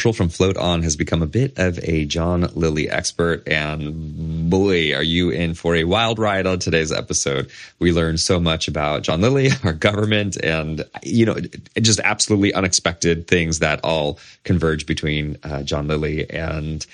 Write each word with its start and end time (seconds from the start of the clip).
Marshall 0.00 0.14
from 0.14 0.30
Float 0.30 0.56
On 0.56 0.82
has 0.82 0.96
become 0.96 1.20
a 1.20 1.26
bit 1.26 1.58
of 1.58 1.78
a 1.82 2.06
John 2.06 2.48
Lilly 2.54 2.88
expert, 2.88 3.46
and 3.46 4.48
boy, 4.48 4.94
are 4.94 5.02
you 5.02 5.28
in 5.28 5.52
for 5.52 5.76
a 5.76 5.84
wild 5.84 6.18
ride 6.18 6.46
on 6.46 6.58
today's 6.58 6.90
episode. 6.90 7.50
We 7.80 7.92
learned 7.92 8.18
so 8.18 8.40
much 8.40 8.66
about 8.66 9.02
John 9.02 9.20
Lilly, 9.20 9.50
our 9.62 9.74
government, 9.74 10.42
and 10.42 10.86
you 11.02 11.26
know, 11.26 11.36
just 11.78 12.00
absolutely 12.02 12.54
unexpected 12.54 13.26
things 13.26 13.58
that 13.58 13.80
all 13.84 14.18
converge 14.42 14.86
between 14.86 15.36
uh, 15.42 15.64
John 15.64 15.86
Lilly 15.86 16.30
and 16.30 16.86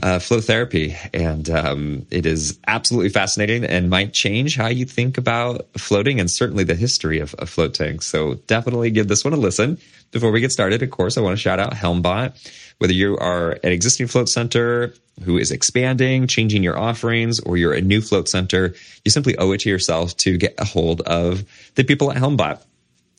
uh, 0.00 0.20
float 0.20 0.44
therapy. 0.44 0.96
And 1.12 1.50
um, 1.50 2.06
it 2.12 2.26
is 2.26 2.60
absolutely 2.68 3.10
fascinating 3.10 3.64
and 3.64 3.90
might 3.90 4.12
change 4.12 4.56
how 4.56 4.68
you 4.68 4.84
think 4.84 5.18
about 5.18 5.66
floating 5.76 6.20
and 6.20 6.30
certainly 6.30 6.62
the 6.62 6.76
history 6.76 7.18
of, 7.18 7.34
of 7.34 7.50
float 7.50 7.74
tanks. 7.74 8.06
So 8.06 8.34
definitely 8.46 8.92
give 8.92 9.08
this 9.08 9.24
one 9.24 9.32
a 9.32 9.36
listen. 9.36 9.78
Before 10.12 10.30
we 10.30 10.40
get 10.40 10.52
started, 10.52 10.82
of 10.82 10.90
course, 10.90 11.16
I 11.16 11.22
want 11.22 11.36
to 11.36 11.40
shout 11.40 11.58
out 11.58 11.72
Helmbot. 11.72 12.36
Whether 12.78 12.92
you 12.92 13.16
are 13.16 13.52
an 13.64 13.72
existing 13.72 14.08
float 14.08 14.28
center 14.28 14.92
who 15.24 15.38
is 15.38 15.50
expanding, 15.50 16.26
changing 16.26 16.62
your 16.62 16.78
offerings, 16.78 17.40
or 17.40 17.56
you're 17.56 17.72
a 17.72 17.80
new 17.80 18.02
float 18.02 18.28
center, 18.28 18.74
you 19.04 19.10
simply 19.10 19.38
owe 19.38 19.52
it 19.52 19.60
to 19.60 19.70
yourself 19.70 20.14
to 20.18 20.36
get 20.36 20.54
a 20.58 20.64
hold 20.64 21.00
of 21.02 21.44
the 21.76 21.84
people 21.84 22.10
at 22.12 22.18
Helmbot. 22.18 22.62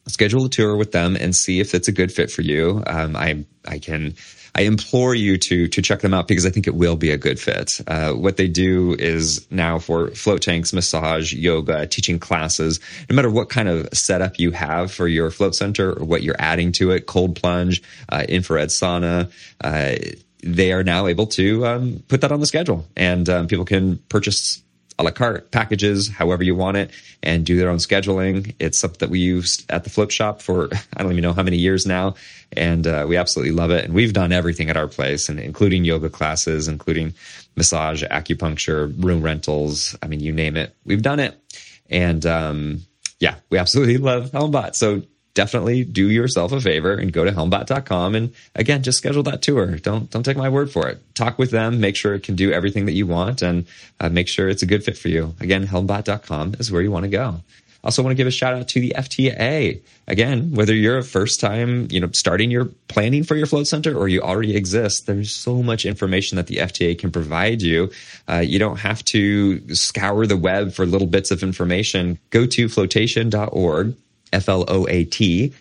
Schedule 0.08 0.46
a 0.46 0.50
tour 0.50 0.76
with 0.76 0.92
them 0.92 1.16
and 1.16 1.36
see 1.36 1.60
if 1.60 1.74
it's 1.74 1.88
a 1.88 1.92
good 1.92 2.12
fit 2.12 2.30
for 2.30 2.42
you. 2.42 2.84
Um, 2.86 3.16
I 3.16 3.44
I 3.66 3.80
can 3.80 4.16
I 4.56 4.62
implore 4.62 5.16
you 5.16 5.38
to 5.38 5.68
to 5.68 5.82
check 5.82 6.02
them 6.02 6.14
out 6.14 6.28
because 6.28 6.46
I 6.46 6.50
think 6.50 6.68
it 6.68 6.76
will 6.76 6.96
be 6.96 7.12
a 7.12 7.18
good 7.18 7.40
fit. 7.40 7.82
Uh, 7.88 8.12
what 8.12 8.38
they 8.38 8.48
do 8.48 8.94
is 8.94 9.48
now 9.52 9.80
for 9.80 10.10
float 10.12 10.42
tanks, 10.42 10.74
massage, 10.74 11.34
yoga, 11.34 11.88
teaching 11.88 12.20
classes. 12.20 12.80
No 13.10 13.16
matter 13.16 13.32
what 13.32 13.50
kind 13.50 13.68
of 13.68 13.90
setup 13.94 14.40
you 14.40 14.52
have 14.52 14.92
for 14.92 15.08
your 15.08 15.32
float 15.32 15.56
center 15.56 15.98
or 15.98 16.06
what 16.06 16.24
you're 16.24 16.40
adding 16.40 16.72
to 16.74 16.92
it, 16.92 17.08
cold 17.08 17.36
plunge, 17.36 17.82
uh, 18.10 18.26
infrared 18.30 18.70
sauna. 18.70 19.32
Uh, 19.62 19.96
they 20.46 20.74
are 20.74 20.84
now 20.84 21.08
able 21.08 21.26
to 21.26 21.66
um, 21.66 22.04
put 22.10 22.22
that 22.22 22.32
on 22.32 22.42
the 22.42 22.46
schedule, 22.46 22.86
and 22.98 23.30
um, 23.30 23.48
people 23.48 23.66
can 23.66 23.98
purchase 24.10 24.62
la 25.04 25.12
carte 25.12 25.52
packages, 25.52 26.10
however 26.10 26.44
you 26.44 26.56
want 26.56 26.78
it, 26.78 26.92
and 27.22 27.46
do 27.46 27.58
their 27.58 27.70
own 27.70 27.78
scheduling. 27.78 28.56
It's 28.60 28.78
something 28.78 29.00
that 29.00 29.10
we 29.10 29.20
used 29.20 29.70
at 29.70 29.84
the 29.84 29.90
Float 29.90 30.12
Shop 30.12 30.42
for 30.42 30.70
I 30.98 31.04
don't 31.04 31.12
even 31.12 31.22
know 31.22 31.34
how 31.34 31.44
many 31.44 31.58
years 31.58 31.86
now, 31.86 32.16
and 32.52 32.86
uh, 32.88 33.06
we 33.08 33.18
absolutely 33.18 33.54
love 33.54 33.72
it. 33.72 33.86
And 33.86 33.94
we've 33.94 34.14
done 34.14 34.32
everything 34.32 34.70
at 34.70 34.78
our 34.78 34.88
place, 34.88 35.30
and 35.30 35.40
including 35.40 35.86
yoga 35.86 36.10
classes, 36.10 36.68
including 36.68 37.14
massage, 37.56 38.04
acupuncture, 38.04 38.94
room 39.04 39.22
rentals. 39.22 39.96
I 40.02 40.08
mean, 40.08 40.20
you 40.20 40.32
name 40.32 40.58
it, 40.58 40.76
we've 40.86 41.02
done 41.02 41.20
it. 41.20 41.40
And 41.90 42.26
um, 42.26 42.82
yeah, 43.20 43.36
we 43.50 43.58
absolutely 43.58 43.98
love 44.10 44.32
Helmbot. 44.32 44.76
So 44.76 45.04
definitely 45.34 45.84
do 45.84 46.10
yourself 46.10 46.52
a 46.52 46.62
favor 46.62 46.94
and 46.94 47.12
go 47.12 47.24
to 47.24 47.32
helmbot.com 47.32 48.16
and 48.16 48.34
again 48.56 48.84
just 48.84 48.98
schedule 48.98 49.24
that 49.24 49.42
tour. 49.42 49.78
Don't 49.78 50.10
don't 50.10 50.24
take 50.24 50.38
my 50.38 50.50
word 50.50 50.72
for 50.72 50.88
it. 50.88 51.00
Talk 51.16 51.40
with 51.40 51.52
them. 51.52 51.80
Make 51.80 51.96
sure 51.96 52.14
it 52.14 52.24
can 52.24 52.36
do 52.36 52.52
everything 52.52 52.86
that 52.86 52.94
you 52.94 53.08
want 53.08 53.42
and 53.42 53.66
uh, 54.00 54.10
make 54.10 54.28
sure 54.28 54.50
it's 54.50 54.64
a 54.64 54.68
good 54.68 54.84
fit 54.84 54.98
for 54.98 55.10
you. 55.10 55.36
Again 55.40 55.68
helmbot.com 55.68 56.56
is 56.60 56.72
where 56.72 56.82
you 56.82 56.92
want 56.92 57.04
to 57.04 57.10
go. 57.10 57.42
Also 57.84 58.02
want 58.02 58.12
to 58.12 58.16
give 58.16 58.28
a 58.28 58.32
shout 58.32 58.54
out 58.54 58.70
to 58.70 58.80
the 58.80 58.94
FTA. 58.96 59.82
Again, 60.08 60.54
whether 60.54 60.74
you're 60.74 61.00
a 61.00 61.04
first 61.04 61.42
time, 61.42 61.90
you 61.92 62.00
know, 62.00 62.10
starting 62.14 62.50
your 62.50 62.66
planning 62.88 63.26
for 63.26 63.36
your 63.36 63.46
float 63.46 63.68
center 63.68 63.94
or 63.94 64.08
you 64.08 64.22
already 64.22 64.56
exist, 64.56 65.06
there's 65.06 65.32
so 65.32 65.62
much 65.62 65.86
information 65.86 66.38
that 66.38 66.48
the 66.48 66.58
FTA 66.58 66.98
can 66.98 67.12
provide 67.12 67.62
you. 67.62 67.92
Uh, 68.30 68.38
you 68.38 68.58
don't 68.58 68.78
have 68.78 69.04
to 69.06 69.76
scour 69.76 70.26
the 70.26 70.38
web 70.38 70.72
for 70.72 70.86
little 70.86 71.08
bits 71.08 71.30
of 71.30 71.44
information. 71.44 72.20
Go 72.30 72.46
to 72.46 72.70
flotation.org 72.70 73.96
F 74.34 74.50
L 74.50 74.66
O 74.68 74.88
A 74.90 75.06
T, 75.06 75.54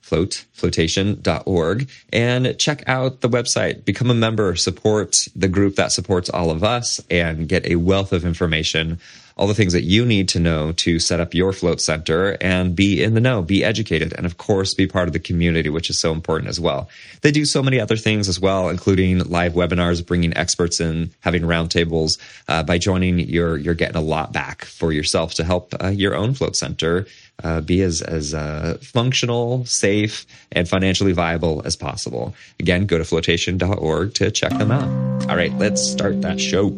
float, 0.00 0.44
flotation.org, 0.52 1.88
and 2.12 2.58
check 2.58 2.82
out 2.86 3.20
the 3.20 3.28
website. 3.28 3.84
Become 3.84 4.10
a 4.10 4.14
member, 4.14 4.56
support 4.56 5.26
the 5.34 5.48
group 5.48 5.76
that 5.76 5.92
supports 5.92 6.28
all 6.28 6.50
of 6.50 6.62
us, 6.62 7.00
and 7.10 7.48
get 7.48 7.66
a 7.66 7.76
wealth 7.76 8.12
of 8.12 8.24
information. 8.24 8.98
All 9.40 9.46
the 9.46 9.54
things 9.54 9.72
that 9.72 9.84
you 9.84 10.04
need 10.04 10.28
to 10.28 10.38
know 10.38 10.72
to 10.72 10.98
set 10.98 11.18
up 11.18 11.32
your 11.32 11.54
float 11.54 11.80
center 11.80 12.36
and 12.42 12.76
be 12.76 13.02
in 13.02 13.14
the 13.14 13.22
know, 13.22 13.40
be 13.40 13.64
educated, 13.64 14.12
and 14.12 14.26
of 14.26 14.36
course, 14.36 14.74
be 14.74 14.86
part 14.86 15.08
of 15.08 15.14
the 15.14 15.18
community, 15.18 15.70
which 15.70 15.88
is 15.88 15.98
so 15.98 16.12
important 16.12 16.50
as 16.50 16.60
well. 16.60 16.90
They 17.22 17.32
do 17.32 17.46
so 17.46 17.62
many 17.62 17.80
other 17.80 17.96
things 17.96 18.28
as 18.28 18.38
well, 18.38 18.68
including 18.68 19.20
live 19.20 19.54
webinars, 19.54 20.04
bringing 20.04 20.36
experts 20.36 20.78
in, 20.78 21.12
having 21.20 21.40
roundtables. 21.44 22.18
Uh, 22.48 22.62
by 22.64 22.76
joining, 22.76 23.18
you're 23.18 23.56
you're 23.56 23.72
getting 23.72 23.96
a 23.96 24.02
lot 24.02 24.30
back 24.30 24.66
for 24.66 24.92
yourself 24.92 25.32
to 25.36 25.44
help 25.44 25.72
uh, 25.82 25.88
your 25.88 26.14
own 26.14 26.34
float 26.34 26.54
center 26.54 27.06
uh, 27.42 27.62
be 27.62 27.80
as 27.80 28.02
as 28.02 28.34
uh, 28.34 28.76
functional, 28.82 29.64
safe, 29.64 30.26
and 30.52 30.68
financially 30.68 31.12
viable 31.12 31.62
as 31.64 31.76
possible. 31.76 32.34
Again, 32.58 32.84
go 32.84 32.98
to 32.98 33.04
flotation.org 33.06 34.12
to 34.14 34.30
check 34.30 34.50
them 34.58 34.70
out. 34.70 35.30
All 35.30 35.36
right, 35.36 35.56
let's 35.58 35.82
start 35.82 36.20
that 36.20 36.38
show. 36.38 36.76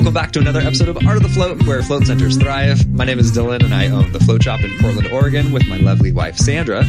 Welcome 0.00 0.14
back 0.14 0.32
to 0.32 0.38
another 0.38 0.60
episode 0.60 0.88
of 0.88 0.96
Art 1.06 1.18
of 1.18 1.24
the 1.24 1.28
Float, 1.28 1.62
where 1.66 1.82
float 1.82 2.06
centers 2.06 2.38
thrive. 2.38 2.88
My 2.88 3.04
name 3.04 3.18
is 3.18 3.32
Dylan, 3.32 3.62
and 3.62 3.74
I 3.74 3.88
own 3.88 4.12
the 4.12 4.20
Float 4.20 4.42
Shop 4.42 4.62
in 4.62 4.78
Portland, 4.78 5.08
Oregon, 5.08 5.52
with 5.52 5.68
my 5.68 5.76
lovely 5.76 6.10
wife 6.10 6.38
Sandra. 6.38 6.86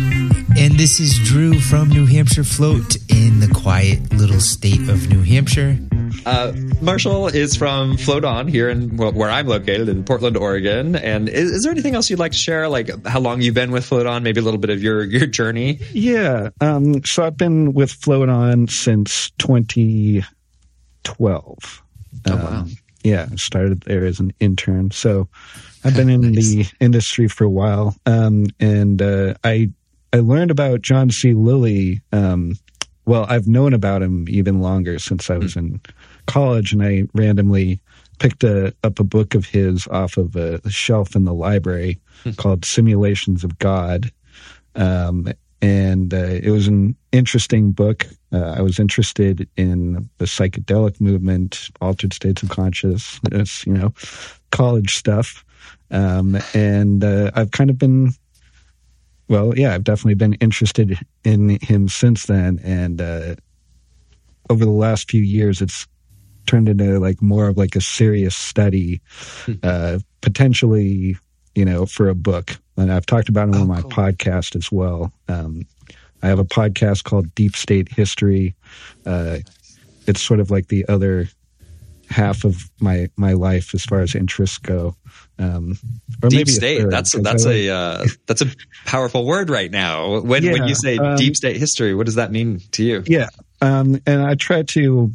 And 0.58 0.80
this 0.80 1.02
is 1.02 1.20
Drew 1.20 1.60
from 1.60 1.90
New 1.90 2.06
Hampshire 2.06 2.46
Float 2.46 2.96
in 3.10 3.42
the 3.42 3.50
quiet 3.54 4.14
little 4.14 4.40
state 4.40 4.88
of 4.88 5.10
New 5.10 5.24
Hampshire. 5.24 5.78
Uh, 6.26 6.54
Marshall 6.80 7.28
is 7.28 7.58
from 7.58 7.98
Float 7.98 8.24
On 8.24 8.48
here 8.48 8.70
in 8.70 8.96
where 8.96 9.30
I'm 9.30 9.46
located 9.46 9.90
in 9.90 10.06
Portland, 10.06 10.38
Oregon. 10.38 10.96
And 10.96 11.28
is, 11.28 11.52
is, 11.52 11.64
there 11.64 11.74
anything 11.74 11.96
else 11.96 12.10
you'd 12.10 12.18
like 12.18 12.32
to 12.32 12.38
share? 12.38 12.70
Like 12.70 13.06
how 13.06 13.20
long 13.20 13.42
you've 13.42 13.56
been 13.56 13.72
with 13.72 13.84
Float 13.84 14.06
On? 14.06 14.24
Maybe 14.24 14.40
a 14.40 14.44
little 14.44 14.58
bit 14.58 14.70
of 14.70 14.82
your 14.82 15.04
your 15.04 15.28
journey. 15.28 15.80
Yeah. 15.92 16.52
Um, 16.62 17.04
so 17.04 17.26
I've 17.26 17.36
been 17.36 17.74
with 17.74 17.92
Float 17.92 18.30
On 18.30 18.70
since 18.70 19.32
2012. 19.32 21.84
Oh, 22.28 22.36
wow. 22.36 22.48
Um, 22.48 22.72
yeah, 23.04 23.28
I 23.32 23.36
started 23.36 23.82
there 23.82 24.06
as 24.06 24.20
an 24.20 24.34
intern. 24.40 24.92
So 24.92 25.28
I've 25.84 25.96
been 25.96 26.10
in 26.10 26.32
nice. 26.32 26.50
the 26.50 26.66
industry 26.80 27.28
for 27.28 27.44
a 27.44 27.50
while. 27.50 27.96
Um, 28.06 28.48
and 28.60 29.02
uh, 29.02 29.36
I 29.44 29.70
I 30.14 30.18
learned 30.18 30.52
about 30.52 30.82
John 30.82 31.10
C. 31.10 31.34
Lilly. 31.34 32.02
Um, 32.12 32.56
well, 33.06 33.26
I've 33.30 33.48
known 33.48 33.74
about 33.74 34.02
him 34.02 34.28
even 34.30 34.62
longer 34.62 35.00
since 35.00 35.30
I 35.30 35.38
was 35.38 35.56
in 35.56 35.82
college, 36.28 36.72
and 36.74 36.84
I 36.84 37.04
randomly 37.14 37.80
picked 38.20 38.44
a, 38.44 38.74
up 38.84 39.00
a 39.00 39.04
book 39.04 39.34
of 39.34 39.46
his 39.46 39.88
off 39.88 40.18
of 40.18 40.36
a, 40.36 40.62
a 40.64 40.70
shelf 40.70 41.16
in 41.16 41.26
the 41.26 41.34
library 41.34 42.00
hmm. 42.24 42.32
called 42.32 42.66
Simulations 42.66 43.44
of 43.44 43.58
God. 43.58 44.12
Um, 44.76 45.28
and 45.62 46.14
uh, 46.14 46.18
it 46.18 46.50
was 46.50 46.68
an 46.68 46.96
interesting 47.12 47.72
book. 47.72 48.08
Uh, 48.34 48.56
I 48.58 48.62
was 48.62 48.80
interested 48.80 49.48
in 49.58 50.10
the 50.18 50.26
psychedelic 50.26 51.00
movement, 51.00 51.70
altered 51.82 52.14
states 52.14 52.42
of 52.42 52.50
consciousness, 52.50 53.66
you 53.66 53.74
know, 53.74 53.94
college 54.52 54.96
stuff. 54.96 55.46
Um, 55.92 56.38
and 56.54 57.04
uh, 57.04 57.32
I've 57.36 57.52
kind 57.52 57.70
of 57.70 57.78
been, 57.78 58.14
well, 59.28 59.58
yeah, 59.58 59.76
I've 59.76 59.84
definitely 59.84 60.16
been 60.16 60.34
interested 60.36 60.98
in 61.24 61.60
him 61.62 61.88
since 61.88 62.26
then. 62.26 62.60
And 62.64 63.02
uh, 63.02 63.36
over 64.50 64.66
the 64.66 64.72
last 64.72 65.12
few 65.12 65.22
years, 65.22 65.62
it's 65.62 65.88
turned 66.48 66.70
into 66.70 67.00
like 67.00 67.22
more 67.22 67.48
of 67.48 67.58
like 67.58 67.76
a 67.76 67.82
serious 67.82 68.36
study, 68.36 69.02
hmm. 69.46 69.54
uh, 69.62 70.00
potentially, 70.22 71.18
you 71.56 71.66
know, 71.66 71.86
for 71.86 72.10
a 72.10 72.16
book 72.16 72.58
and 72.82 72.92
I've 72.92 73.06
talked 73.06 73.30
about 73.30 73.50
it 73.50 73.56
oh, 73.56 73.62
on 73.62 73.68
my 73.68 73.82
cool. 73.82 73.92
podcast 73.92 74.56
as 74.56 74.72
well. 74.72 75.12
Um, 75.28 75.66
I 76.24 76.28
have 76.28 76.40
a 76.40 76.46
podcast 76.46 77.04
called 77.04 77.34
Deep 77.36 77.56
State 77.56 77.90
History. 77.90 78.56
Uh, 79.06 79.38
it's 80.08 80.22
sort 80.22 80.40
of 80.40 80.52
like 80.52 80.68
the 80.68 80.86
other 80.88 81.28
half 82.10 82.44
of 82.44 82.70
my 82.80 83.10
my 83.16 83.34
life 83.34 83.74
as 83.74 83.86
far 83.86 84.02
as 84.02 84.16
interests 84.16 84.58
go. 84.58 84.96
Um, 85.40 85.78
or 86.22 86.30
deep 86.30 86.48
state. 86.48 86.82
Third, 86.82 86.92
that's 86.92 87.14
that's 87.14 87.46
a 87.46 87.70
uh, 87.70 88.06
that's 88.28 88.42
a 88.42 88.48
powerful 88.86 89.26
word 89.26 89.50
right 89.50 89.72
now. 89.72 90.20
When 90.20 90.44
yeah, 90.44 90.54
when 90.54 90.68
you 90.68 90.76
say 90.76 90.98
um, 90.98 91.16
deep 91.16 91.36
state 91.36 91.58
history, 91.58 91.96
what 91.96 92.06
does 92.06 92.16
that 92.16 92.32
mean 92.32 92.62
to 92.72 92.84
you? 92.84 93.04
Yeah, 93.06 93.30
um, 93.62 94.00
and 94.06 94.22
I 94.22 94.36
try 94.36 94.64
to 94.64 95.12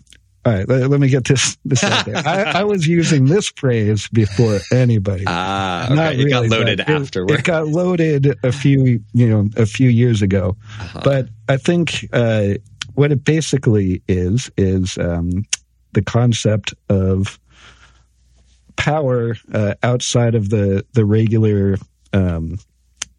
all 0.46 0.52
right, 0.52 0.68
let, 0.68 0.88
let, 0.88 1.00
me 1.00 1.08
get 1.08 1.24
this 1.24 1.58
this 1.64 1.82
out 1.82 2.06
there. 2.06 2.16
I, 2.24 2.60
I, 2.60 2.64
was 2.64 2.86
using 2.86 3.24
this 3.24 3.48
phrase 3.56 4.06
before 4.08 4.60
anybody. 4.72 5.24
Ah, 5.26 5.86
okay. 5.86 5.94
Not 5.96 6.12
it 6.12 6.18
really, 6.18 6.30
got 6.30 6.48
loaded 6.48 6.80
afterwards. 6.80 7.32
It, 7.32 7.38
it, 7.40 7.44
got 7.44 7.66
loaded 7.66 8.38
a 8.44 8.52
few, 8.52 9.02
you 9.12 9.28
know, 9.28 9.50
a 9.56 9.66
few 9.66 9.88
years 9.88 10.22
ago. 10.22 10.56
Uh-huh. 10.78 11.00
But 11.02 11.28
I 11.48 11.56
think 11.56 12.08
uh, 12.12 12.54
what 12.94 13.10
it 13.10 13.24
basically 13.24 14.02
is 14.06 14.48
is 14.56 14.96
um, 14.98 15.44
the 15.94 16.02
concept 16.02 16.74
of 16.88 17.40
power 18.76 19.34
uh, 19.52 19.74
outside 19.82 20.36
of 20.36 20.50
the 20.50 20.86
the 20.92 21.04
regular 21.04 21.76
um, 22.12 22.58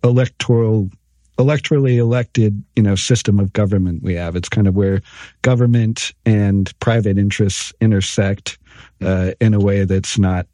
electoral 0.02 0.90
electorally 1.38 1.98
elected, 1.98 2.64
you 2.76 2.84
know, 2.84 2.96
system 2.96 3.40
of 3.40 3.54
government 3.54 4.04
we 4.04 4.16
have. 4.16 4.36
It's 4.36 4.50
kind 4.50 4.68
of 4.68 4.76
where 4.76 5.02
government 5.42 6.14
and 6.26 6.72
private 6.80 7.18
interests 7.18 7.74
intersect 7.80 8.58
uh, 9.02 9.32
in 9.40 9.54
a 9.54 9.60
way 9.60 9.86
that's 9.86 10.18
not 10.18 10.48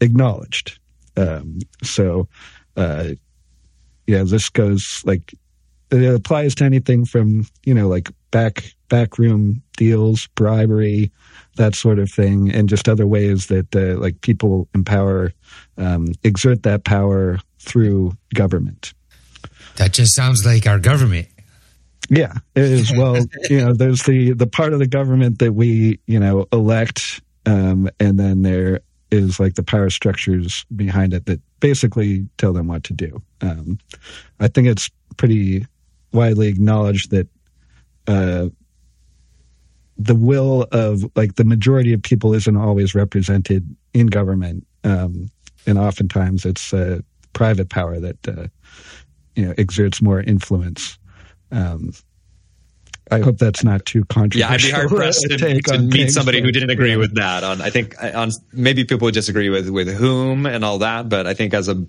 acknowledged. 0.00 0.78
Um, 1.16 1.60
so, 1.82 2.28
uh, 2.76 3.10
yeah, 4.06 4.24
this 4.24 4.48
goes 4.48 5.02
like 5.04 5.34
it 5.90 6.14
applies 6.14 6.54
to 6.56 6.64
anything 6.64 7.04
from 7.04 7.46
you 7.64 7.72
know 7.74 7.88
like 7.88 8.10
back 8.30 8.64
backroom 8.88 9.62
deals, 9.76 10.26
bribery, 10.34 11.10
that 11.56 11.74
sort 11.74 11.98
of 11.98 12.10
thing, 12.10 12.50
and 12.52 12.68
just 12.68 12.88
other 12.88 13.06
ways 13.06 13.46
that 13.46 13.74
uh, 13.74 13.98
like 14.00 14.20
people 14.20 14.68
empower, 14.74 15.32
um, 15.78 16.08
exert 16.22 16.62
that 16.64 16.84
power 16.84 17.38
through 17.58 18.16
government. 18.34 18.92
That 19.76 19.92
just 19.92 20.14
sounds 20.14 20.46
like 20.46 20.66
our 20.66 20.78
government. 20.78 21.28
Yeah, 22.10 22.34
it 22.54 22.64
is. 22.64 22.92
Well, 22.96 23.18
you 23.50 23.64
know, 23.64 23.72
there's 23.72 24.02
the 24.02 24.32
the 24.32 24.46
part 24.46 24.72
of 24.72 24.78
the 24.78 24.86
government 24.86 25.38
that 25.38 25.52
we 25.52 25.98
you 26.06 26.20
know 26.20 26.46
elect, 26.52 27.22
um, 27.46 27.88
and 27.98 28.18
then 28.18 28.42
there 28.42 28.80
is 29.10 29.38
like 29.38 29.54
the 29.54 29.62
power 29.62 29.90
structures 29.90 30.64
behind 30.74 31.12
it 31.14 31.26
that 31.26 31.40
basically 31.60 32.26
tell 32.36 32.52
them 32.52 32.68
what 32.68 32.84
to 32.84 32.92
do. 32.92 33.22
Um, 33.40 33.78
I 34.40 34.48
think 34.48 34.68
it's 34.68 34.90
pretty 35.16 35.66
widely 36.12 36.48
acknowledged 36.48 37.10
that 37.10 37.28
uh, 38.06 38.48
the 39.96 40.14
will 40.14 40.66
of 40.72 41.04
like 41.16 41.36
the 41.36 41.44
majority 41.44 41.92
of 41.92 42.02
people 42.02 42.34
isn't 42.34 42.56
always 42.56 42.94
represented 42.94 43.74
in 43.92 44.08
government, 44.08 44.66
um, 44.82 45.30
and 45.66 45.78
oftentimes 45.78 46.44
it's 46.44 46.72
uh, 46.74 47.00
private 47.32 47.68
power 47.70 48.00
that 48.00 48.28
uh, 48.28 48.46
you 49.36 49.46
know 49.46 49.54
exerts 49.56 50.00
more 50.02 50.20
influence. 50.20 50.98
Um, 51.50 51.92
I 53.10 53.20
hope 53.20 53.36
that's 53.36 53.62
not 53.62 53.84
too 53.84 54.04
controversial. 54.06 54.48
Yeah, 54.48 54.54
I'd 54.54 54.62
be 54.62 54.70
hard 54.70 54.88
pressed 54.88 55.22
to, 55.28 55.60
to 55.60 55.78
meet 55.78 56.10
somebody 56.10 56.40
who 56.40 56.50
didn't 56.50 56.70
agree 56.70 56.96
with 56.96 57.14
that. 57.16 57.44
On 57.44 57.60
I 57.60 57.70
think 57.70 57.94
on 58.02 58.30
maybe 58.52 58.84
people 58.84 59.06
would 59.06 59.14
disagree 59.14 59.50
with 59.50 59.68
with 59.68 59.94
whom 59.94 60.46
and 60.46 60.64
all 60.64 60.78
that, 60.78 61.08
but 61.08 61.26
I 61.26 61.34
think 61.34 61.54
as 61.54 61.68
a 61.68 61.86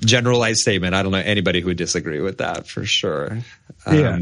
generalized 0.00 0.60
statement, 0.60 0.94
I 0.94 1.02
don't 1.02 1.12
know 1.12 1.18
anybody 1.18 1.60
who 1.60 1.68
would 1.68 1.78
disagree 1.78 2.20
with 2.20 2.38
that 2.38 2.66
for 2.66 2.84
sure. 2.84 3.38
Um, 3.86 3.98
yeah. 3.98 4.18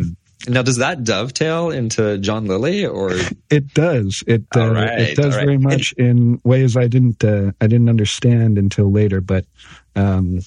Now, 0.49 0.63
does 0.63 0.77
that 0.77 1.03
dovetail 1.03 1.71
into 1.71 2.19
John 2.19 2.47
Lilly, 2.47 2.87
or 2.87 3.11
it 3.51 3.75
does? 3.75 4.23
It 4.27 4.45
uh, 4.55 4.71
right, 4.71 5.01
it 5.01 5.17
does 5.17 5.35
right. 5.35 5.45
very 5.45 5.59
much 5.59 5.93
in 5.93 6.41
ways 6.45 6.77
I 6.77 6.87
didn't 6.87 7.25
uh, 7.25 7.53
I 7.61 7.67
didn't 7.67 7.89
understand 7.89 8.59
until 8.59 8.93
later. 8.93 9.21
But 9.21 9.47
um, 9.97 10.41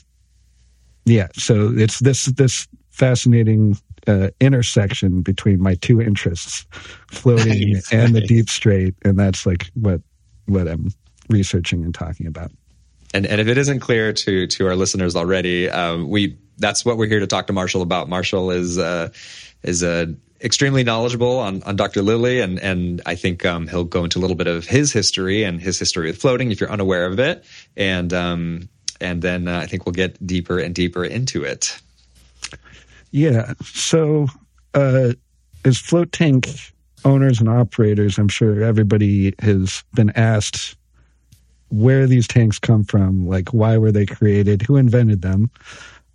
yeah, 1.10 1.28
so 1.34 1.72
it's 1.76 2.00
this 2.00 2.26
this 2.26 2.68
fascinating 2.90 3.78
uh, 4.08 4.30
intersection 4.40 5.22
between 5.22 5.62
my 5.62 5.76
two 5.76 6.02
interests, 6.02 6.66
floating 7.12 7.74
nice, 7.74 7.94
and 7.94 8.14
nice. 8.14 8.22
the 8.22 8.28
deep 8.28 8.50
state, 8.50 8.96
and 9.04 9.18
that's 9.18 9.46
like 9.46 9.70
what 9.74 10.02
what 10.46 10.68
I'm 10.68 10.90
researching 11.30 11.84
and 11.84 11.94
talking 11.94 12.28
about. 12.28 12.52
And 13.14 13.26
and 13.26 13.42
if 13.42 13.48
it 13.48 13.58
isn't 13.58 13.80
clear 13.80 14.14
to 14.14 14.48
to 14.48 14.68
our 14.68 14.76
listeners 14.76 15.16
already, 15.16 15.70
um, 15.70 16.10
we 16.10 16.38
that's 16.58 16.86
what 16.86 16.98
we're 16.98 17.08
here 17.08 17.20
to 17.20 17.28
talk 17.28 17.48
to 17.48 17.54
Marshall 17.54 17.82
about. 17.82 18.10
Marshall 18.10 18.52
is 18.52 18.78
uh, 18.78 19.10
is 19.64 19.84
a 19.84 20.04
uh, 20.04 20.06
extremely 20.42 20.84
knowledgeable 20.84 21.38
on, 21.40 21.62
on 21.64 21.76
Dr. 21.76 22.02
Lilly, 22.02 22.40
and 22.40 22.60
and 22.60 23.02
I 23.06 23.16
think 23.16 23.46
um, 23.46 23.68
he'll 23.68 23.84
go 23.84 24.04
into 24.04 24.20
a 24.20 24.22
little 24.22 24.36
bit 24.36 24.48
of 24.48 24.66
his 24.66 24.92
history 24.92 25.44
and 25.44 25.60
his 25.60 25.80
history 25.80 26.08
with 26.08 26.18
floating 26.18 26.52
if 26.52 26.60
you're 26.60 26.72
unaware 26.72 27.06
of 27.06 27.20
it, 27.20 27.44
and 27.76 28.14
um, 28.14 28.70
and 29.02 29.22
then 29.22 29.48
uh, 29.48 29.60
I 29.60 29.66
think 29.66 29.86
we'll 29.86 29.94
get 29.94 30.26
deeper 30.26 30.60
and 30.60 30.74
deeper 30.74 31.04
into 31.04 31.44
it. 31.44 31.80
Yeah. 33.12 33.54
So, 33.64 34.28
uh, 34.74 35.14
as 35.66 35.78
float 35.78 36.12
tank 36.12 36.48
owners 37.06 37.40
and 37.40 37.50
operators, 37.50 38.18
I'm 38.18 38.28
sure 38.28 38.64
everybody 38.64 39.34
has 39.40 39.84
been 39.94 40.12
asked 40.12 40.76
where 41.70 42.08
these 42.08 42.28
tanks 42.28 42.60
come 42.60 42.84
from, 42.84 43.28
like 43.28 43.50
why 43.50 43.78
were 43.78 43.92
they 43.92 44.06
created, 44.06 44.62
who 44.62 44.76
invented 44.76 45.22
them. 45.22 45.52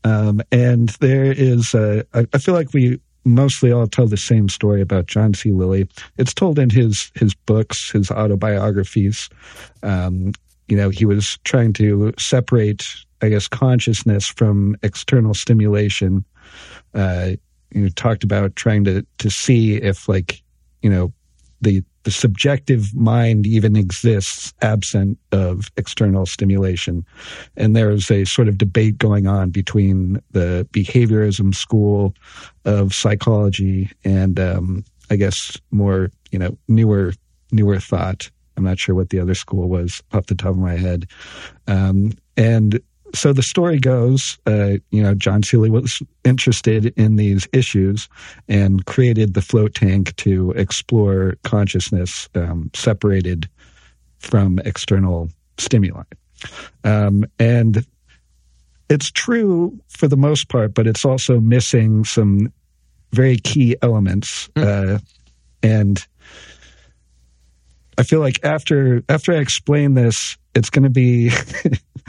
Um, 0.03 0.43
and 0.53 0.91
there 1.01 1.33
is, 1.33 1.75
a, 1.75 2.05
I 2.13 2.39
feel 2.39 2.55
like 2.55 2.75
we 2.75 3.01
mostly 3.25 3.73
all 3.73 3.87
tell 3.87 4.07
the 4.07 4.17
same 4.17 4.49
story 4.49 4.81
about 4.83 5.07
John 5.07 5.35
C. 5.35 5.51
Lilly. 5.51 5.89
It's 6.19 6.35
told 6.35 6.59
in 6.59 6.71
his 6.71 7.11
his 7.15 7.35
books, 7.35 7.91
his 7.91 8.11
autobiographies. 8.11 9.29
Um, 9.83 10.33
you 10.69 10.77
know, 10.77 10.89
he 10.89 11.05
was 11.05 11.39
trying 11.45 11.73
to 11.75 12.13
separate, 12.19 12.87
I 13.23 13.29
guess, 13.29 13.49
consciousness 13.49 14.27
from 14.27 14.77
external 14.83 15.35
stimulation. 15.35 16.25
Uh, 16.95 17.33
you 17.73 17.83
know, 17.83 17.89
talked 17.89 18.25
about 18.25 18.57
trying 18.57 18.85
to 18.85 19.05
to 19.19 19.31
see 19.31 19.77
if, 19.77 20.09
like, 20.09 20.43
you 20.83 20.91
know, 20.91 21.13
the 21.61 21.83
the 22.05 22.11
subjective 22.11 22.95
mind 22.95 23.47
even 23.47 23.77
exists 23.77 24.53
absent 24.61 25.19
of 25.33 25.71
external 25.77 26.27
stimulation. 26.27 27.05
And 27.57 27.75
there's 27.75 28.11
a 28.11 28.25
sort 28.25 28.47
of 28.47 28.59
debate 28.59 28.99
going 28.99 29.27
on 29.27 29.51
between 29.51 30.21
the 30.31 30.69
behaviorism 30.71 31.55
school 31.55 32.15
of 32.67 32.95
psychology 32.95 33.91
and, 34.05 34.39
um, 34.39 34.85
I 35.11 35.17
guess, 35.17 35.59
more, 35.71 36.11
you 36.31 36.39
know, 36.39 36.57
newer, 36.69 37.15
newer 37.53 37.81
thought. 37.81 38.31
I'm 38.57 38.65
not 38.65 38.79
sure 38.79 38.95
what 38.95 39.11
the 39.11 39.21
other 39.21 39.35
school 39.35 39.69
was 39.69 40.03
off 40.13 40.27
the 40.27 40.35
top 40.35 40.51
of 40.51 40.59
my 40.59 40.77
head. 40.77 41.07
Um, 41.67 42.13
and 42.37 42.81
so 43.15 43.33
the 43.33 43.43
story 43.43 43.79
goes, 43.79 44.39
uh, 44.47 44.79
you 44.91 45.03
know, 45.03 45.15
John 45.15 45.43
C. 45.43 45.57
Lilly 45.57 45.71
was 45.71 46.03
interested 46.25 46.87
in 46.97 47.17
these 47.17 47.47
issues 47.53 48.09
and 48.49 48.85
created 48.87 49.35
the 49.35 49.43
float 49.43 49.75
tank 49.75 50.15
to 50.17 50.51
explore 50.53 51.37
consciousness 51.45 52.29
um, 52.35 52.71
separated 52.75 53.49
from 54.19 54.59
external 54.61 55.29
stimuli. 55.59 56.03
Um, 56.83 57.25
and 57.39 57.87
it's 58.91 59.11
true 59.11 59.79
for 59.89 60.09
the 60.09 60.17
most 60.17 60.49
part, 60.49 60.75
but 60.75 60.87
it's 60.87 61.05
also 61.05 61.41
missing 61.41 62.05
some 62.05 62.53
very 63.13 63.37
key 63.37 63.77
elements. 63.81 64.49
Mm. 64.57 64.97
Uh, 64.97 64.99
and 65.63 66.07
I 67.99 68.03
feel 68.03 68.21
like 68.21 68.45
after 68.45 69.03
after 69.09 69.33
I 69.33 69.37
explain 69.37 69.95
this, 69.95 70.37
it's 70.55 70.71
going 70.71 70.85
to 70.85 70.91
be 70.91 71.29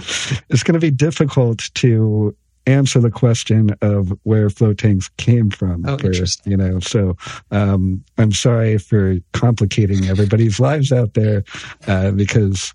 it's 0.49 0.63
going 0.63 0.73
to 0.73 0.79
be 0.79 0.91
difficult 0.91 1.69
to 1.75 2.35
answer 2.67 2.99
the 2.99 3.11
question 3.11 3.75
of 3.81 4.11
where 4.23 4.49
float 4.49 4.77
tanks 4.77 5.09
came 5.17 5.49
from. 5.49 5.85
Oh, 5.87 5.97
first, 5.97 6.45
you 6.47 6.57
know, 6.57 6.79
so 6.79 7.15
um, 7.51 8.03
I'm 8.17 8.31
sorry 8.31 8.77
for 8.77 9.17
complicating 9.33 10.05
everybody's 10.05 10.59
lives 10.59 10.91
out 10.91 11.13
there 11.13 11.43
uh, 11.87 12.11
because 12.11 12.73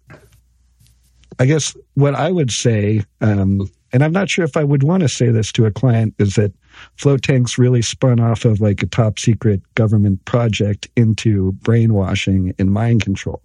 I 1.39 1.47
guess 1.47 1.77
what 1.95 2.15
I 2.15 2.31
would 2.31 2.51
say, 2.51 3.05
um, 3.21 3.69
and 3.93 4.05
I'm 4.05 4.13
not 4.13 4.31
sure 4.31 4.45
if 4.45 4.57
I 4.57 4.65
would 4.65 4.83
want 4.83 5.03
to 5.03 5.09
say 5.09 5.31
this 5.31 5.51
to 5.53 5.67
a 5.67 5.71
client, 5.71 6.15
is 6.19 6.35
that 6.35 6.53
float 6.97 7.23
tanks 7.23 7.59
really 7.59 7.83
spun 7.83 8.21
off 8.21 8.45
of 8.45 8.61
like 8.61 8.83
a 8.83 8.87
top 8.87 9.19
secret 9.19 9.63
government 9.75 10.25
project 10.25 10.89
into 10.97 11.53
brainwashing 11.53 12.55
and 12.59 12.73
mind 12.73 13.03
control. 13.03 13.41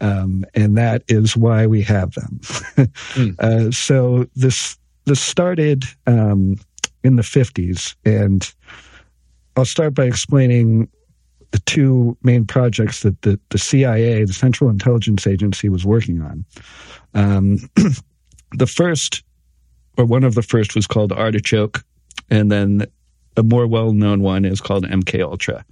Um, 0.00 0.44
and 0.54 0.76
that 0.76 1.02
is 1.08 1.36
why 1.36 1.66
we 1.66 1.82
have 1.82 2.12
them. 2.14 2.40
mm. 2.42 3.38
uh, 3.40 3.70
so 3.70 4.26
this, 4.36 4.78
this 5.04 5.20
started, 5.20 5.84
um, 6.06 6.56
in 7.04 7.16
the 7.16 7.22
50s 7.22 7.94
and 8.04 8.52
I'll 9.56 9.64
start 9.64 9.94
by 9.94 10.04
explaining 10.04 10.88
the 11.50 11.58
two 11.60 12.16
main 12.22 12.46
projects 12.46 13.02
that 13.02 13.20
the, 13.22 13.40
the 13.48 13.58
CIA, 13.58 14.24
the 14.24 14.32
Central 14.32 14.70
Intelligence 14.70 15.26
Agency, 15.26 15.68
was 15.68 15.84
working 15.84 16.22
on. 16.22 16.44
Um, 17.14 17.58
the 18.52 18.66
first, 18.66 19.24
or 19.96 20.04
one 20.04 20.24
of 20.24 20.36
the 20.36 20.42
first, 20.42 20.76
was 20.76 20.86
called 20.86 21.10
Artichoke, 21.10 21.82
and 22.30 22.50
then 22.50 22.86
a 23.36 23.42
more 23.42 23.66
well-known 23.66 24.20
one 24.20 24.44
is 24.44 24.60
called 24.60 24.84
MK 24.84 25.22
Ultra. 25.22 25.64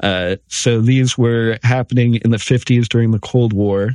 Uh, 0.00 0.36
so 0.48 0.80
these 0.80 1.18
were 1.18 1.58
happening 1.62 2.16
in 2.16 2.30
the 2.30 2.38
50s 2.38 2.88
during 2.88 3.10
the 3.10 3.18
Cold 3.18 3.52
War. 3.52 3.90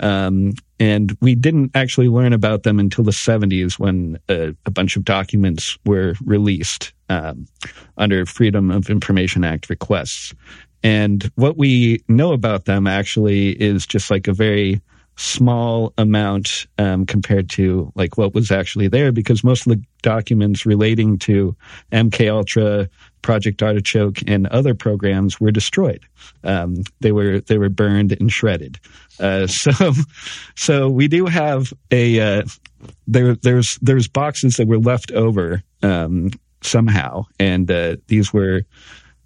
Um, 0.00 0.54
and 0.78 1.16
we 1.20 1.34
didn't 1.34 1.72
actually 1.74 2.08
learn 2.08 2.32
about 2.32 2.62
them 2.62 2.78
until 2.78 3.04
the 3.04 3.10
70s 3.10 3.78
when 3.78 4.18
a, 4.28 4.54
a 4.66 4.70
bunch 4.70 4.96
of 4.96 5.04
documents 5.04 5.78
were 5.84 6.14
released 6.24 6.92
um, 7.08 7.46
under 7.98 8.24
Freedom 8.26 8.70
of 8.70 8.90
Information 8.90 9.44
Act 9.44 9.68
requests. 9.68 10.34
And 10.82 11.30
what 11.34 11.58
we 11.58 12.02
know 12.08 12.32
about 12.32 12.64
them 12.64 12.86
actually 12.86 13.50
is 13.50 13.86
just 13.86 14.10
like 14.10 14.26
a 14.26 14.32
very 14.32 14.80
small 15.20 15.92
amount 15.98 16.66
um, 16.78 17.04
compared 17.04 17.50
to 17.50 17.92
like 17.94 18.16
what 18.16 18.32
was 18.32 18.50
actually 18.50 18.88
there 18.88 19.12
because 19.12 19.44
most 19.44 19.66
of 19.66 19.72
the 19.72 19.84
documents 20.00 20.64
relating 20.64 21.18
to 21.18 21.54
MK 21.92 22.32
Ultra, 22.32 22.88
Project 23.20 23.62
Artichoke, 23.62 24.18
and 24.26 24.46
other 24.46 24.74
programs 24.74 25.38
were 25.38 25.50
destroyed. 25.50 26.06
Um, 26.42 26.84
they 27.00 27.12
were 27.12 27.40
they 27.40 27.58
were 27.58 27.68
burned 27.68 28.12
and 28.12 28.32
shredded. 28.32 28.80
Uh, 29.18 29.46
so 29.46 29.92
so 30.56 30.88
we 30.88 31.06
do 31.06 31.26
have 31.26 31.72
a 31.90 32.20
uh, 32.20 32.42
there 33.06 33.34
there's 33.34 33.78
there's 33.82 34.08
boxes 34.08 34.56
that 34.56 34.68
were 34.68 34.78
left 34.78 35.12
over 35.12 35.62
um, 35.82 36.30
somehow. 36.62 37.24
And 37.38 37.70
uh, 37.70 37.96
these 38.06 38.32
were 38.32 38.62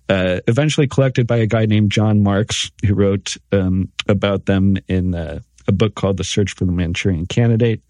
uh, 0.08 0.40
eventually 0.46 0.86
collected 0.86 1.26
by 1.26 1.36
a 1.36 1.46
guy 1.46 1.66
named 1.66 1.92
John 1.92 2.22
Marks, 2.22 2.70
who 2.84 2.94
wrote 2.94 3.36
um, 3.52 3.90
about 4.08 4.46
them 4.46 4.76
in 4.88 5.14
uh, 5.14 5.40
a 5.66 5.72
book 5.72 5.94
called 5.94 6.16
The 6.16 6.24
Search 6.24 6.54
for 6.54 6.64
the 6.64 6.72
Manchurian 6.72 7.26
Candidate. 7.26 7.82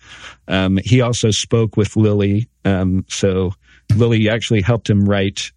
Um, 0.48 0.78
he 0.84 1.00
also 1.00 1.30
spoke 1.30 1.76
with 1.76 1.96
Lilly. 1.96 2.48
Um, 2.64 3.04
so 3.08 3.52
Lilly 3.96 4.28
actually 4.28 4.62
helped 4.62 4.88
him 4.88 5.08
write 5.08 5.50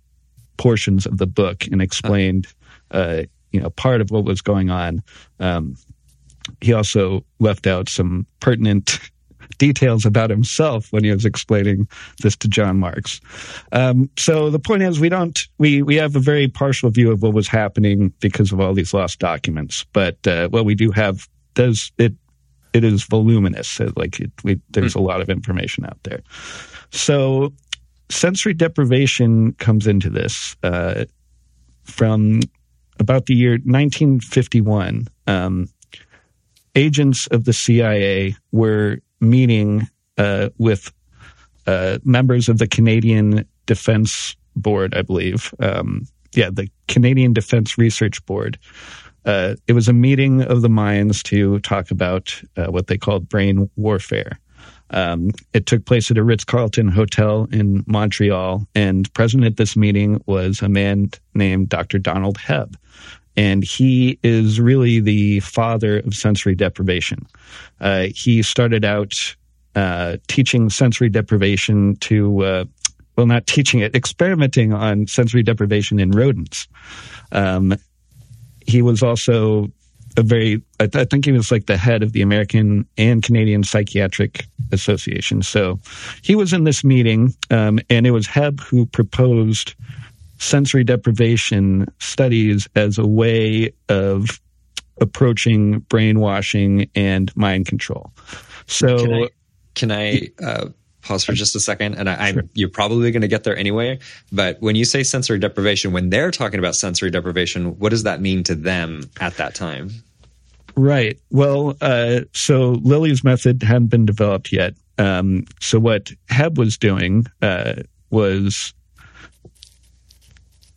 portions 0.58 1.06
of 1.06 1.18
the 1.18 1.28
book 1.28 1.66
and 1.68 1.82
explained, 1.82 2.48
uh, 2.92 3.24
you 3.52 3.60
know, 3.60 3.70
part 3.72 4.02
of 4.02 4.12
what 4.12 4.26
was 4.26 4.42
going 4.42 4.70
on. 4.70 5.04
Um, 5.40 5.76
he 6.62 6.74
also 6.74 7.24
left 7.40 7.68
out 7.68 7.90
some 7.90 8.26
pertinent 8.40 9.00
details 9.58 10.06
about 10.06 10.30
himself 10.30 10.92
when 10.92 11.04
he 11.04 11.12
was 11.12 11.26
explaining 11.26 11.88
this 12.22 12.36
to 12.38 12.48
John 12.48 12.80
Marks. 12.80 13.22
Um, 13.72 14.10
so 14.18 14.50
the 14.50 14.60
point 14.60 14.84
is, 14.84 15.00
we 15.00 15.10
don't 15.10 15.40
we 15.58 15.82
we 15.82 15.96
have 15.96 16.16
a 16.16 16.20
very 16.20 16.48
partial 16.48 16.90
view 16.90 17.12
of 17.12 17.22
what 17.22 17.34
was 17.34 17.48
happening 17.48 18.14
because 18.20 18.52
of 18.52 18.60
all 18.60 18.74
these 18.74 18.94
lost 18.94 19.20
documents. 19.20 19.86
But 19.94 20.26
uh, 20.28 20.50
what 20.50 20.66
we 20.66 20.76
do 20.76 20.92
have 20.92 21.28
does 21.58 21.92
it 21.98 22.14
it 22.74 22.84
is 22.84 23.04
voluminous. 23.04 23.80
Like 23.96 24.20
it, 24.20 24.32
we, 24.44 24.62
there's 24.70 24.94
mm. 24.94 25.00
a 25.00 25.02
lot 25.02 25.20
of 25.20 25.30
information 25.30 25.84
out 25.86 25.98
there. 26.04 26.22
So 26.92 27.52
sensory 28.10 28.54
deprivation 28.54 29.54
comes 29.54 29.88
into 29.88 30.10
this 30.12 30.56
uh, 30.62 31.06
from 31.84 32.42
about 33.00 33.26
the 33.26 33.34
year 33.34 33.54
1951. 33.54 35.08
Um, 35.26 35.68
agents 36.76 37.26
of 37.28 37.46
the 37.46 37.54
CIA 37.54 38.36
were 38.52 39.00
meeting 39.20 39.88
uh, 40.20 40.50
with 40.60 40.92
uh, 41.66 41.98
members 42.04 42.48
of 42.48 42.60
the 42.60 42.68
Canadian 42.68 43.44
Defense 43.66 44.36
Board, 44.56 44.94
I 44.94 45.02
believe. 45.02 45.54
Um, 45.60 46.06
yeah, 46.34 46.50
the 46.52 46.70
Canadian 46.88 47.34
Defense 47.34 47.78
Research 47.78 48.24
Board. 48.28 48.60
Uh, 49.28 49.56
it 49.68 49.74
was 49.74 49.88
a 49.88 49.94
meeting 49.94 50.42
of 50.42 50.62
the 50.62 50.70
minds 50.70 51.22
to 51.22 51.60
talk 51.60 51.92
about 51.92 52.42
uh, 52.56 52.68
what 52.68 52.88
they 52.88 52.98
called 52.98 53.28
brain 53.30 53.70
warfare. 53.76 54.40
Um, 54.92 55.32
it 55.54 55.66
took 55.66 55.86
place 55.86 56.10
at 56.10 56.18
a 56.18 56.24
Ritz 56.24 56.46
Carlton 56.46 56.88
hotel 56.88 57.48
in 57.52 57.84
Montreal, 57.88 58.66
and 58.74 59.14
present 59.14 59.44
at 59.44 59.58
this 59.58 59.76
meeting 59.76 60.24
was 60.26 60.62
a 60.62 60.70
man 60.70 61.12
named 61.36 61.70
Dr. 61.70 62.00
Donald 62.00 62.38
Hebb. 62.38 62.76
And 63.36 63.64
he 63.64 64.18
is 64.24 64.60
really 64.60 65.00
the 65.00 65.42
father 65.42 66.00
of 66.00 66.14
sensory 66.16 66.56
deprivation. 66.56 67.20
Uh, 67.80 68.08
he 68.16 68.42
started 68.42 68.84
out 68.84 69.36
uh, 69.76 70.18
teaching 70.28 70.70
sensory 70.70 71.10
deprivation 71.10 71.98
to, 71.98 72.44
uh, 72.44 72.66
well, 73.16 73.28
not 73.28 73.46
teaching 73.46 73.82
it, 73.82 73.94
experimenting 73.94 74.74
on 74.74 75.06
sensory 75.06 75.44
deprivation 75.44 76.00
in 76.00 76.12
rodents. 76.12 76.68
Um, 77.32 77.76
he 78.68 78.82
was 78.82 79.02
also 79.02 79.72
a 80.18 80.22
very, 80.22 80.62
I, 80.80 80.88
th- 80.88 80.96
I, 80.96 81.06
think 81.06 81.26
he 81.26 81.32
was 81.32 81.52
like 81.52 81.68
the 81.68 81.78
head 81.78 82.04
of 82.04 82.12
the 82.12 82.22
American 82.22 82.86
and 82.98 83.24
Canadian 83.24 83.64
Psychiatric 83.64 84.46
Association. 84.72 85.42
So 85.42 85.80
he 86.22 86.36
was 86.36 86.54
in 86.54 86.64
this 86.64 86.84
meeting, 86.84 87.34
um, 87.52 87.80
and 87.90 88.06
it 88.06 88.12
was 88.12 88.28
Hebb 88.28 88.60
who 88.62 88.86
proposed 88.88 89.76
sensory 90.40 90.84
deprivation 90.84 91.88
studies 92.00 92.68
as 92.76 92.98
a 92.98 93.08
way 93.08 93.72
of 93.90 94.40
approaching 95.00 95.80
brainwashing 95.82 96.90
and 96.96 97.36
mind 97.36 97.68
control. 97.68 98.12
So, 98.66 98.98
can 98.98 99.14
I, 99.14 99.30
can 99.76 99.92
I 99.92 100.30
uh, 100.44 100.70
pause 101.02 101.24
for 101.24 101.34
just 101.34 101.56
a 101.56 101.60
second? 101.60 101.96
And 101.96 102.10
I, 102.10 102.30
am 102.30 102.50
you're 102.54 102.70
probably 102.70 103.12
going 103.12 103.22
to 103.22 103.28
get 103.28 103.44
there 103.44 103.58
anyway. 103.58 104.00
But 104.32 104.62
when 104.62 104.76
you 104.76 104.86
say 104.86 105.04
sensory 105.04 105.40
deprivation, 105.40 105.92
when 105.92 106.10
they're 106.10 106.32
talking 106.32 106.60
about 106.60 106.76
sensory 106.76 107.12
deprivation, 107.12 107.78
what 107.80 107.90
does 107.90 108.04
that 108.04 108.22
mean 108.22 108.44
to 108.44 108.56
them 108.56 109.10
at 109.20 109.38
that 109.38 109.56
time? 109.56 109.92
Right. 110.76 111.20
Well, 111.32 111.76
uh, 111.82 112.22
so 112.34 112.74
Lilly's 112.84 113.24
method 113.24 113.64
hadn't 113.64 113.88
been 113.88 114.06
developed 114.06 114.52
yet. 114.52 114.76
Um, 115.00 115.46
so 115.60 115.80
what 115.80 116.12
Hebb 116.30 116.58
was 116.58 116.78
doing 116.78 117.26
uh, 117.42 117.82
was 118.10 118.74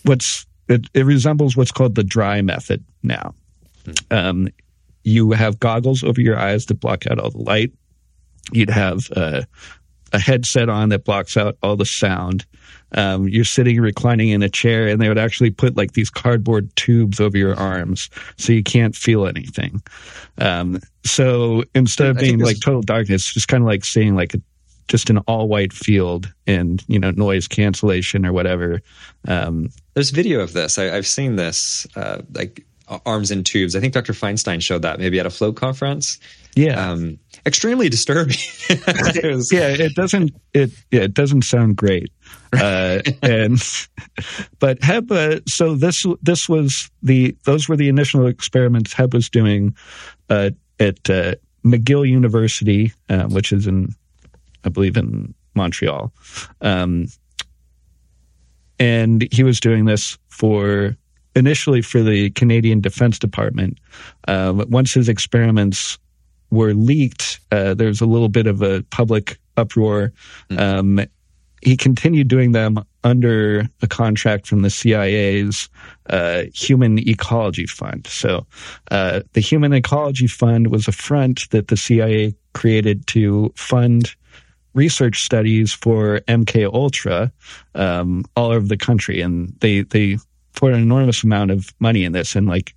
what's 0.04 0.46
it, 0.68 0.86
it, 0.94 1.04
resembles 1.04 1.56
what's 1.56 1.72
called 1.72 1.94
the 1.94 2.04
dry 2.04 2.42
method 2.42 2.84
now. 3.02 3.34
Um, 4.10 4.48
you 5.04 5.32
have 5.32 5.60
goggles 5.60 6.04
over 6.04 6.20
your 6.20 6.38
eyes 6.38 6.66
to 6.66 6.74
block 6.74 7.06
out 7.06 7.18
all 7.18 7.30
the 7.30 7.38
light. 7.38 7.72
You'd 8.52 8.70
have 8.70 9.10
uh, 9.16 9.42
a 10.12 10.18
headset 10.18 10.68
on 10.68 10.88
that 10.90 11.04
blocks 11.04 11.36
out 11.36 11.56
all 11.62 11.76
the 11.76 11.84
sound 11.84 12.44
um, 12.92 13.28
you're 13.28 13.44
sitting 13.44 13.80
reclining 13.80 14.30
in 14.30 14.42
a 14.42 14.48
chair 14.48 14.88
and 14.88 15.00
they 15.00 15.08
would 15.08 15.18
actually 15.18 15.50
put 15.50 15.76
like 15.76 15.92
these 15.92 16.10
cardboard 16.10 16.74
tubes 16.76 17.20
over 17.20 17.36
your 17.36 17.54
arms 17.54 18.10
so 18.36 18.52
you 18.52 18.62
can't 18.62 18.96
feel 18.96 19.26
anything. 19.26 19.82
Um, 20.38 20.80
so 21.04 21.64
instead 21.74 22.08
of 22.08 22.18
being 22.18 22.38
like 22.38 22.60
total 22.60 22.82
darkness, 22.82 23.32
just 23.32 23.48
kind 23.48 23.62
of 23.62 23.68
like 23.68 23.84
seeing 23.84 24.16
like 24.16 24.34
a, 24.34 24.40
just 24.88 25.08
an 25.08 25.18
all 25.18 25.46
white 25.46 25.72
field 25.72 26.32
and, 26.48 26.82
you 26.88 26.98
know, 26.98 27.12
noise 27.12 27.46
cancellation 27.46 28.26
or 28.26 28.32
whatever. 28.32 28.80
Um, 29.28 29.70
There's 29.94 30.10
video 30.10 30.40
of 30.40 30.52
this. 30.52 30.78
I, 30.78 30.84
have 30.84 31.06
seen 31.06 31.36
this, 31.36 31.86
uh, 31.94 32.22
like 32.34 32.66
arms 33.06 33.30
in 33.30 33.44
tubes. 33.44 33.76
I 33.76 33.80
think 33.80 33.94
Dr. 33.94 34.12
Feinstein 34.12 34.60
showed 34.60 34.82
that 34.82 34.98
maybe 34.98 35.20
at 35.20 35.26
a 35.26 35.30
float 35.30 35.54
conference. 35.54 36.18
Yeah. 36.54 36.90
Um, 36.90 37.18
extremely 37.46 37.88
disturbing. 37.88 38.36
it 38.68 39.34
was, 39.34 39.52
yeah, 39.52 39.68
it 39.68 39.94
doesn't 39.94 40.32
it 40.52 40.70
yeah, 40.90 41.02
it 41.02 41.14
doesn't 41.14 41.42
sound 41.42 41.76
great. 41.76 42.10
Uh, 42.52 43.00
and 43.22 43.58
but 44.58 44.80
Hebb, 44.80 45.10
uh, 45.10 45.40
so 45.46 45.74
this 45.74 46.04
this 46.22 46.48
was 46.48 46.90
the 47.02 47.36
those 47.44 47.68
were 47.68 47.76
the 47.76 47.88
initial 47.88 48.26
experiments 48.26 48.92
Hebb 48.94 49.14
was 49.14 49.28
doing 49.28 49.74
uh, 50.28 50.50
at 50.78 51.08
uh, 51.08 51.34
McGill 51.64 52.08
University, 52.08 52.92
uh, 53.08 53.24
which 53.24 53.52
is 53.52 53.66
in 53.66 53.94
I 54.64 54.68
believe 54.68 54.96
in 54.96 55.34
Montreal. 55.54 56.12
Um, 56.60 57.06
and 58.78 59.28
he 59.30 59.42
was 59.42 59.60
doing 59.60 59.84
this 59.84 60.18
for 60.28 60.96
initially 61.36 61.82
for 61.82 62.02
the 62.02 62.30
Canadian 62.30 62.80
Defense 62.80 63.18
Department. 63.18 63.78
Uh, 64.26 64.64
once 64.68 64.92
his 64.94 65.08
experiments 65.08 65.98
were 66.50 66.74
leaked, 66.74 67.40
uh, 67.52 67.74
there 67.74 67.88
was 67.88 68.00
a 68.00 68.06
little 68.06 68.28
bit 68.28 68.46
of 68.46 68.62
a 68.62 68.82
public 68.90 69.38
uproar. 69.56 70.12
Mm-hmm. 70.50 70.58
Um, 70.58 71.06
he 71.62 71.76
continued 71.76 72.28
doing 72.28 72.52
them 72.52 72.82
under 73.04 73.68
a 73.82 73.86
contract 73.86 74.46
from 74.46 74.62
the 74.62 74.70
CIA's 74.70 75.68
uh, 76.08 76.44
Human 76.54 76.98
Ecology 76.98 77.66
Fund. 77.66 78.06
So, 78.06 78.46
uh, 78.90 79.20
the 79.34 79.40
Human 79.40 79.72
Ecology 79.72 80.26
Fund 80.26 80.68
was 80.68 80.88
a 80.88 80.92
front 80.92 81.50
that 81.50 81.68
the 81.68 81.76
CIA 81.76 82.34
created 82.54 83.06
to 83.08 83.52
fund 83.56 84.14
research 84.74 85.22
studies 85.22 85.72
for 85.72 86.20
MK 86.28 86.72
Ultra 86.72 87.32
um, 87.74 88.24
all 88.36 88.52
over 88.52 88.66
the 88.66 88.76
country, 88.76 89.20
and 89.20 89.54
they 89.60 89.82
they 89.82 90.18
poured 90.54 90.74
an 90.74 90.82
enormous 90.82 91.22
amount 91.24 91.50
of 91.50 91.74
money 91.78 92.04
in 92.04 92.12
this, 92.12 92.36
and 92.36 92.46
like 92.46 92.74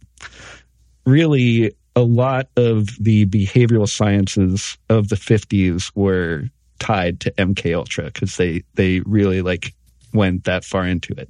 really 1.05 1.73
a 1.95 2.01
lot 2.01 2.47
of 2.57 2.89
the 2.99 3.25
behavioral 3.25 3.87
sciences 3.87 4.77
of 4.89 5.09
the 5.09 5.15
50s 5.15 5.91
were 5.95 6.49
tied 6.79 7.19
to 7.21 7.31
MK 7.31 7.75
Ultra 7.75 8.05
because 8.05 8.37
they 8.37 8.63
they 8.73 8.99
really 9.01 9.41
like 9.41 9.73
went 10.13 10.43
that 10.45 10.63
far 10.65 10.85
into 10.85 11.13
it. 11.13 11.29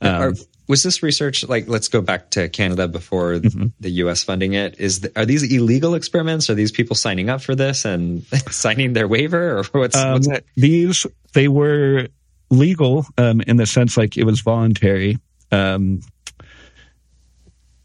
Um, 0.00 0.22
are, 0.22 0.34
was 0.68 0.82
this 0.82 1.02
research 1.02 1.48
like 1.48 1.66
let's 1.66 1.88
go 1.88 2.00
back 2.00 2.30
to 2.30 2.48
Canada 2.48 2.86
before 2.86 3.34
mm-hmm. 3.34 3.66
the 3.80 3.90
U.S. 4.02 4.22
funding 4.22 4.52
it? 4.52 4.78
Is 4.78 5.00
the, 5.00 5.12
are 5.18 5.26
these 5.26 5.42
illegal 5.42 5.94
experiments? 5.94 6.50
Are 6.50 6.54
these 6.54 6.70
people 6.70 6.94
signing 6.94 7.30
up 7.30 7.40
for 7.40 7.54
this 7.54 7.84
and 7.84 8.24
signing 8.50 8.92
their 8.92 9.08
waiver, 9.08 9.58
or 9.58 9.64
what's, 9.72 9.96
um, 9.96 10.20
what's 10.20 10.28
these? 10.56 11.06
They 11.32 11.48
were 11.48 12.08
legal 12.50 13.06
um, 13.16 13.40
in 13.42 13.56
the 13.56 13.66
sense 13.66 13.96
like 13.96 14.16
it 14.16 14.24
was 14.24 14.40
voluntary. 14.40 15.18
Um, 15.50 16.00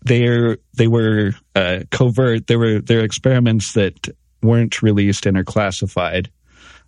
they 0.06 0.58
they 0.76 0.88
were 0.88 1.34
uh, 1.56 1.80
covert. 1.92 2.48
There 2.48 2.60
were 2.60 2.80
there 2.80 3.00
were 3.00 3.04
experiments 3.04 3.74
that 3.74 4.10
weren't 4.42 4.82
released 4.82 5.26
and 5.26 5.38
are 5.38 5.44
classified. 5.44 6.30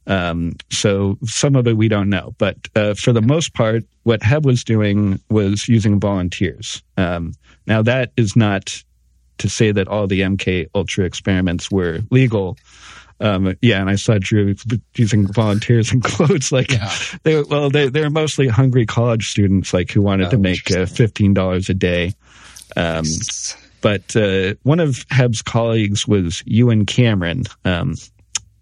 Um, 0.07 0.53
so 0.69 1.17
some 1.23 1.55
of 1.55 1.67
it 1.67 1.77
we 1.77 1.87
don't 1.87 2.09
know, 2.09 2.35
but 2.37 2.57
uh, 2.75 2.93
for 2.93 3.11
the 3.11 3.23
most 3.23 3.53
part, 3.53 3.83
what 4.03 4.21
Hebb 4.21 4.45
was 4.45 4.63
doing 4.63 5.19
was 5.29 5.67
using 5.67 5.99
volunteers. 5.99 6.83
Um, 6.95 7.33
now 7.65 7.81
that 7.81 8.11
is 8.15 8.35
not 8.35 8.83
to 9.39 9.49
say 9.49 9.71
that 9.71 9.87
all 9.87 10.05
the 10.07 10.21
MK 10.21 10.69
Ultra 10.75 11.05
experiments 11.05 11.71
were 11.71 12.01
legal. 12.11 12.57
Um, 13.19 13.55
yeah, 13.61 13.79
and 13.79 13.89
I 13.89 13.95
saw 13.95 14.17
Drew 14.19 14.55
using 14.95 15.31
volunteers 15.31 15.91
in 15.91 16.01
clothes. 16.01 16.51
Like 16.51 16.71
yeah. 16.71 16.91
they, 17.23 17.41
well, 17.41 17.69
they 17.69 17.89
they're 17.89 18.09
mostly 18.09 18.47
hungry 18.47 18.85
college 18.85 19.29
students, 19.29 19.73
like 19.73 19.89
who 19.91 20.01
wanted 20.01 20.27
oh, 20.27 20.31
to 20.31 20.37
make 20.37 20.69
uh, 20.71 20.85
fifteen 20.85 21.33
dollars 21.33 21.69
a 21.69 21.73
day. 21.73 22.13
Um, 22.75 23.05
but 23.81 24.15
uh, 24.15 24.55
one 24.63 24.79
of 24.79 25.05
Hebb's 25.09 25.41
colleagues 25.41 26.07
was 26.07 26.43
Ewen 26.45 26.85
Cameron, 26.85 27.43
um, 27.65 27.95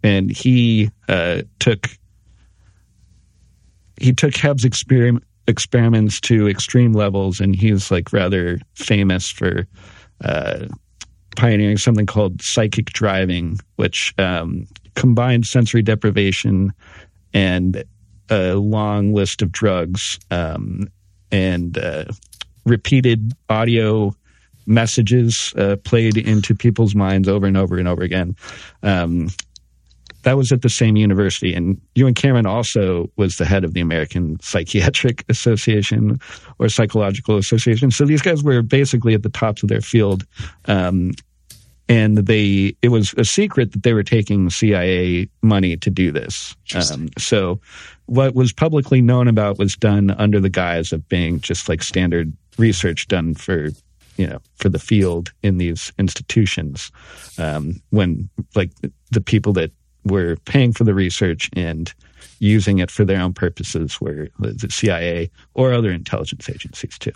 and 0.03 0.29
he 0.29 0.91
uh, 1.07 1.43
took 1.59 1.89
he 3.99 4.13
took 4.13 4.33
Hebb's 4.33 4.65
experiment 4.65 5.23
experiments 5.47 6.19
to 6.21 6.47
extreme 6.47 6.93
levels, 6.93 7.39
and 7.39 7.55
he's 7.55 7.91
like 7.91 8.13
rather 8.13 8.59
famous 8.75 9.29
for 9.29 9.67
uh, 10.23 10.67
pioneering 11.35 11.77
something 11.77 12.05
called 12.05 12.41
psychic 12.41 12.87
driving, 12.87 13.59
which 13.75 14.13
um, 14.17 14.67
combined 14.95 15.45
sensory 15.45 15.81
deprivation 15.81 16.71
and 17.33 17.83
a 18.29 18.53
long 18.55 19.13
list 19.13 19.41
of 19.41 19.51
drugs 19.51 20.19
um, 20.31 20.87
and 21.31 21.77
uh, 21.77 22.05
repeated 22.65 23.33
audio 23.49 24.15
messages 24.65 25.53
uh, 25.57 25.75
played 25.83 26.17
into 26.17 26.55
people's 26.55 26.95
minds 26.95 27.27
over 27.27 27.45
and 27.45 27.57
over 27.57 27.77
and 27.77 27.87
over 27.87 28.01
again. 28.01 28.35
Um, 28.81 29.29
that 30.23 30.37
was 30.37 30.51
at 30.51 30.61
the 30.61 30.69
same 30.69 30.95
university. 30.95 31.53
And 31.53 31.79
Ewen 31.95 32.13
Cameron 32.13 32.45
also 32.45 33.11
was 33.17 33.37
the 33.37 33.45
head 33.45 33.63
of 33.63 33.73
the 33.73 33.81
American 33.81 34.39
Psychiatric 34.41 35.23
Association 35.29 36.19
or 36.59 36.69
Psychological 36.69 37.37
Association. 37.37 37.91
So 37.91 38.05
these 38.05 38.21
guys 38.21 38.41
were 38.41 38.61
basically 38.61 39.13
at 39.13 39.23
the 39.23 39.29
tops 39.29 39.63
of 39.63 39.69
their 39.69 39.81
field. 39.81 40.23
Um, 40.65 41.11
and 41.93 42.17
they, 42.17 42.75
it 42.81 42.89
was 42.89 43.13
a 43.19 43.23
secret 43.23 43.71
that 43.73 43.83
they 43.83 43.93
were 43.93 44.01
taking 44.01 44.49
CIA 44.49 45.29
money 45.43 45.77
to 45.77 45.91
do 45.91 46.11
this. 46.11 46.55
Um, 46.91 47.09
so 47.19 47.61
what 48.07 48.33
was 48.33 48.51
publicly 48.51 48.99
known 48.99 49.27
about 49.27 49.59
was 49.59 49.75
done 49.75 50.09
under 50.11 50.39
the 50.39 50.49
guise 50.49 50.91
of 50.91 51.07
being 51.07 51.39
just 51.39 51.69
like 51.69 51.83
standard 51.83 52.33
research 52.57 53.07
done 53.07 53.35
for 53.35 53.69
you 54.17 54.27
know 54.27 54.39
for 54.55 54.69
the 54.69 54.79
field 54.79 55.31
in 55.43 55.57
these 55.57 55.91
institutions 55.99 56.91
um, 57.37 57.79
when 57.91 58.27
like 58.55 58.71
the 59.11 59.21
people 59.21 59.53
that 59.53 59.71
were 60.03 60.35
paying 60.45 60.73
for 60.73 60.85
the 60.85 60.93
research 60.95 61.49
and 61.53 61.93
using 62.39 62.79
it 62.79 62.89
for 62.89 63.05
their 63.05 63.21
own 63.21 63.33
purposes 63.33 64.01
were 64.01 64.29
the 64.39 64.69
CIA 64.71 65.29
or 65.53 65.73
other 65.73 65.91
intelligence 65.91 66.49
agencies 66.49 66.97
too. 66.97 67.13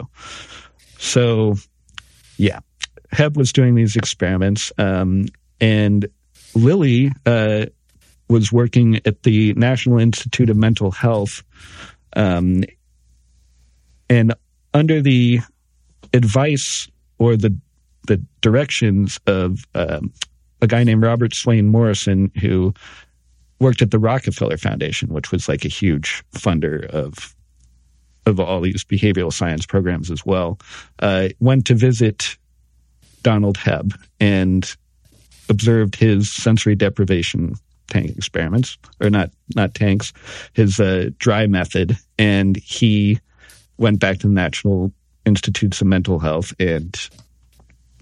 So, 0.99 1.55
yeah, 2.37 2.59
Hebb 3.11 3.37
was 3.37 3.53
doing 3.53 3.75
these 3.75 3.95
experiments, 3.95 4.71
um, 4.77 5.27
and 5.59 6.07
Lilly 6.55 7.11
uh, 7.25 7.67
was 8.29 8.51
working 8.51 8.99
at 9.05 9.23
the 9.23 9.53
National 9.53 9.99
Institute 9.99 10.49
of 10.49 10.57
Mental 10.57 10.91
Health, 10.91 11.43
um, 12.15 12.63
and 14.09 14.33
under 14.73 15.01
the 15.01 15.39
advice 16.13 16.87
or 17.17 17.35
the 17.35 17.55
the 18.07 18.23
directions 18.41 19.19
of 19.27 19.65
um, 19.75 20.13
a 20.61 20.67
guy 20.67 20.83
named 20.83 21.03
Robert 21.03 21.33
Swain 21.33 21.67
Morison 21.67 22.31
who 22.39 22.73
worked 23.59 23.81
at 23.81 23.91
the 23.91 23.99
Rockefeller 23.99 24.57
Foundation, 24.57 25.09
which 25.09 25.31
was 25.31 25.49
like 25.49 25.65
a 25.65 25.69
huge 25.69 26.23
funder 26.33 26.85
of 26.87 27.35
of 28.25 28.39
all 28.41 28.59
these 28.59 28.83
behavioral 28.83 29.31
science 29.31 29.65
programs 29.65 30.11
as 30.11 30.25
well. 30.25 30.59
Uh, 30.99 31.29
went 31.39 31.65
to 31.65 31.73
visit 31.73 32.37
Donald 33.23 33.57
Hebb 33.57 33.93
and 34.19 34.75
observed 35.49 35.95
his 35.95 36.31
sensory 36.31 36.75
deprivation 36.75 37.55
tank 37.87 38.11
experiments, 38.17 38.77
or 39.01 39.09
not 39.09 39.31
not 39.55 39.73
tanks, 39.73 40.13
his 40.53 40.79
uh, 40.79 41.09
dry 41.19 41.47
method, 41.47 41.97
and 42.17 42.57
he 42.57 43.19
went 43.77 43.99
back 43.99 44.19
to 44.19 44.27
the 44.27 44.33
National 44.33 44.91
Institutes 45.25 45.81
of 45.81 45.87
Mental 45.87 46.19
Health 46.19 46.53
and 46.59 47.09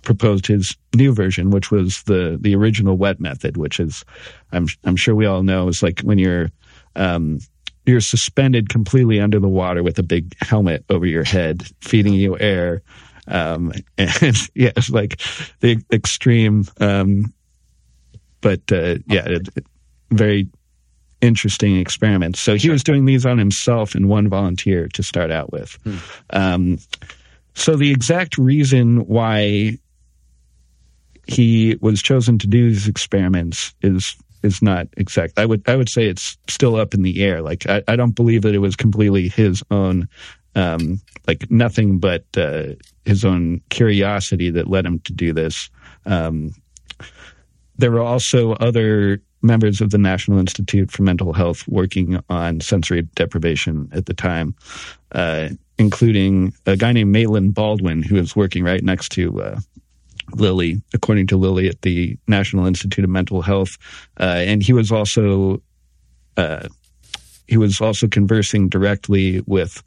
proposed 0.02 0.48
his 0.48 0.76
new 0.96 1.14
version, 1.14 1.50
which 1.50 1.72
was 1.72 2.04
the 2.04 2.38
the 2.40 2.56
original 2.56 2.98
wet 2.98 3.20
method, 3.20 3.58
which 3.58 3.80
is 3.80 4.06
I'm 4.52 4.68
I'm 4.84 4.96
sure 4.96 5.16
we 5.16 5.26
all 5.26 5.44
know 5.44 5.68
is 5.68 5.84
like 5.84 6.02
when 6.02 6.18
you're 6.18 6.50
um, 6.96 7.40
you're 7.86 8.02
suspended 8.02 8.70
completely 8.70 9.20
under 9.20 9.40
the 9.40 9.48
water 9.48 9.84
with 9.84 10.00
a 10.00 10.04
big 10.04 10.36
helmet 10.42 10.86
over 10.90 11.06
your 11.06 11.24
head, 11.24 11.68
feeding 11.82 12.14
you 12.14 12.38
air. 12.40 12.82
Um, 13.28 13.72
and 13.98 14.36
yeah, 14.54 14.72
it's 14.76 14.90
like 14.90 15.22
the 15.60 15.84
extreme, 15.92 16.66
um, 16.80 17.34
but 18.42 18.62
uh, 18.72 18.98
yeah, 19.08 19.26
it, 19.26 19.50
it, 19.56 19.66
very 20.12 20.48
interesting 21.22 21.78
experiments. 21.78 22.40
So 22.40 22.56
he 22.56 22.70
was 22.70 22.84
doing 22.84 23.06
these 23.06 23.26
on 23.26 23.38
himself 23.38 23.96
and 23.96 24.08
one 24.10 24.30
volunteer 24.30 24.88
to 24.90 25.04
start 25.04 25.32
out 25.32 25.52
with. 25.52 25.78
Hmm. 25.84 25.98
Um, 26.32 26.80
so 27.56 27.76
the 27.76 27.92
exact 27.92 28.38
reason 28.38 29.06
why 29.08 29.78
he 31.28 31.78
was 31.82 32.02
chosen 32.02 32.38
to 32.40 32.48
do 32.48 32.70
these 32.70 32.88
experiments 32.88 33.74
is 33.82 34.16
is 34.44 34.62
not 34.62 34.88
exact. 34.96 35.40
I 35.40 35.46
would 35.46 35.68
I 35.68 35.76
would 35.76 35.90
say 35.90 36.06
it's 36.06 36.38
still 36.48 36.76
up 36.76 36.94
in 36.94 37.02
the 37.02 37.24
air. 37.24 37.42
Like 37.42 37.68
I, 37.68 37.82
I 37.88 37.96
don't 37.96 38.12
believe 38.12 38.44
that 38.44 38.54
it 38.54 38.60
was 38.60 38.76
completely 38.76 39.28
his 39.28 39.64
own, 39.72 40.08
um, 40.56 41.02
like 41.28 41.50
nothing 41.52 42.00
but 42.00 42.26
uh, 42.38 42.74
his 43.06 43.26
own 43.26 43.62
curiosity 43.70 44.50
that 44.50 44.70
led 44.70 44.86
him 44.86 45.00
to 45.00 45.14
do 45.14 45.34
this. 45.34 45.70
Um, 46.06 46.54
there 47.78 47.92
were 47.92 48.02
also 48.02 48.54
other 48.54 49.22
members 49.42 49.82
of 49.82 49.92
the 49.92 49.98
National 49.98 50.40
Institute 50.40 50.92
for 50.92 51.04
Mental 51.04 51.34
Health 51.34 51.68
working 51.68 52.20
on 52.30 52.62
sensory 52.62 53.04
deprivation 53.16 53.90
at 53.92 54.06
the 54.06 54.14
time, 54.14 54.56
uh, 55.12 55.50
including 55.78 56.54
a 56.66 56.76
guy 56.76 56.92
named 56.92 57.12
Maitland 57.12 57.54
Baldwin, 57.54 58.02
who 58.02 58.16
was 58.16 58.36
working 58.36 58.64
right 58.64 58.84
next 58.84 59.10
to 59.10 59.42
uh, 59.42 59.60
Lilly, 60.34 60.82
according 60.94 61.28
to 61.28 61.38
Lilly 61.38 61.68
at 61.68 61.82
the 61.84 62.18
National 62.28 62.66
Institute 62.66 63.04
of 63.04 63.12
Mental 63.12 63.42
Health, 63.42 63.78
uh, 64.20 64.42
and 64.46 64.64
he 64.64 64.74
was 64.74 64.92
also 64.92 65.62
uh, 66.38 66.68
he 67.48 67.58
was 67.58 67.80
also 67.80 68.08
conversing 68.08 68.68
directly 68.70 69.42
with 69.46 69.84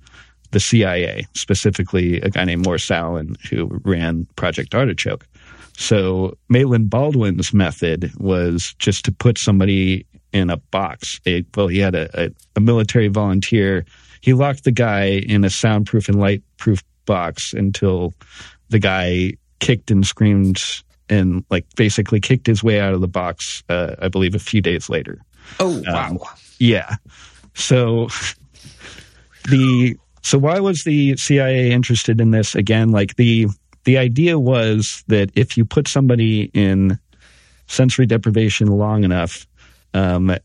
the 0.51 0.61
CIA, 0.61 1.27
specifically 1.35 2.21
a 2.21 2.31
guy 2.31 2.45
named 2.45 2.65
Morse 2.65 2.91
Allen 2.91 3.37
who 3.51 3.81
ran 3.85 4.27
Project 4.37 4.75
Artichoke. 4.75 5.27
So 5.77 6.37
Maitland 6.49 6.91
Baldwin's 6.91 7.53
method 7.55 8.11
was 8.19 8.75
just 8.79 9.05
to 9.05 9.13
put 9.13 9.39
somebody 9.39 10.07
in 10.33 10.51
a 10.51 10.57
box. 10.57 11.21
A, 11.27 11.45
well, 11.57 11.69
he 11.69 11.79
had 11.79 11.95
a, 11.95 12.27
a, 12.27 12.31
a 12.57 12.61
military 12.61 13.09
volunteer. 13.09 13.85
He 14.21 14.35
locked 14.35 14.65
the 14.65 14.73
guy 14.73 15.05
in 15.05 15.45
a 15.45 15.51
soundproof 15.51 16.09
and 16.09 16.19
lightproof 16.19 16.83
box 17.07 17.53
until 17.53 18.13
the 18.71 18.79
guy 18.79 19.35
kicked 19.61 19.91
and 19.91 20.07
screamed 20.07 20.63
and 21.09 21.45
like 21.51 21.65
basically 21.77 22.21
kicked 22.21 22.47
his 22.47 22.63
way 22.63 22.81
out 22.81 22.95
of 22.95 23.01
the 23.01 23.09
box. 23.09 23.63
Uh, 23.69 23.95
I 24.01 24.09
believe 24.09 24.35
a 24.35 24.41
few 24.41 24.61
days 24.61 24.89
later. 24.89 25.21
Oh 25.61 25.83
wow! 25.87 26.11
Um, 26.11 26.19
yeah. 26.59 26.97
So 27.55 28.09
the 29.49 29.97
so 30.29 30.37
why 30.37 30.61
was 30.61 30.85
the 30.85 31.17
CIA 31.17 31.73
interested 31.73 32.21
in 32.21 32.33
this 32.33 32.55
again? 32.55 32.91
Like 32.91 33.17
the 33.17 33.47
the 33.85 33.97
idea 33.97 34.39
was 34.39 35.03
that 35.07 35.31
if 35.35 35.57
you 35.57 35.65
put 35.65 35.89
somebody 35.89 36.51
in 36.53 36.99
sensory 37.67 38.05
deprivation 38.05 38.67
long 38.67 39.05
enough, 39.05 39.47
um, 39.95 40.37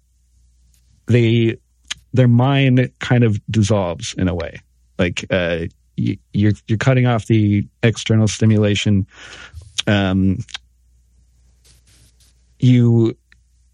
they 1.07 1.57
their 2.13 2.29
mind 2.29 2.91
kind 2.99 3.25
of 3.25 3.37
dissolves 3.51 4.15
in 4.17 4.29
a 4.29 4.33
way. 4.33 4.61
Like 4.97 5.25
uh, 5.29 5.65
you, 5.97 6.17
you're 6.31 6.53
you're 6.65 6.77
cutting 6.77 7.05
off 7.05 7.25
the 7.25 7.67
external 7.83 8.29
stimulation. 8.29 9.05
Um, 9.85 10.37
you 12.57 13.17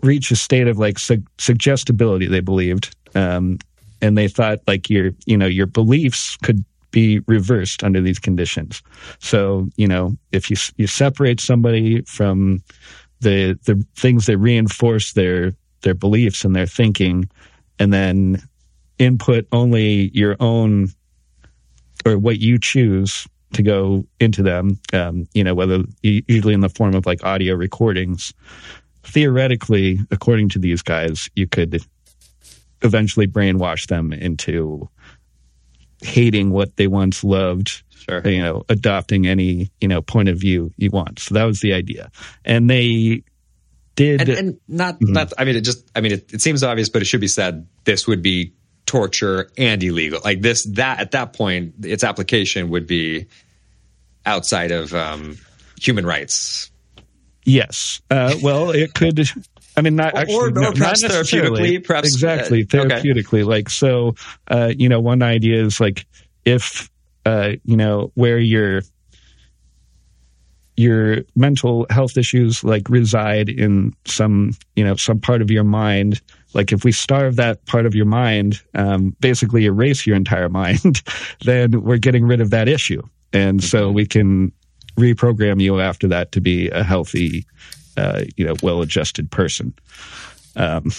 reach 0.02 0.32
a 0.32 0.36
state 0.36 0.68
of 0.68 0.80
like 0.80 0.98
su- 0.98 1.22
suggestibility. 1.38 2.26
They 2.26 2.40
believed, 2.40 2.96
um, 3.14 3.60
and 4.02 4.18
they 4.18 4.28
thought 4.28 4.60
like 4.68 4.90
your 4.90 5.12
you 5.26 5.38
know 5.38 5.48
your 5.48 5.68
beliefs 5.68 6.38
could 6.38 6.64
be 6.92 7.20
reversed 7.28 7.84
under 7.84 8.02
these 8.02 8.20
conditions. 8.20 8.82
So 9.20 9.68
you 9.76 9.88
know 9.88 10.16
if 10.32 10.50
you 10.50 10.58
you 10.78 10.88
separate 10.88 11.40
somebody 11.40 12.02
from 12.04 12.64
the 13.22 13.60
the 13.66 13.84
things 13.96 14.26
that 14.26 14.38
reinforce 14.38 15.14
their 15.14 15.54
their 15.82 15.94
beliefs 15.94 16.44
and 16.44 16.56
their 16.56 16.66
thinking, 16.66 17.30
and 17.78 17.94
then 17.94 18.42
input 18.98 19.48
only 19.52 20.12
your 20.14 20.36
own 20.40 20.90
or 22.06 22.18
what 22.18 22.40
you 22.40 22.58
choose 22.58 23.28
to 23.54 23.64
go 23.64 24.06
into 24.20 24.44
them, 24.44 24.80
um, 24.94 25.28
you 25.34 25.44
know, 25.44 25.56
whether 25.56 25.84
usually 26.02 26.54
in 26.54 26.60
the 26.60 26.70
form 26.70 26.94
of 26.94 27.06
like 27.06 27.24
audio 27.24 27.56
recordings. 27.56 28.34
Theoretically, 29.04 30.00
according 30.12 30.50
to 30.50 30.60
these 30.60 30.82
guys, 30.82 31.30
you 31.36 31.48
could 31.48 31.84
eventually 32.82 33.28
brainwash 33.28 33.88
them 33.88 34.14
into 34.14 34.90
hating 36.02 36.50
what 36.52 36.76
they 36.78 36.88
once 36.88 37.24
loved, 37.24 37.84
sure. 37.94 38.26
you 38.28 38.42
know, 38.42 38.64
adopting 38.70 39.28
any, 39.28 39.70
you 39.82 39.88
know, 39.88 40.02
point 40.02 40.30
of 40.30 40.38
view 40.38 40.72
you 40.78 40.90
want. 40.90 41.20
So 41.20 41.36
that 41.36 41.44
was 41.44 41.60
the 41.60 41.74
idea. 41.74 42.10
And 42.46 42.70
they 42.70 43.24
did. 43.96 44.22
And, 44.22 44.30
and 44.30 44.60
not, 44.68 44.96
mm-hmm. 44.96 45.14
not, 45.14 45.34
I 45.38 45.44
mean, 45.44 45.58
it 45.58 45.62
just, 45.62 45.90
I 45.96 46.02
mean, 46.02 46.14
it, 46.14 46.34
it 46.34 46.42
seems 46.42 46.64
obvious, 46.64 46.90
but 46.90 47.02
it 47.02 47.06
should 47.06 47.22
be 47.22 47.28
said 47.28 47.68
this 47.84 48.08
would 48.08 48.22
be 48.22 48.54
torture 48.86 49.50
and 49.58 49.84
illegal. 49.84 50.22
Like 50.24 50.42
this, 50.42 50.66
that 50.76 51.00
at 51.00 51.12
that 51.12 51.34
point, 51.34 51.74
its 51.84 52.04
application 52.04 52.70
would 52.70 52.88
be 52.88 53.28
outside 54.26 54.72
of 54.72 54.94
um, 54.94 55.38
human 55.80 56.06
rights. 56.06 56.72
Yes. 57.46 58.02
Uh, 58.10 58.36
well, 58.44 58.70
it 58.72 58.94
could. 58.94 59.28
I 59.80 59.82
mean, 59.82 59.96
not 59.96 60.14
actually, 60.14 60.36
or, 60.36 60.52
no, 60.52 60.68
or 60.68 60.74
perhaps 60.74 61.02
not 61.02 61.12
therapeutically, 61.12 61.82
perhaps 61.82 62.10
exactly 62.10 62.68
uh, 62.74 62.78
okay. 62.78 63.02
therapeutically. 63.02 63.46
Like 63.46 63.70
so, 63.70 64.16
uh, 64.50 64.74
you 64.78 64.90
know, 64.90 65.00
one 65.00 65.24
idea 65.24 65.64
is 65.64 65.80
like 65.80 66.06
if 66.44 66.92
uh, 67.26 67.54
you 67.64 67.78
know 67.78 68.12
where 68.16 68.38
your 68.38 68.82
your 70.76 71.20
mental 71.34 71.86
health 71.90 72.18
issues 72.18 72.62
like 72.64 72.90
reside 72.90 73.48
in 73.48 73.94
some 74.04 74.52
you 74.76 74.84
know 74.84 74.96
some 74.96 75.20
part 75.20 75.42
of 75.42 75.50
your 75.50 75.64
mind 75.64 76.22
like 76.54 76.72
if 76.72 76.84
we 76.84 76.92
starve 76.92 77.36
that 77.36 77.66
part 77.66 77.86
of 77.86 77.96
your 77.96 78.06
mind 78.06 78.62
um, 78.76 79.16
basically 79.20 79.66
erase 79.66 80.08
your 80.08 80.16
entire 80.16 80.48
mind 80.48 81.02
then 81.44 81.82
we're 81.84 81.98
getting 81.98 82.26
rid 82.26 82.40
of 82.40 82.50
that 82.50 82.70
issue 82.70 83.02
and 83.34 83.62
so 83.62 83.92
we 83.92 84.06
can 84.06 84.54
reprogram 84.98 85.62
you 85.62 85.82
after 85.82 86.08
that 86.08 86.32
to 86.32 86.40
be 86.40 86.70
a 86.70 86.82
healthy 86.82 87.46
uh, 88.00 88.24
you 88.38 88.46
know 88.46 88.56
well-adjusted 88.64 89.30
person 89.32 89.74
um, 90.56 90.92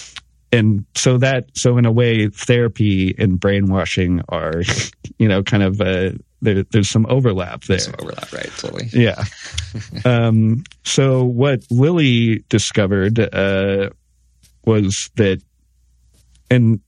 and 0.51 0.85
so 0.95 1.17
that 1.17 1.45
so 1.53 1.77
in 1.77 1.85
a 1.85 1.91
way 1.91 2.27
therapy 2.27 3.15
and 3.17 3.39
brainwashing 3.39 4.21
are 4.29 4.63
you 5.17 5.27
know 5.27 5.43
kind 5.43 5.63
of 5.63 5.81
uh, 5.81 6.11
there, 6.41 6.63
there's 6.63 6.89
some 6.89 7.05
overlap 7.07 7.63
there 7.65 7.79
Some 7.79 7.95
overlap, 7.99 8.31
right? 8.33 8.49
Totally. 8.57 8.89
yeah. 8.93 9.23
um, 10.05 10.63
so 10.83 11.23
what 11.23 11.63
Lilly 11.69 12.43
discovered 12.49 13.19
uh, 13.19 13.89
was 14.65 15.11
that, 15.15 15.41
and 16.49 16.81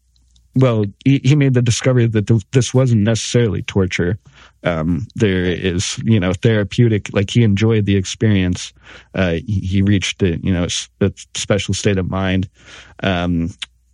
well, 0.56 0.86
he, 1.04 1.20
he 1.24 1.36
made 1.36 1.54
the 1.54 1.62
discovery 1.62 2.08
that 2.08 2.28
th- 2.28 2.46
this 2.52 2.74
wasn't 2.74 3.02
necessarily 3.02 3.63
torture. 3.63 4.20
Um, 4.63 5.08
there 5.16 5.44
is, 5.44 5.98
you 6.04 6.20
know, 6.20 6.34
therapeutic. 6.34 7.13
Like 7.13 7.30
he 7.30 7.44
enjoyed 7.44 7.86
the 7.86 7.96
experience. 7.96 8.74
Uh, 9.13 9.34
he, 9.46 9.60
he 9.60 9.82
reached, 9.82 10.22
a, 10.22 10.38
you 10.38 10.54
know, 10.54 10.68
a 11.02 11.12
special 11.36 11.74
state 11.74 11.98
of 11.98 12.10
mind. 12.10 12.50
Um, 13.02 13.50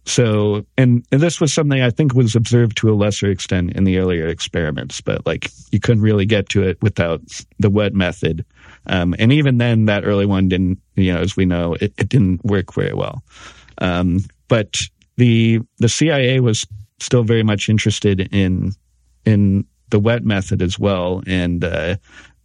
so, 0.05 0.65
and, 0.77 1.05
and 1.11 1.21
this 1.21 1.39
was 1.39 1.53
something 1.53 1.81
I 1.81 1.91
think 1.91 2.13
was 2.13 2.35
observed 2.35 2.77
to 2.77 2.89
a 2.91 2.95
lesser 2.95 3.29
extent 3.29 3.73
in 3.73 3.83
the 3.83 3.99
earlier 3.99 4.27
experiments, 4.27 5.01
but 5.01 5.25
like 5.25 5.51
you 5.71 5.79
couldn't 5.79 6.01
really 6.01 6.25
get 6.25 6.49
to 6.49 6.63
it 6.63 6.81
without 6.81 7.21
the 7.59 7.69
wet 7.69 7.93
method. 7.93 8.43
Um, 8.87 9.15
and 9.19 9.31
even 9.31 9.59
then, 9.59 9.85
that 9.85 10.05
early 10.05 10.25
one 10.25 10.49
didn't, 10.49 10.79
you 10.95 11.13
know, 11.13 11.19
as 11.19 11.37
we 11.37 11.45
know, 11.45 11.75
it, 11.75 11.93
it 11.97 12.09
didn't 12.09 12.43
work 12.43 12.73
very 12.73 12.93
well. 12.93 13.23
Um, 13.77 14.21
but 14.47 14.77
the 15.19 15.59
the 15.77 15.89
CIA 15.89 16.39
was 16.39 16.65
still 16.99 17.23
very 17.23 17.43
much 17.43 17.69
interested 17.69 18.33
in 18.33 18.71
in 19.25 19.65
the 19.89 19.99
wet 19.99 20.23
method 20.23 20.61
as 20.61 20.79
well, 20.79 21.21
and 21.27 21.63
uh, 21.63 21.97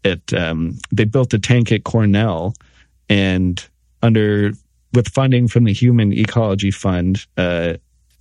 it 0.03 0.35
um, 0.35 0.77
they 0.91 1.05
built 1.05 1.33
a 1.33 1.39
tank 1.39 1.71
at 1.73 1.85
Cornell, 1.85 2.55
and 3.09 3.65
under 4.03 4.53
with 4.93 5.09
funding 5.09 5.49
from 5.49 5.65
the 5.65 5.73
Human 5.73 6.13
Ecology 6.13 6.71
Fund, 6.71 7.25
uh, 7.37 7.75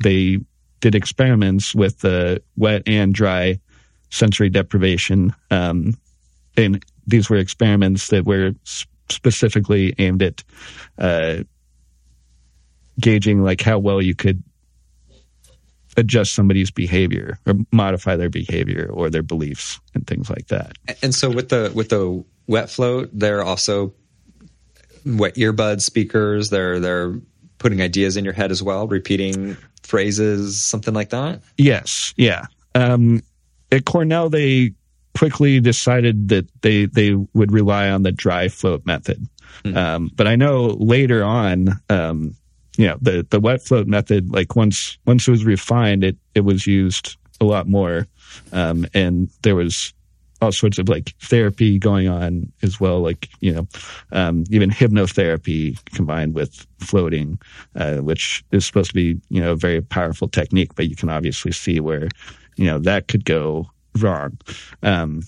they 0.04 0.40
did 0.82 0.96
experiments 0.96 1.74
with 1.74 2.06
uh, 2.06 2.38
wet 2.56 2.84
and 2.86 3.14
dry 3.14 3.60
sensory 4.10 4.50
deprivation. 4.50 5.34
Um, 5.50 5.96
and 6.58 6.84
these 7.08 7.30
were 7.30 7.38
experiments 7.38 8.10
that 8.10 8.26
were 8.26 8.54
specifically 9.10 9.94
aimed 9.98 10.22
at 10.22 10.44
uh, 11.00 11.44
gauging 13.00 13.44
like 13.44 13.62
how 13.62 13.80
well 13.80 14.02
you 14.02 14.16
could 14.16 14.44
adjust 15.98 16.34
somebody's 16.34 16.72
behavior 16.72 17.40
or 17.46 17.54
modify 17.72 18.16
their 18.16 18.30
behavior 18.30 18.90
or 18.92 19.10
their 19.10 19.24
beliefs 19.24 19.80
and 19.94 20.06
things 20.08 20.30
like 20.30 20.48
that. 20.48 20.78
And 21.02 21.14
so 21.14 21.30
with 21.30 21.50
the 21.50 21.72
with 21.74 21.90
the 21.90 22.24
wet 22.48 22.70
float, 22.70 23.10
they're 23.14 23.44
also 23.44 23.94
wet 25.06 25.36
earbud 25.36 25.82
speakers. 25.82 26.50
They're 26.50 26.80
they're 26.80 27.20
putting 27.58 27.82
ideas 27.82 28.18
in 28.18 28.26
your 28.26 28.34
head 28.34 28.52
as 28.52 28.62
well, 28.62 28.88
repeating 28.88 29.56
phrases, 29.84 30.62
something 30.62 30.94
like 30.94 31.10
that. 31.10 31.42
Yes, 31.58 32.14
yeah. 32.18 32.46
Um, 32.76 33.22
at 33.72 33.86
Cornell, 33.86 34.30
they 34.30 34.74
quickly 35.18 35.60
decided 35.60 36.30
that 36.30 36.48
they 36.62 36.86
they 36.86 37.14
would 37.14 37.52
rely 37.52 37.90
on 37.90 38.04
the 38.04 38.12
dry 38.12 38.50
float 38.50 38.86
method. 38.86 39.28
Um, 39.66 40.10
but 40.14 40.28
I 40.28 40.36
know 40.36 40.66
later 40.66 41.24
on, 41.24 41.80
um, 41.90 42.36
you 42.78 42.88
know, 42.88 42.98
the 43.02 43.26
the 43.30 43.40
wet 43.40 43.62
float 43.62 43.88
method, 43.88 44.32
like 44.32 44.56
once 44.56 44.98
once 45.06 45.28
it 45.28 45.32
was 45.32 45.46
refined, 45.46 46.04
it 46.04 46.18
it 46.36 46.42
was 46.42 46.66
used 46.66 47.18
a 47.40 47.46
lot 47.46 47.68
more, 47.68 48.08
um, 48.52 48.86
and 48.94 49.30
there 49.44 49.56
was 49.56 49.94
all 50.44 50.52
sorts 50.52 50.78
of 50.78 50.90
like 50.90 51.16
therapy 51.22 51.80
going 51.80 52.08
on 52.08 52.52
as 52.62 52.80
well, 52.80 53.00
like 53.00 53.30
you 53.40 53.54
know, 53.54 53.68
um, 54.12 54.44
even 54.50 54.70
hypnotherapy 54.70 55.78
combined 55.94 56.36
with 56.36 56.68
floating, 56.80 57.40
uh, 57.76 57.98
which 57.98 58.44
is 58.52 58.66
supposed 58.66 58.90
to 58.90 58.96
be 58.96 59.20
you 59.30 59.42
know 59.42 59.54
a 59.54 59.58
very 59.58 59.82
powerful 59.82 60.28
technique, 60.28 60.76
but 60.76 60.90
you 60.90 60.96
can 60.96 61.10
obviously 61.10 61.52
see 61.52 61.80
where 61.80 62.10
you 62.56 62.66
know 62.66 62.80
that 62.80 63.08
could 63.08 63.26
go 63.26 63.70
wrong. 64.00 64.38
Um, 64.82 65.22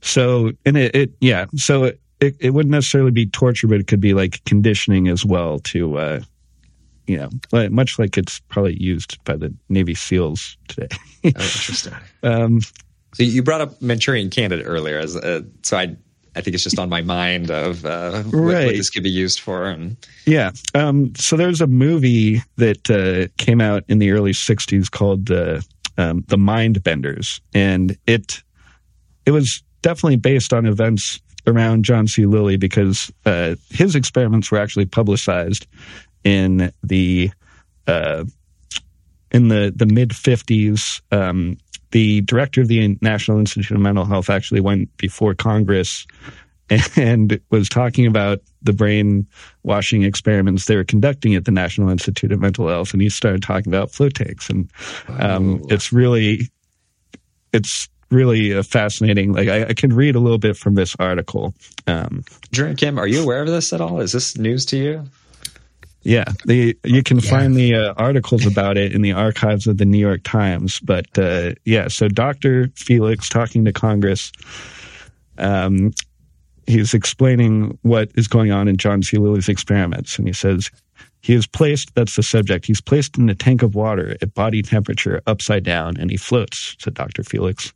so 0.00 0.52
and 0.66 0.76
it, 0.76 0.94
it 0.94 1.10
yeah, 1.20 1.46
so 1.56 1.84
it, 1.84 2.00
it 2.20 2.36
it 2.38 2.50
wouldn't 2.50 2.72
necessarily 2.72 3.10
be 3.10 3.26
torture, 3.26 3.66
but 3.66 3.80
it 3.80 3.86
could 3.86 4.00
be 4.00 4.14
like 4.14 4.44
conditioning 4.44 5.08
as 5.08 5.24
well 5.24 5.58
to. 5.60 5.98
Uh, 5.98 6.20
you 7.12 7.18
know, 7.18 7.68
much 7.68 7.98
like 7.98 8.16
it's 8.16 8.40
probably 8.48 8.80
used 8.80 9.22
by 9.24 9.36
the 9.36 9.54
Navy 9.68 9.94
SEALs 9.94 10.56
today. 10.68 10.88
Oh, 11.24 11.28
interesting. 11.28 11.92
um, 12.22 12.60
So 13.12 13.22
you 13.22 13.42
brought 13.42 13.60
up 13.60 13.82
Manchurian 13.82 14.30
candidate 14.30 14.64
earlier, 14.66 14.98
as 14.98 15.14
uh, 15.14 15.42
so 15.62 15.76
I 15.76 15.94
I 16.34 16.40
think 16.40 16.54
it's 16.54 16.64
just 16.64 16.78
on 16.78 16.88
my 16.88 17.02
mind 17.02 17.50
of 17.50 17.84
uh, 17.84 18.22
what, 18.22 18.44
what 18.44 18.68
this 18.68 18.88
could 18.88 19.02
be 19.02 19.10
used 19.10 19.40
for. 19.40 19.66
And 19.66 19.96
Yeah. 20.24 20.52
Um, 20.74 21.14
so 21.16 21.36
there's 21.36 21.60
a 21.60 21.66
movie 21.66 22.40
that 22.56 22.90
uh, 22.90 23.28
came 23.36 23.60
out 23.60 23.84
in 23.88 23.98
the 23.98 24.10
early 24.10 24.32
'60s 24.32 24.90
called 24.90 25.30
uh, 25.30 25.60
um, 25.98 26.24
"The 26.28 26.38
Mind 26.38 26.82
Benders," 26.82 27.42
and 27.52 27.94
it 28.06 28.42
it 29.26 29.32
was 29.32 29.62
definitely 29.82 30.16
based 30.16 30.54
on 30.54 30.64
events 30.64 31.20
around 31.46 31.84
John 31.84 32.08
C. 32.08 32.24
Lilly 32.24 32.56
because 32.56 33.12
uh, 33.26 33.56
his 33.70 33.94
experiments 33.94 34.50
were 34.50 34.58
actually 34.58 34.86
publicized 34.86 35.66
in 36.24 36.72
the 36.82 37.30
uh, 37.86 38.24
in 39.30 39.48
the 39.48 39.72
the 39.74 39.86
mid 39.86 40.10
'50s. 40.10 41.00
Um, 41.10 41.58
the 41.90 42.22
director 42.22 42.62
of 42.62 42.68
the 42.68 42.96
National 43.02 43.38
Institute 43.38 43.74
of 43.76 43.80
Mental 43.82 44.06
Health 44.06 44.30
actually 44.30 44.60
went 44.62 44.94
before 44.96 45.34
Congress 45.34 46.06
and 46.96 47.38
was 47.50 47.68
talking 47.68 48.06
about 48.06 48.40
the 48.62 48.72
brain 48.72 49.26
washing 49.62 50.02
experiments 50.02 50.64
they 50.64 50.76
were 50.76 50.84
conducting 50.84 51.34
at 51.34 51.44
the 51.44 51.50
National 51.50 51.90
Institute 51.90 52.32
of 52.32 52.40
Mental 52.40 52.66
Health, 52.68 52.92
and 52.94 53.02
he 53.02 53.10
started 53.10 53.42
talking 53.42 53.70
about 53.70 53.90
float 53.90 54.14
tanks, 54.14 54.48
and 54.48 54.70
um, 55.18 55.60
Oh. 55.62 55.66
it's 55.68 55.92
really, 55.92 56.48
it's 57.52 57.88
really 58.10 58.52
a 58.52 58.62
fascinating. 58.62 59.32
Like 59.32 59.48
I, 59.48 59.64
I 59.66 59.74
can 59.74 59.94
read 59.94 60.14
a 60.14 60.20
little 60.20 60.38
bit 60.38 60.56
from 60.56 60.74
this 60.76 60.96
article. 60.98 61.54
Um, 61.86 62.24
Drew 62.52 62.74
Kim, 62.74 62.98
are 62.98 63.06
you 63.06 63.22
aware 63.22 63.42
of 63.42 63.48
this 63.48 63.72
at 63.72 63.80
all? 63.82 64.00
Is 64.00 64.12
this 64.12 64.38
news 64.38 64.64
to 64.66 64.76
you? 64.78 65.04
Yeah, 66.02 66.24
the 66.46 66.76
you 66.84 67.02
can 67.02 67.18
Yeah. 67.18 67.30
find 67.30 67.54
the 67.54 67.74
uh, 67.74 67.94
articles 67.96 68.46
about 68.46 68.76
it 68.76 68.92
in 68.92 69.02
the 69.02 69.12
archives 69.12 69.66
of 69.66 69.78
the 69.78 69.84
New 69.84 69.98
York 69.98 70.22
Times. 70.24 70.80
But 70.80 71.06
uh, 71.18 71.52
yeah, 71.64 71.88
so 71.88 72.08
Dr. 72.08 72.68
Felix 72.76 73.28
talking 73.28 73.64
to 73.64 73.72
Congress. 73.72 74.32
Um, 75.38 75.92
he's 76.66 76.94
explaining 76.94 77.78
what 77.82 78.10
is 78.14 78.28
going 78.28 78.52
on 78.52 78.68
in 78.68 78.76
John 78.76 79.02
C. 79.02 79.16
Lilly's 79.16 79.48
experiments, 79.48 80.18
and 80.18 80.26
he 80.26 80.32
says 80.32 80.70
he 81.20 81.34
is 81.34 81.46
placed. 81.46 81.94
That's 81.94 82.16
the 82.16 82.22
subject. 82.22 82.66
He's 82.66 82.80
placed 82.80 83.16
in 83.18 83.28
a 83.28 83.34
tank 83.34 83.62
of 83.62 83.74
water 83.74 84.16
at 84.20 84.34
body 84.34 84.62
temperature, 84.62 85.20
upside 85.26 85.64
down, 85.64 85.96
and 85.98 86.10
he 86.10 86.16
floats. 86.16 86.76
Said 86.78 86.94
Dr. 86.94 87.22
Felix. 87.22 87.72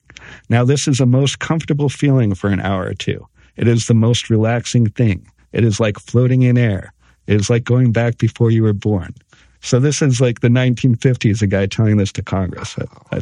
Now 0.49 0.65
this 0.65 0.89
is 0.89 1.01
a 1.01 1.07
most 1.07 1.39
comfortable 1.39 1.89
feeling 1.89 2.35
for 2.35 2.49
an 2.49 2.61
hour 2.61 2.87
or 2.87 2.95
two. 2.95 3.27
It 3.57 3.69
is 3.69 3.87
the 3.87 3.95
most 3.95 4.29
relaxing 4.31 4.87
thing. 4.91 5.27
It 5.53 5.65
is 5.65 5.81
like 5.81 5.99
floating 5.99 6.43
in 6.43 6.59
air. 6.59 6.93
It 7.27 7.41
is 7.41 7.51
like 7.51 7.65
going 7.65 7.93
back 7.93 8.19
before 8.19 8.51
you 8.51 8.63
were 8.63 8.73
born. 8.73 9.15
So 9.61 9.81
this 9.81 10.03
is 10.03 10.21
like 10.21 10.41
the 10.41 10.49
1950s. 10.49 11.43
A 11.43 11.47
guy 11.47 11.67
telling 11.67 11.97
this 11.97 12.13
to 12.13 12.23
Congress, 12.23 12.77
uh, 12.79 12.87
uh, 13.13 13.21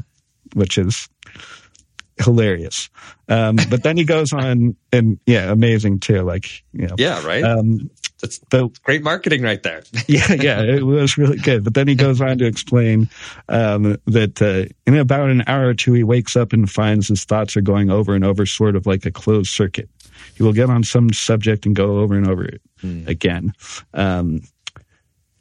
which 0.54 0.76
is 0.78 1.08
hilarious. 2.22 2.90
Um, 3.28 3.56
but 3.70 3.82
then 3.82 3.96
he 3.96 4.04
goes 4.04 4.32
on, 4.32 4.76
and 4.92 5.18
yeah, 5.26 5.50
amazing 5.50 6.00
too. 6.00 6.22
Like 6.22 6.62
you 6.72 6.86
know, 6.86 6.94
Yeah, 6.98 7.24
right. 7.26 7.42
um, 7.42 7.90
That's 8.20 8.38
the 8.50 8.68
great 8.82 9.02
marketing 9.02 9.42
right 9.42 9.62
there. 9.62 9.82
yeah, 10.06 10.32
yeah, 10.34 10.62
it 10.62 10.84
was 10.84 11.16
really 11.16 11.38
good. 11.38 11.64
But 11.64 11.74
then 11.74 11.88
he 11.88 11.94
goes 11.94 12.20
on 12.20 12.38
to 12.38 12.46
explain 12.46 13.08
um, 13.48 13.96
that 14.06 14.40
uh, 14.42 14.72
in 14.86 14.96
about 14.96 15.30
an 15.30 15.44
hour 15.46 15.68
or 15.68 15.74
two, 15.74 15.92
he 15.94 16.04
wakes 16.04 16.36
up 16.36 16.52
and 16.52 16.70
finds 16.70 17.08
his 17.08 17.24
thoughts 17.24 17.56
are 17.56 17.62
going 17.62 17.90
over 17.90 18.14
and 18.14 18.24
over, 18.24 18.44
sort 18.46 18.76
of 18.76 18.86
like 18.86 19.06
a 19.06 19.10
closed 19.10 19.50
circuit. 19.50 19.88
He 20.36 20.42
will 20.42 20.52
get 20.52 20.70
on 20.70 20.82
some 20.84 21.12
subject 21.12 21.66
and 21.66 21.74
go 21.76 21.98
over 21.98 22.14
and 22.16 22.28
over 22.28 22.44
it 22.44 22.60
again. 23.06 23.52
Um, 23.92 24.42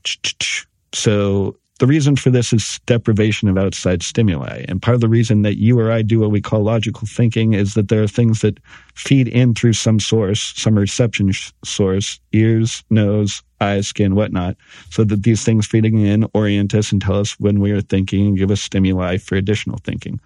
so 0.93 1.57
the 1.79 1.87
reason 1.87 2.15
for 2.15 2.29
this 2.29 2.53
is 2.53 2.79
deprivation 2.85 3.47
of 3.47 3.57
outside 3.57 4.03
stimuli. 4.03 4.63
And 4.67 4.81
part 4.81 4.95
of 4.95 5.01
the 5.01 5.09
reason 5.09 5.41
that 5.41 5.57
you 5.57 5.79
or 5.79 5.91
I 5.91 6.03
do 6.03 6.19
what 6.19 6.31
we 6.31 6.39
call 6.39 6.61
logical 6.61 7.07
thinking 7.07 7.53
is 7.53 7.73
that 7.73 7.89
there 7.89 8.03
are 8.03 8.07
things 8.07 8.41
that 8.41 8.59
feed 8.93 9.27
in 9.27 9.55
through 9.55 9.73
some 9.73 9.99
source, 9.99 10.53
some 10.55 10.77
reception 10.77 11.31
source, 11.65 12.19
ears, 12.31 12.83
nose, 12.91 13.41
eyes, 13.59 13.87
skin, 13.87 14.13
whatnot, 14.13 14.55
so 14.89 15.03
that 15.03 15.23
these 15.23 15.43
things 15.43 15.65
feeding 15.65 15.99
in 15.99 16.29
orient 16.33 16.75
us 16.75 16.91
and 16.91 17.01
tell 17.01 17.19
us 17.19 17.39
when 17.39 17.59
we 17.59 17.71
are 17.71 17.81
thinking 17.81 18.27
and 18.27 18.37
give 18.37 18.51
us 18.51 18.61
stimuli 18.61 19.17
for 19.17 19.35
additional 19.35 19.79
thinking. 19.83 20.19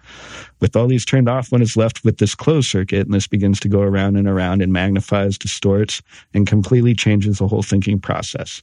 With 0.60 0.76
all 0.76 0.86
these 0.86 1.04
turned 1.04 1.28
off, 1.28 1.50
one 1.50 1.62
is 1.62 1.76
left 1.76 2.04
with 2.04 2.18
this 2.18 2.34
closed 2.34 2.68
circuit, 2.68 3.06
and 3.06 3.14
this 3.14 3.26
begins 3.26 3.60
to 3.60 3.68
go 3.68 3.80
around 3.80 4.16
and 4.16 4.28
around 4.28 4.60
and 4.60 4.72
magnifies, 4.72 5.38
distorts, 5.38 6.02
and 6.34 6.46
completely 6.46 6.94
changes 6.94 7.38
the 7.38 7.48
whole 7.48 7.62
thinking 7.62 8.00
process. 8.00 8.62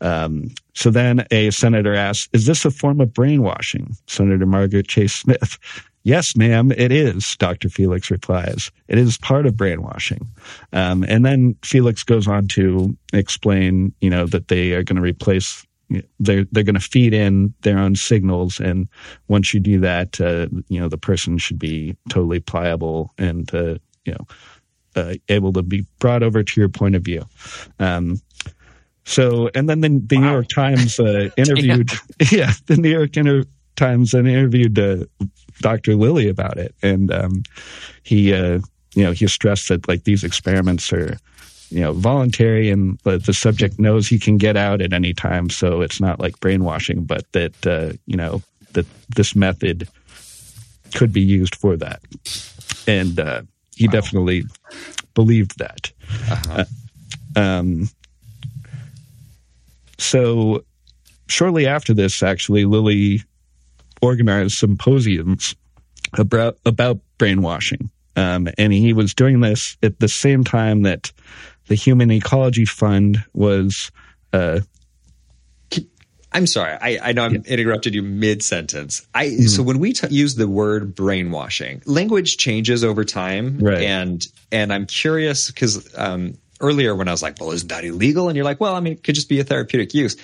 Um, 0.00 0.50
so 0.74 0.90
then 0.90 1.26
a 1.30 1.50
senator 1.50 1.94
asks, 1.94 2.28
Is 2.32 2.46
this 2.46 2.64
a 2.64 2.70
form 2.70 3.00
of 3.00 3.12
brainwashing? 3.12 3.96
Senator 4.06 4.46
Margaret 4.46 4.88
Chase 4.88 5.14
Smith. 5.14 5.58
Yes, 6.06 6.36
ma'am, 6.36 6.70
it 6.70 6.92
is, 6.92 7.34
Dr. 7.38 7.70
Felix 7.70 8.10
replies. 8.10 8.70
It 8.88 8.98
is 8.98 9.16
part 9.16 9.46
of 9.46 9.56
brainwashing. 9.56 10.28
Um, 10.74 11.02
and 11.08 11.24
then 11.24 11.56
Felix 11.62 12.02
goes 12.02 12.28
on 12.28 12.46
to 12.48 12.94
explain, 13.14 13.94
you 14.02 14.10
know, 14.10 14.26
that 14.26 14.48
they 14.48 14.72
are 14.72 14.82
going 14.82 14.96
to 14.96 15.02
replace, 15.02 15.66
they're, 16.20 16.44
they're 16.52 16.62
going 16.62 16.74
to 16.74 16.80
feed 16.80 17.14
in 17.14 17.54
their 17.62 17.78
own 17.78 17.96
signals. 17.96 18.60
And 18.60 18.86
once 19.28 19.54
you 19.54 19.60
do 19.60 19.80
that, 19.80 20.20
uh, 20.20 20.48
you 20.68 20.78
know, 20.78 20.90
the 20.90 20.98
person 20.98 21.38
should 21.38 21.58
be 21.58 21.96
totally 22.10 22.38
pliable 22.38 23.10
and, 23.16 23.52
uh, 23.54 23.78
you 24.04 24.12
know, 24.12 24.26
uh, 24.96 25.14
able 25.30 25.54
to 25.54 25.62
be 25.62 25.86
brought 26.00 26.22
over 26.22 26.42
to 26.42 26.60
your 26.60 26.68
point 26.68 26.96
of 26.96 27.02
view. 27.02 27.24
Um, 27.78 28.20
so, 29.04 29.50
and 29.54 29.68
then 29.68 29.80
the, 29.80 29.88
the 30.06 30.16
wow. 30.16 30.22
New 30.22 30.30
York 30.30 30.48
Times 30.48 30.98
uh, 30.98 31.28
interviewed, 31.36 31.90
yeah, 32.32 32.52
the 32.66 32.76
New 32.76 32.90
York 32.90 33.16
Inter- 33.16 33.44
Times 33.76 34.14
and 34.14 34.28
interviewed 34.28 34.78
uh, 34.78 35.04
Dr. 35.60 35.94
Lilly 35.94 36.28
about 36.28 36.58
it, 36.58 36.74
and 36.82 37.12
um, 37.12 37.42
he, 38.02 38.32
uh, 38.32 38.60
you 38.94 39.02
know, 39.02 39.12
he 39.12 39.26
stressed 39.26 39.68
that 39.68 39.86
like 39.88 40.04
these 40.04 40.24
experiments 40.24 40.92
are, 40.92 41.16
you 41.70 41.80
know, 41.80 41.92
voluntary, 41.92 42.70
and 42.70 42.98
the 43.02 43.32
subject 43.32 43.78
knows 43.78 44.06
he 44.06 44.18
can 44.18 44.38
get 44.38 44.56
out 44.56 44.80
at 44.80 44.92
any 44.92 45.12
time, 45.12 45.50
so 45.50 45.80
it's 45.80 46.00
not 46.00 46.20
like 46.20 46.38
brainwashing, 46.40 47.04
but 47.04 47.30
that 47.32 47.66
uh, 47.66 47.92
you 48.06 48.16
know 48.16 48.42
that 48.72 48.86
this 49.16 49.34
method 49.34 49.88
could 50.94 51.12
be 51.12 51.20
used 51.20 51.56
for 51.56 51.76
that, 51.76 52.00
and 52.86 53.18
uh, 53.18 53.42
he 53.74 53.86
wow. 53.88 53.92
definitely 53.92 54.44
believed 55.14 55.58
that. 55.58 55.92
Uh-huh. 56.30 56.64
Uh, 57.36 57.40
um, 57.40 57.88
so 59.98 60.64
shortly 61.28 61.66
after 61.66 61.94
this, 61.94 62.22
actually, 62.22 62.64
Lilly 62.64 63.22
organized 64.02 64.58
symposiums 64.58 65.54
about, 66.18 66.58
about 66.66 66.98
brainwashing. 67.18 67.90
Um, 68.16 68.48
and 68.58 68.72
he 68.72 68.92
was 68.92 69.14
doing 69.14 69.40
this 69.40 69.76
at 69.82 69.98
the 69.98 70.08
same 70.08 70.44
time 70.44 70.82
that 70.82 71.12
the 71.66 71.74
Human 71.74 72.10
Ecology 72.10 72.64
Fund 72.64 73.24
was. 73.32 73.90
Uh, 74.32 74.60
I'm 76.32 76.48
sorry. 76.48 76.76
I, 76.80 76.98
I 77.10 77.12
know 77.12 77.24
I'm 77.24 77.34
yeah. 77.34 77.40
interrupted 77.46 77.94
you 77.94 78.02
mid 78.02 78.42
sentence. 78.42 79.06
I 79.14 79.26
mm-hmm. 79.26 79.46
so 79.46 79.62
when 79.62 79.78
we 79.78 79.92
t- 79.92 80.08
use 80.08 80.34
the 80.34 80.48
word 80.48 80.94
brainwashing, 80.94 81.82
language 81.86 82.36
changes 82.36 82.82
over 82.82 83.04
time, 83.04 83.58
right. 83.58 83.82
and 83.82 84.26
and 84.50 84.72
I'm 84.72 84.86
curious 84.86 85.46
because 85.46 85.96
um, 85.96 86.36
earlier 86.60 86.94
when 86.94 87.08
I 87.08 87.10
was 87.10 87.22
like, 87.22 87.40
well, 87.40 87.52
isn't 87.52 87.68
that 87.68 87.84
illegal? 87.84 88.28
And 88.28 88.36
you're 88.36 88.44
like, 88.44 88.60
well, 88.60 88.74
I 88.74 88.80
mean, 88.80 88.94
it 88.94 89.02
could 89.02 89.14
just 89.14 89.28
be 89.28 89.40
a 89.40 89.44
therapeutic 89.44 89.94
use. 89.94 90.16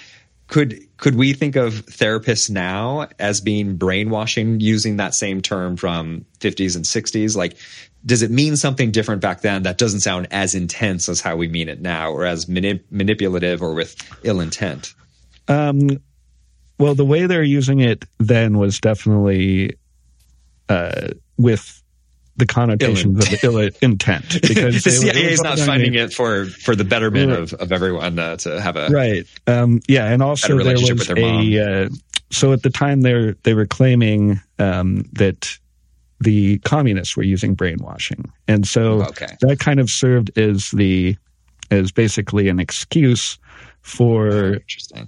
Could 0.47 0.81
could 0.97 1.15
we 1.15 1.33
think 1.33 1.55
of 1.55 1.87
therapists 1.87 2.51
now 2.51 3.09
as 3.21 3.41
being 3.41 3.77
brainwashing 3.77 4.59
using 4.59 4.97
that 4.97 5.15
same 5.15 5.43
term 5.43 5.77
from 5.77 6.27
50s 6.41 6.75
and 6.75 6.85
60s? 6.85 7.37
Like, 7.37 7.57
does 8.05 8.23
it 8.23 8.31
mean 8.33 8.57
something 8.57 8.91
different 8.91 9.23
back 9.23 9.43
then 9.43 9.63
that 9.63 9.79
doesn't 9.79 10.01
sound 10.01 10.27
as 10.33 10.55
intense 10.57 11.09
as 11.09 11.21
how 11.21 11.37
we 11.37 11.47
mean 11.47 11.69
it 11.69 11.81
now, 11.81 12.11
or 12.11 12.25
as 12.25 12.47
manip- 12.47 12.85
manipulative 12.91 13.63
or 13.63 13.75
with 13.75 13.95
ill 14.25 14.41
intent? 14.41 14.95
Um, 15.47 16.03
well, 16.79 16.95
the 16.95 17.05
way 17.05 17.27
they're 17.27 17.43
using 17.43 17.81
it 17.81 18.05
then 18.19 18.59
was 18.59 18.81
definitely 18.81 19.77
uh, 20.69 21.09
with 21.37 21.80
the 22.41 22.47
connotations 22.47 23.33
of 23.33 23.45
ill 23.45 23.59
intent 23.81 24.43
because 24.43 24.83
the 24.83 24.91
CIA 24.91 25.33
is 25.33 25.43
not 25.43 25.59
funding 25.59 25.95
it. 25.95 26.13
for 26.13 26.47
for 26.47 26.75
the 26.75 26.85
betterment 26.85 27.31
of, 27.31 27.53
of 27.55 27.71
everyone 27.71 28.19
uh, 28.19 28.37
to 28.39 28.61
have 28.61 28.77
a 28.77 28.89
right. 28.89 29.27
Um, 29.47 29.81
yeah, 29.87 30.07
and 30.07 30.23
also 30.23 30.59
there 30.59 30.75
was 30.75 31.09
a 31.11 31.85
uh, 31.85 31.89
so 32.31 32.53
at 32.53 32.63
the 32.63 32.71
time 32.71 33.03
they 33.03 33.35
they 33.45 33.55
were 33.55 33.67
claiming 33.67 34.41
um, 34.59 35.05
that 35.13 35.57
the 36.19 36.59
communists 36.61 37.17
were 37.17 37.23
using 37.23 37.55
brainwashing, 37.55 38.31
and 38.49 38.67
so 38.67 39.03
okay. 39.03 39.37
that 39.43 39.61
kind 39.61 39.79
of 39.79 39.89
served 39.89 40.37
as 40.37 40.71
the 40.71 41.17
as 41.71 41.93
basically 41.93 42.49
an 42.49 42.59
excuse 42.59 43.39
for 43.83 44.59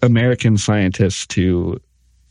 American 0.02 0.56
scientists 0.56 1.26
to 1.26 1.80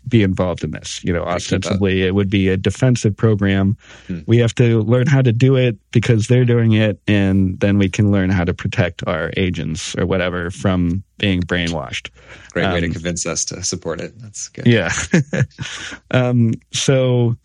be 0.07 0.23
involved 0.23 0.63
in 0.63 0.71
this. 0.71 1.03
You 1.03 1.13
know, 1.13 1.23
ostensibly 1.23 2.03
it 2.03 2.15
would 2.15 2.29
be 2.29 2.49
a 2.49 2.57
defensive 2.57 3.15
program. 3.15 3.77
Hmm. 4.07 4.19
We 4.27 4.37
have 4.37 4.53
to 4.55 4.81
learn 4.81 5.07
how 5.07 5.21
to 5.21 5.31
do 5.31 5.55
it 5.55 5.77
because 5.91 6.27
they're 6.27 6.45
doing 6.45 6.73
it, 6.73 6.99
and 7.07 7.59
then 7.59 7.77
we 7.77 7.89
can 7.89 8.11
learn 8.11 8.29
how 8.29 8.43
to 8.43 8.53
protect 8.53 9.05
our 9.07 9.31
agents 9.37 9.95
or 9.97 10.05
whatever 10.05 10.51
from 10.51 11.03
being 11.17 11.41
brainwashed. 11.41 12.09
Great 12.51 12.65
um, 12.65 12.73
way 12.73 12.79
to 12.81 12.87
um, 12.87 12.93
convince 12.93 13.25
us 13.25 13.45
to 13.45 13.63
support 13.63 14.01
it. 14.01 14.17
That's 14.19 14.49
good. 14.49 14.67
Yeah. 14.67 14.91
um, 16.11 16.53
so, 16.71 17.37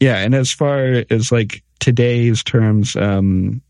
yeah, 0.00 0.18
and 0.18 0.34
as 0.34 0.52
far 0.52 1.04
as 1.10 1.30
like 1.30 1.62
today's 1.78 2.42
terms, 2.42 2.96
um, 2.96 3.62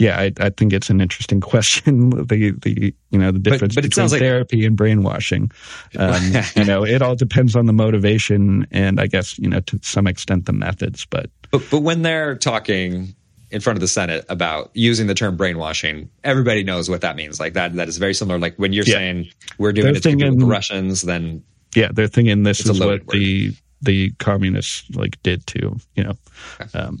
yeah, 0.00 0.18
I, 0.18 0.32
I, 0.40 0.48
think 0.48 0.72
it's 0.72 0.88
an 0.88 1.00
interesting 1.00 1.40
question. 1.52 2.10
the 2.10 2.52
the 2.52 2.94
you 3.10 3.18
know 3.18 3.30
the 3.30 3.38
difference 3.38 3.74
but, 3.74 3.84
but 3.84 3.90
between 3.90 4.08
therapy 4.08 4.64
and 4.64 4.74
brainwashing. 4.74 5.52
Um, 5.98 6.32
you 6.56 6.64
know, 6.64 6.84
it 6.84 7.02
all 7.02 7.14
depends 7.14 7.54
on 7.54 7.66
the 7.66 7.74
motivation 7.74 8.66
and 8.70 8.98
I 8.98 9.06
guess 9.06 9.38
you 9.38 9.48
know 9.48 9.60
to 9.60 9.78
some 9.82 10.06
extent 10.06 10.46
the 10.46 10.54
methods. 10.54 11.04
But 11.04 11.30
but, 11.50 11.62
but 11.70 11.80
when 11.82 12.00
they're 12.00 12.34
talking 12.34 13.14
in 13.50 13.60
front 13.60 13.76
of 13.76 13.80
the 13.80 13.88
Senate 13.88 14.24
about 14.28 14.70
using 14.72 15.06
the 15.06 15.14
term 15.14 15.36
brainwashing, 15.36 16.08
everybody 16.24 16.64
knows 16.64 16.88
what 16.88 17.02
that 17.02 17.14
means. 17.14 17.38
Like 17.38 17.52
that 17.52 17.74
that 17.74 17.88
is 17.88 17.98
very 17.98 18.14
similar. 18.14 18.38
Like 18.38 18.56
when 18.56 18.72
you're 18.72 18.84
yeah. 18.86 18.94
saying 18.94 19.28
we're 19.58 19.72
doing 19.72 19.88
they're 19.88 19.96
it 19.96 20.02
thinking, 20.02 20.32
to 20.32 20.38
the 20.38 20.46
Russians, 20.46 21.02
then 21.02 21.44
yeah, 21.76 21.90
they're 21.92 22.08
thinking 22.08 22.42
this 22.44 22.64
is 22.64 22.80
what 22.80 22.88
word. 22.88 23.08
the 23.10 23.52
the 23.82 24.12
communists 24.12 24.88
like 24.94 25.22
did 25.22 25.46
to 25.48 25.76
you 25.94 26.04
know. 26.04 26.14
Okay. 26.58 26.78
Um, 26.78 27.00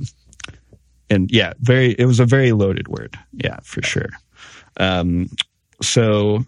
and 1.10 1.30
yeah, 1.30 1.52
very. 1.60 1.92
It 1.98 2.06
was 2.06 2.20
a 2.20 2.24
very 2.24 2.52
loaded 2.52 2.88
word. 2.88 3.18
Yeah, 3.32 3.58
for 3.62 3.82
sure. 3.82 4.08
Um, 4.78 5.28
so 5.82 6.44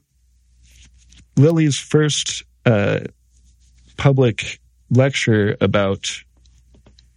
Lilly's 1.36 1.78
first 1.78 2.44
uh, 2.64 3.00
public 3.96 4.60
lecture 4.90 5.56
about 5.60 6.10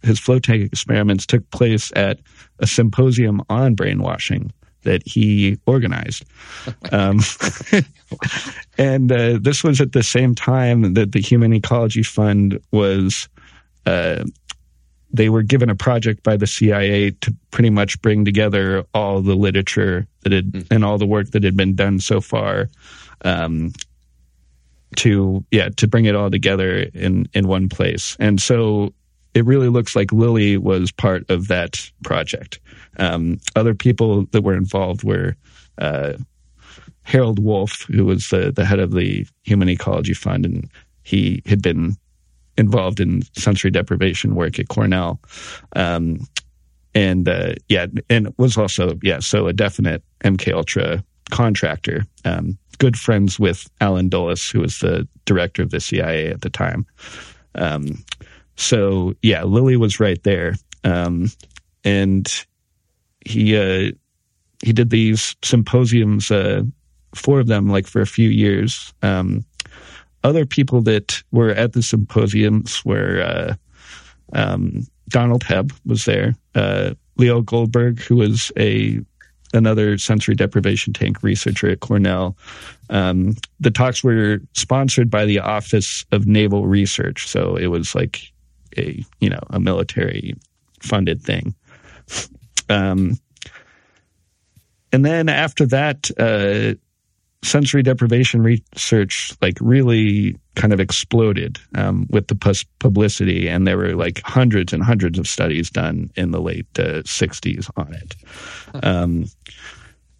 his 0.02 0.18
flow 0.18 0.38
tank 0.38 0.62
experiments 0.62 1.26
took 1.26 1.48
place 1.50 1.92
at 1.96 2.18
a 2.58 2.66
symposium 2.66 3.42
on 3.48 3.74
brainwashing 3.74 4.52
that 4.82 5.02
he 5.06 5.58
organized. 5.66 6.24
Um, 6.92 7.20
and 8.78 9.10
uh, 9.10 9.38
this 9.40 9.64
was 9.64 9.80
at 9.80 9.92
the 9.92 10.02
same 10.02 10.34
time 10.34 10.94
that 10.94 11.12
the 11.12 11.20
Human 11.20 11.52
Ecology 11.52 12.04
Fund 12.04 12.60
was 12.70 13.28
uh, 13.84 14.24
they 15.16 15.28
were 15.28 15.42
given 15.42 15.70
a 15.70 15.74
project 15.74 16.22
by 16.22 16.36
the 16.36 16.46
CIA 16.46 17.10
to 17.10 17.34
pretty 17.50 17.70
much 17.70 18.00
bring 18.02 18.24
together 18.24 18.84
all 18.94 19.20
the 19.20 19.34
literature 19.34 20.06
that 20.22 20.32
had 20.32 20.52
mm. 20.52 20.66
and 20.70 20.84
all 20.84 20.98
the 20.98 21.06
work 21.06 21.30
that 21.30 21.42
had 21.42 21.56
been 21.56 21.74
done 21.74 21.98
so 21.98 22.20
far 22.20 22.68
um, 23.24 23.72
to 24.96 25.44
yeah 25.50 25.68
to 25.76 25.86
bring 25.86 26.04
it 26.04 26.14
all 26.14 26.30
together 26.30 26.86
in 26.94 27.28
in 27.34 27.48
one 27.48 27.68
place 27.68 28.16
and 28.20 28.40
so 28.40 28.92
it 29.34 29.44
really 29.44 29.68
looks 29.68 29.94
like 29.94 30.12
Lilly 30.12 30.56
was 30.56 30.90
part 30.92 31.28
of 31.30 31.48
that 31.48 31.76
project 32.04 32.58
um, 32.98 33.38
other 33.54 33.74
people 33.74 34.26
that 34.26 34.42
were 34.42 34.56
involved 34.56 35.02
were 35.02 35.36
uh, 35.78 36.14
Harold 37.02 37.38
Wolff, 37.38 37.82
who 37.82 38.04
was 38.04 38.28
the 38.28 38.52
the 38.52 38.64
head 38.64 38.80
of 38.80 38.92
the 38.92 39.26
Human 39.44 39.68
Ecology 39.68 40.14
Fund 40.14 40.44
and 40.44 40.68
he 41.02 41.40
had 41.46 41.62
been 41.62 41.96
involved 42.58 43.00
in 43.00 43.22
sensory 43.36 43.70
deprivation 43.70 44.34
work 44.34 44.58
at 44.58 44.68
Cornell. 44.68 45.20
Um, 45.74 46.26
and 46.94 47.28
uh, 47.28 47.54
yeah, 47.68 47.86
and 48.08 48.32
was 48.38 48.56
also 48.56 48.98
yeah, 49.02 49.18
so 49.18 49.46
a 49.46 49.52
definite 49.52 50.02
MK 50.24 50.52
Ultra 50.54 51.04
contractor. 51.30 52.04
Um, 52.24 52.56
good 52.78 52.96
friends 52.96 53.38
with 53.38 53.68
Allen 53.80 54.08
Dulles, 54.08 54.48
who 54.48 54.60
was 54.60 54.78
the 54.78 55.06
director 55.24 55.62
of 55.62 55.70
the 55.70 55.80
CIA 55.80 56.28
at 56.28 56.40
the 56.40 56.50
time. 56.50 56.86
Um, 57.54 58.02
so 58.56 59.14
yeah, 59.22 59.44
Lilly 59.44 59.76
was 59.76 60.00
right 60.00 60.22
there, 60.22 60.54
um, 60.84 61.30
and 61.84 62.46
he 63.26 63.56
uh, 63.56 63.92
he 64.64 64.72
did 64.72 64.90
these 64.90 65.36
symposiums, 65.42 66.30
uh, 66.30 66.62
four 67.14 67.40
of 67.40 67.46
them, 67.46 67.68
like 67.68 67.86
for 67.86 68.00
a 68.00 68.06
few 68.06 68.30
years. 68.30 68.94
Um, 69.02 69.44
other 70.26 70.44
people 70.44 70.80
that 70.82 71.22
were 71.30 71.50
at 71.50 71.72
the 71.72 71.82
symposiums 71.82 72.84
were 72.84 73.22
uh, 73.22 73.54
um, 74.32 74.82
Donald 75.08 75.44
Hebb 75.44 75.72
was 75.86 76.04
there, 76.04 76.34
uh, 76.56 76.94
Leo 77.16 77.40
Goldberg, 77.42 78.00
who 78.00 78.16
was 78.16 78.50
a 78.58 79.00
another 79.54 79.96
sensory 79.96 80.34
deprivation 80.34 80.92
tank 80.92 81.22
researcher 81.22 81.70
at 81.70 81.78
Cornell. 81.78 82.36
Um, 82.90 83.36
the 83.60 83.70
talks 83.70 84.02
were 84.02 84.40
sponsored 84.52 85.08
by 85.10 85.24
the 85.24 85.38
Office 85.38 86.04
of 86.10 86.26
Naval 86.26 86.66
Research, 86.66 87.28
so 87.28 87.54
it 87.54 87.68
was 87.68 87.94
like 87.94 88.32
a 88.76 89.04
you 89.20 89.30
know 89.30 89.40
a 89.50 89.60
military 89.60 90.34
funded 90.80 91.22
thing. 91.22 91.54
Um, 92.68 93.16
and 94.92 95.04
then 95.04 95.28
after 95.28 95.66
that, 95.66 96.10
uh, 96.18 96.74
sensory 97.46 97.82
deprivation 97.82 98.42
research 98.42 99.32
like 99.40 99.56
really 99.60 100.36
kind 100.54 100.72
of 100.72 100.80
exploded 100.80 101.58
um, 101.74 102.06
with 102.10 102.28
the 102.28 102.66
publicity, 102.78 103.48
and 103.48 103.66
there 103.66 103.76
were 103.76 103.94
like 103.94 104.20
hundreds 104.22 104.72
and 104.72 104.82
hundreds 104.82 105.18
of 105.18 105.28
studies 105.28 105.70
done 105.70 106.10
in 106.16 106.30
the 106.30 106.40
late 106.40 106.66
uh, 106.78 107.02
60s 107.02 107.70
on 107.76 107.92
it. 107.94 108.16
Um, 108.84 109.26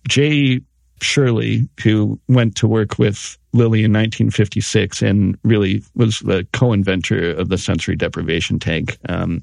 Jay 0.08 0.60
Shurley, 1.00 1.68
who 1.82 2.18
went 2.28 2.56
to 2.56 2.66
work 2.66 2.98
with 2.98 3.36
Lilly 3.52 3.80
in 3.80 3.92
1956 3.92 5.02
and 5.02 5.38
really 5.42 5.82
was 5.94 6.20
the 6.20 6.46
co-inventor 6.52 7.32
of 7.32 7.48
the 7.48 7.58
sensory 7.58 7.96
deprivation 7.96 8.58
tank. 8.58 8.98
Um, 9.08 9.42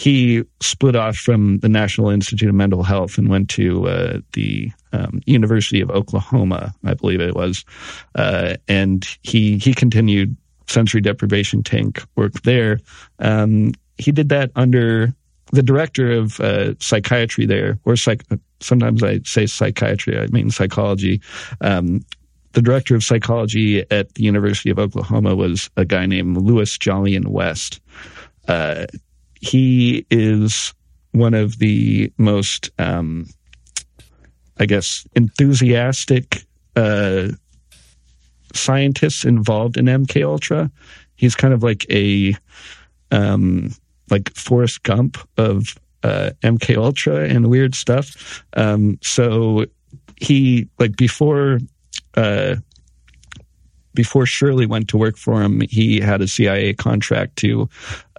he 0.00 0.42
split 0.60 0.96
off 0.96 1.14
from 1.14 1.58
the 1.58 1.68
National 1.68 2.08
Institute 2.08 2.48
of 2.48 2.54
Mental 2.54 2.82
Health 2.82 3.18
and 3.18 3.28
went 3.28 3.50
to 3.50 3.86
uh, 3.86 4.18
the 4.32 4.72
um, 4.94 5.20
University 5.26 5.82
of 5.82 5.90
Oklahoma, 5.90 6.72
I 6.84 6.94
believe 6.94 7.20
it 7.20 7.34
was, 7.34 7.66
uh, 8.14 8.54
and 8.66 9.06
he 9.20 9.58
he 9.58 9.74
continued 9.74 10.34
sensory 10.66 11.02
deprivation 11.02 11.62
tank 11.62 12.02
work 12.16 12.32
there. 12.44 12.80
Um, 13.18 13.72
he 13.98 14.10
did 14.10 14.30
that 14.30 14.50
under 14.56 15.12
the 15.52 15.62
director 15.62 16.10
of 16.12 16.40
uh, 16.40 16.78
psychiatry 16.80 17.44
there, 17.44 17.78
or 17.84 17.94
psych. 17.94 18.22
Sometimes 18.60 19.02
I 19.02 19.20
say 19.26 19.44
psychiatry, 19.44 20.18
I 20.18 20.28
mean 20.28 20.48
psychology. 20.48 21.20
Um, 21.60 22.06
the 22.52 22.62
director 22.62 22.94
of 22.94 23.04
psychology 23.04 23.84
at 23.90 24.14
the 24.14 24.22
University 24.22 24.70
of 24.70 24.78
Oklahoma 24.78 25.36
was 25.36 25.68
a 25.76 25.84
guy 25.84 26.06
named 26.06 26.38
Louis 26.38 26.78
Jolyon 26.78 27.26
West. 27.26 27.82
He 29.40 30.06
is 30.10 30.74
one 31.12 31.34
of 31.34 31.58
the 31.58 32.12
most, 32.18 32.70
um, 32.78 33.26
I 34.58 34.66
guess, 34.66 35.06
enthusiastic 35.14 36.44
uh, 36.76 37.28
scientists 38.54 39.24
involved 39.24 39.76
in 39.76 39.86
MK 39.86 40.24
Ultra. 40.24 40.70
He's 41.16 41.34
kind 41.34 41.52
of 41.54 41.62
like 41.62 41.86
a 41.90 42.36
um, 43.10 43.72
like 44.10 44.34
Forrest 44.34 44.82
Gump 44.82 45.18
of 45.36 45.76
uh, 46.02 46.30
MK 46.42 46.76
Ultra 46.76 47.28
and 47.28 47.50
weird 47.50 47.74
stuff. 47.74 48.44
Um, 48.56 48.98
so 49.02 49.66
he 50.16 50.68
like 50.78 50.96
before 50.96 51.58
uh, 52.14 52.56
before 53.94 54.24
Shurley 54.24 54.66
went 54.66 54.88
to 54.88 54.96
work 54.96 55.16
for 55.16 55.42
him, 55.42 55.62
he 55.62 56.00
had 56.00 56.20
a 56.20 56.28
CIA 56.28 56.74
contract 56.74 57.36
to 57.36 57.68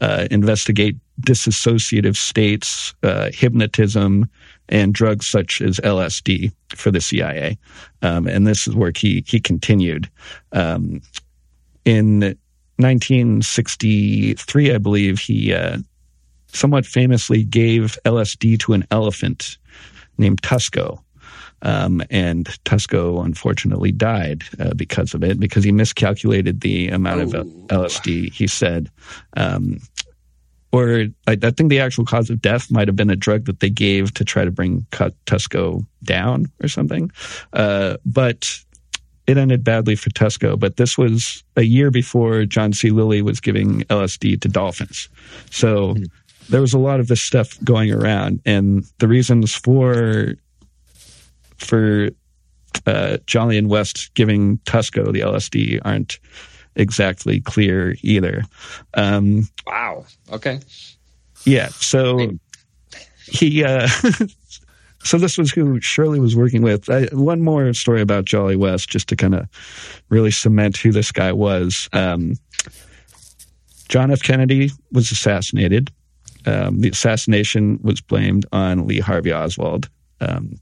uh, 0.01 0.27
investigate 0.29 0.97
dissociative 1.21 2.15
states, 2.15 2.93
uh, 3.03 3.29
hypnotism, 3.33 4.29
and 4.69 4.93
drugs 4.93 5.27
such 5.27 5.61
as 5.61 5.79
LSD 5.79 6.51
for 6.69 6.91
the 6.91 7.01
CIA. 7.01 7.57
Um, 8.01 8.27
and 8.27 8.47
this 8.47 8.67
is 8.67 8.75
where 8.75 8.91
he 8.95 9.23
he 9.27 9.39
continued. 9.39 10.09
Um, 10.51 11.01
in 11.85 12.35
1963, 12.77 14.73
I 14.73 14.77
believe 14.77 15.19
he 15.19 15.53
uh, 15.53 15.77
somewhat 16.47 16.85
famously 16.85 17.43
gave 17.43 17.97
LSD 18.05 18.59
to 18.61 18.73
an 18.73 18.85
elephant 18.91 19.57
named 20.17 20.41
Tusko. 20.41 20.99
Um, 21.63 22.01
and 22.09 22.47
Tusko 22.65 23.23
unfortunately 23.23 23.91
died 23.91 24.43
uh, 24.59 24.73
because 24.73 25.13
of 25.13 25.23
it, 25.23 25.39
because 25.39 25.63
he 25.63 25.71
miscalculated 25.71 26.61
the 26.61 26.87
amount 26.87 27.21
of 27.21 27.29
LSD. 27.67 28.33
He 28.33 28.47
said, 28.47 28.89
um, 29.37 29.79
or 30.71 31.07
I, 31.27 31.37
I, 31.41 31.51
think 31.51 31.69
the 31.69 31.79
actual 31.79 32.05
cause 32.05 32.29
of 32.29 32.41
death 32.41 32.71
might 32.71 32.87
have 32.87 32.95
been 32.95 33.09
a 33.09 33.15
drug 33.15 33.45
that 33.45 33.59
they 33.59 33.69
gave 33.69 34.13
to 34.13 34.23
try 34.23 34.45
to 34.45 34.51
bring 34.51 34.85
Tusko 34.91 35.85
down 36.03 36.51
or 36.63 36.67
something. 36.67 37.11
Uh, 37.53 37.97
but 38.05 38.47
it 39.27 39.37
ended 39.37 39.63
badly 39.63 39.95
for 39.95 40.09
Tusko. 40.09 40.59
But 40.59 40.77
this 40.77 40.97
was 40.97 41.43
a 41.55 41.63
year 41.63 41.91
before 41.91 42.45
John 42.45 42.73
C. 42.73 42.89
Lilly 42.89 43.21
was 43.21 43.39
giving 43.39 43.81
LSD 43.83 44.41
to 44.41 44.47
dolphins. 44.47 45.09
So 45.49 45.93
mm-hmm. 45.93 46.03
there 46.49 46.61
was 46.61 46.73
a 46.73 46.79
lot 46.79 46.99
of 46.99 47.07
this 47.07 47.21
stuff 47.21 47.57
going 47.63 47.91
around, 47.91 48.41
and 48.45 48.85
the 48.99 49.07
reasons 49.07 49.53
for 49.53 50.35
for 51.57 52.09
uh, 52.85 53.17
Jolyon 53.27 53.67
West 53.67 54.13
giving 54.15 54.57
Tusko 54.59 55.11
the 55.11 55.19
LSD 55.19 55.79
aren't 55.83 56.19
exactly 56.75 57.41
clear 57.41 57.95
either. 58.01 58.43
Um, 58.93 59.47
wow. 59.65 60.05
Okay. 60.31 60.59
Yeah. 61.45 61.69
So 61.69 62.31
he. 63.25 63.63
Uh, 63.63 63.87
so 65.03 65.17
this 65.17 65.37
was 65.37 65.51
who 65.51 65.79
Shurley 65.79 66.19
was 66.19 66.35
working 66.35 66.61
with. 66.61 66.89
I, 66.89 67.05
one 67.11 67.41
more 67.41 67.73
story 67.73 68.01
about 68.01 68.25
Jolly 68.25 68.55
West, 68.55 68.89
just 68.89 69.09
to 69.09 69.15
kind 69.15 69.35
of 69.35 69.47
really 70.09 70.31
cement 70.31 70.77
who 70.77 70.91
this 70.91 71.11
guy 71.11 71.31
was. 71.31 71.89
Um, 71.93 72.35
John 73.89 74.11
F. 74.11 74.21
Kennedy 74.21 74.71
was 74.91 75.11
assassinated. 75.11 75.91
Um, 76.45 76.79
the 76.79 76.89
assassination 76.89 77.79
was 77.83 78.01
blamed 78.01 78.45
on 78.51 78.87
Lee 78.87 78.99
Harvey 78.99 79.33
Oswald. 79.33 79.89
Um, 80.21 80.55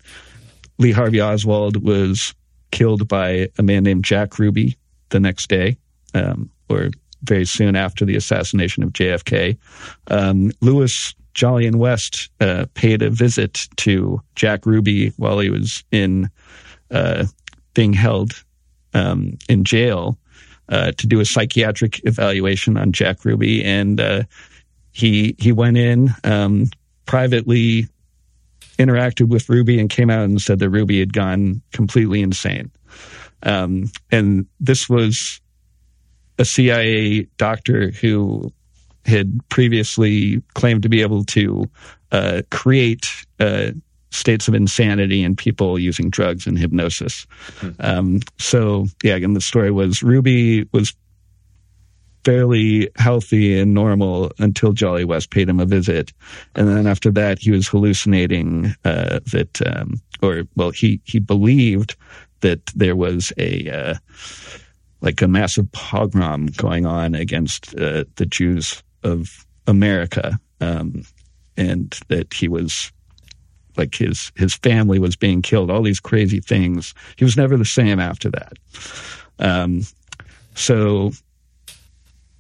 Lee 0.78 0.92
Harvey 0.92 1.22
Oswald 1.22 1.84
was 1.84 2.34
killed 2.72 3.08
by 3.08 3.50
a 3.58 3.64
man 3.64 3.84
named 3.84 4.04
Jack 4.04 4.40
Ruby 4.40 4.78
the 5.10 5.20
next 5.20 5.48
day, 5.50 5.78
um, 6.14 6.50
or 6.70 6.90
very 7.24 7.46
soon 7.46 7.76
after 7.76 8.06
the 8.06 8.16
assassination 8.16 8.84
of 8.84 8.94
JFK. 8.94 9.58
Um, 10.08 10.52
Louis 10.62 11.14
Jolyon 11.34 11.76
West 11.76 12.30
uh, 12.40 12.66
paid 12.74 13.02
a 13.02 13.10
visit 13.10 13.68
to 13.78 14.22
Jack 14.36 14.66
Ruby 14.66 15.10
while 15.18 15.40
he 15.40 15.50
was 15.50 15.84
in 15.92 16.30
uh, 16.92 17.26
being 17.74 17.94
held 17.94 18.44
um, 18.94 19.38
in 19.48 19.64
jail 19.64 20.18
uh, 20.70 20.92
to 20.94 21.08
do 21.08 21.20
a 21.20 21.26
psychiatric 21.26 22.02
evaluation 22.06 22.78
on 22.78 22.92
Jack 22.92 23.26
Ruby, 23.26 23.64
and 23.64 24.00
uh, 24.00 24.24
he 24.92 25.36
he 25.40 25.52
went 25.52 25.78
in 25.78 26.10
um, 26.24 26.66
privately 27.06 27.88
interacted 28.78 29.28
with 29.28 29.50
Ruby 29.50 29.80
and 29.80 29.90
came 29.90 30.10
out 30.10 30.24
and 30.24 30.42
said 30.42 30.60
that 30.60 30.70
Ruby 30.70 31.00
had 31.00 31.14
gone 31.14 31.62
completely 31.74 32.22
insane. 32.22 32.72
Um, 33.44 33.92
and 34.12 34.46
this 34.60 34.90
was 34.90 35.42
a 36.40 36.46
CIA 36.46 37.24
doctor 37.38 37.92
who 37.92 38.52
had 39.06 39.40
previously 39.50 40.42
claimed 40.56 40.84
to 40.84 40.90
be 40.90 41.02
able 41.02 41.24
to 41.26 41.70
uh, 42.12 42.42
create 42.50 43.08
uh, 43.40 43.72
states 44.12 44.48
of 44.48 44.54
insanity 44.54 45.24
in 45.24 45.36
people 45.36 45.78
using 45.78 46.10
drugs 46.10 46.48
and 46.48 46.58
hypnosis. 46.58 47.28
Mm-hmm. 47.60 47.82
Um, 47.86 48.20
so, 48.38 48.88
yeah, 49.04 49.16
again, 49.16 49.34
the 49.34 49.42
story 49.42 49.72
was 49.72 50.02
Ruby 50.02 50.68
was 50.72 50.94
fairly 52.26 52.90
healthy 52.96 53.60
and 53.60 53.74
normal 53.74 54.32
until 54.40 54.74
Jolly 54.74 55.06
West 55.06 55.32
paid 55.32 55.48
him 55.48 55.60
a 55.60 55.66
visit, 55.66 56.12
and 56.56 56.68
then 56.68 56.88
after 56.88 57.12
that, 57.12 57.40
he 57.40 57.52
was 57.52 57.68
hallucinating 57.68 58.74
uh, 58.84 59.20
that, 59.32 59.62
um, 59.66 60.02
or 60.22 60.44
well, 60.56 60.72
he 60.72 61.00
he 61.06 61.20
believed 61.20 61.96
that 62.42 62.66
there 62.76 62.96
was 62.96 63.32
a 63.38 63.70
uh, 63.70 63.96
like 65.02 65.22
a 65.22 65.28
massive 65.28 65.72
pogrom 65.72 66.48
going 66.58 66.86
on 66.86 67.16
against 67.16 67.74
uh, 67.76 68.06
the 68.16 68.26
Jews 68.26 68.84
of 69.04 69.46
America, 69.68 70.40
um, 70.62 71.04
and 71.58 71.98
that 72.10 72.34
he 72.34 72.48
was 72.48 72.92
like 73.78 73.96
his 73.96 74.32
his 74.36 74.56
family 74.56 75.00
was 75.00 75.16
being 75.16 75.42
killed. 75.42 75.72
All 75.72 75.84
these 75.84 76.00
crazy 76.00 76.40
things. 76.40 76.94
He 77.16 77.24
was 77.24 77.38
never 77.38 77.58
the 77.58 77.66
same 77.66 78.00
after 78.00 78.30
that. 78.32 78.54
Um, 79.40 79.84
so 80.56 81.12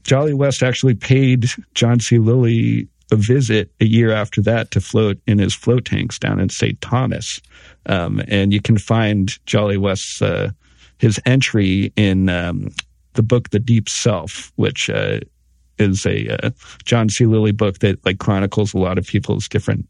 Jolly 0.03 0.33
West 0.33 0.63
actually 0.63 0.95
paid 0.95 1.49
John 1.75 1.99
C. 1.99 2.19
Lilly 2.19 2.87
a 3.11 3.15
visit 3.15 3.71
a 3.79 3.85
year 3.85 4.11
after 4.11 4.41
that 4.41 4.71
to 4.71 4.81
float 4.81 5.17
in 5.25 5.39
his 5.39 5.55
float 5.55 5.85
tanks 5.85 6.19
down 6.19 6.39
in 6.39 6.49
St. 6.49 6.79
Thomas. 6.81 7.41
Um, 7.85 8.21
and 8.27 8.53
you 8.53 8.61
can 8.61 8.77
find 8.77 9.37
Jolly 9.45 9.77
West's 9.77 10.21
uh, 10.21 10.51
his 10.99 11.19
entry 11.25 11.91
in 11.95 12.29
um, 12.29 12.69
the 13.13 13.23
book 13.23 13.49
The 13.49 13.59
Deep 13.59 13.89
Self, 13.89 14.51
which 14.55 14.89
uh, 14.89 15.19
is 15.79 16.05
a 16.05 16.45
uh, 16.45 16.51
John 16.83 17.09
C. 17.09 17.25
Lilly 17.25 17.51
book 17.51 17.79
that 17.79 18.05
like 18.05 18.19
chronicles 18.19 18.73
a 18.73 18.77
lot 18.77 18.97
of 18.97 19.07
people's 19.07 19.47
different 19.47 19.87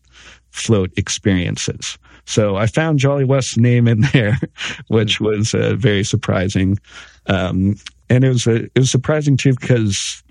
float 0.51 0.91
experiences. 0.97 1.97
So 2.25 2.55
I 2.55 2.67
found 2.67 2.99
Jolly 2.99 3.25
West's 3.25 3.57
name 3.57 3.87
in 3.87 4.01
there, 4.13 4.39
which 4.87 5.19
was 5.19 5.53
uh, 5.53 5.75
very 5.75 6.03
surprising. 6.03 6.77
Um, 7.25 7.75
and 8.09 8.23
it 8.23 8.29
was 8.29 8.47
a, 8.47 8.63
it 8.63 8.77
was 8.77 8.91
surprising 8.91 9.35
too 9.35 9.53
because 9.59 10.23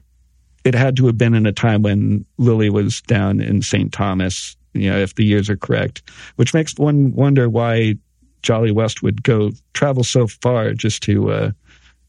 it 0.64 0.74
had 0.74 0.96
to 0.96 1.06
have 1.06 1.18
been 1.18 1.34
in 1.34 1.46
a 1.46 1.52
time 1.52 1.82
when 1.82 2.24
Lilly 2.38 2.70
was 2.70 3.00
down 3.02 3.40
in 3.40 3.62
St. 3.62 3.92
Thomas, 3.92 4.56
you 4.74 4.90
know, 4.90 4.98
if 4.98 5.14
the 5.14 5.24
years 5.24 5.48
are 5.48 5.56
correct, 5.56 6.02
which 6.36 6.54
makes 6.54 6.74
one 6.76 7.12
wonder 7.14 7.48
why 7.48 7.94
Jolly 8.42 8.70
West 8.70 9.02
would 9.02 9.22
go 9.22 9.52
travel 9.74 10.04
so 10.04 10.26
far 10.26 10.72
just 10.72 11.02
to 11.04 11.30
uh, 11.30 11.50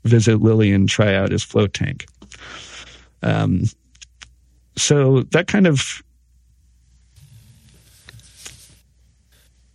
visit 0.03 0.41
Lilly 0.41 0.71
and 0.71 0.87
try 0.87 1.15
out 1.15 1.31
his 1.31 1.43
float 1.43 1.73
tank. 1.73 2.05
Um, 3.21 3.63
so 4.77 5.23
that 5.31 5.47
kind 5.47 5.67
of 5.67 6.01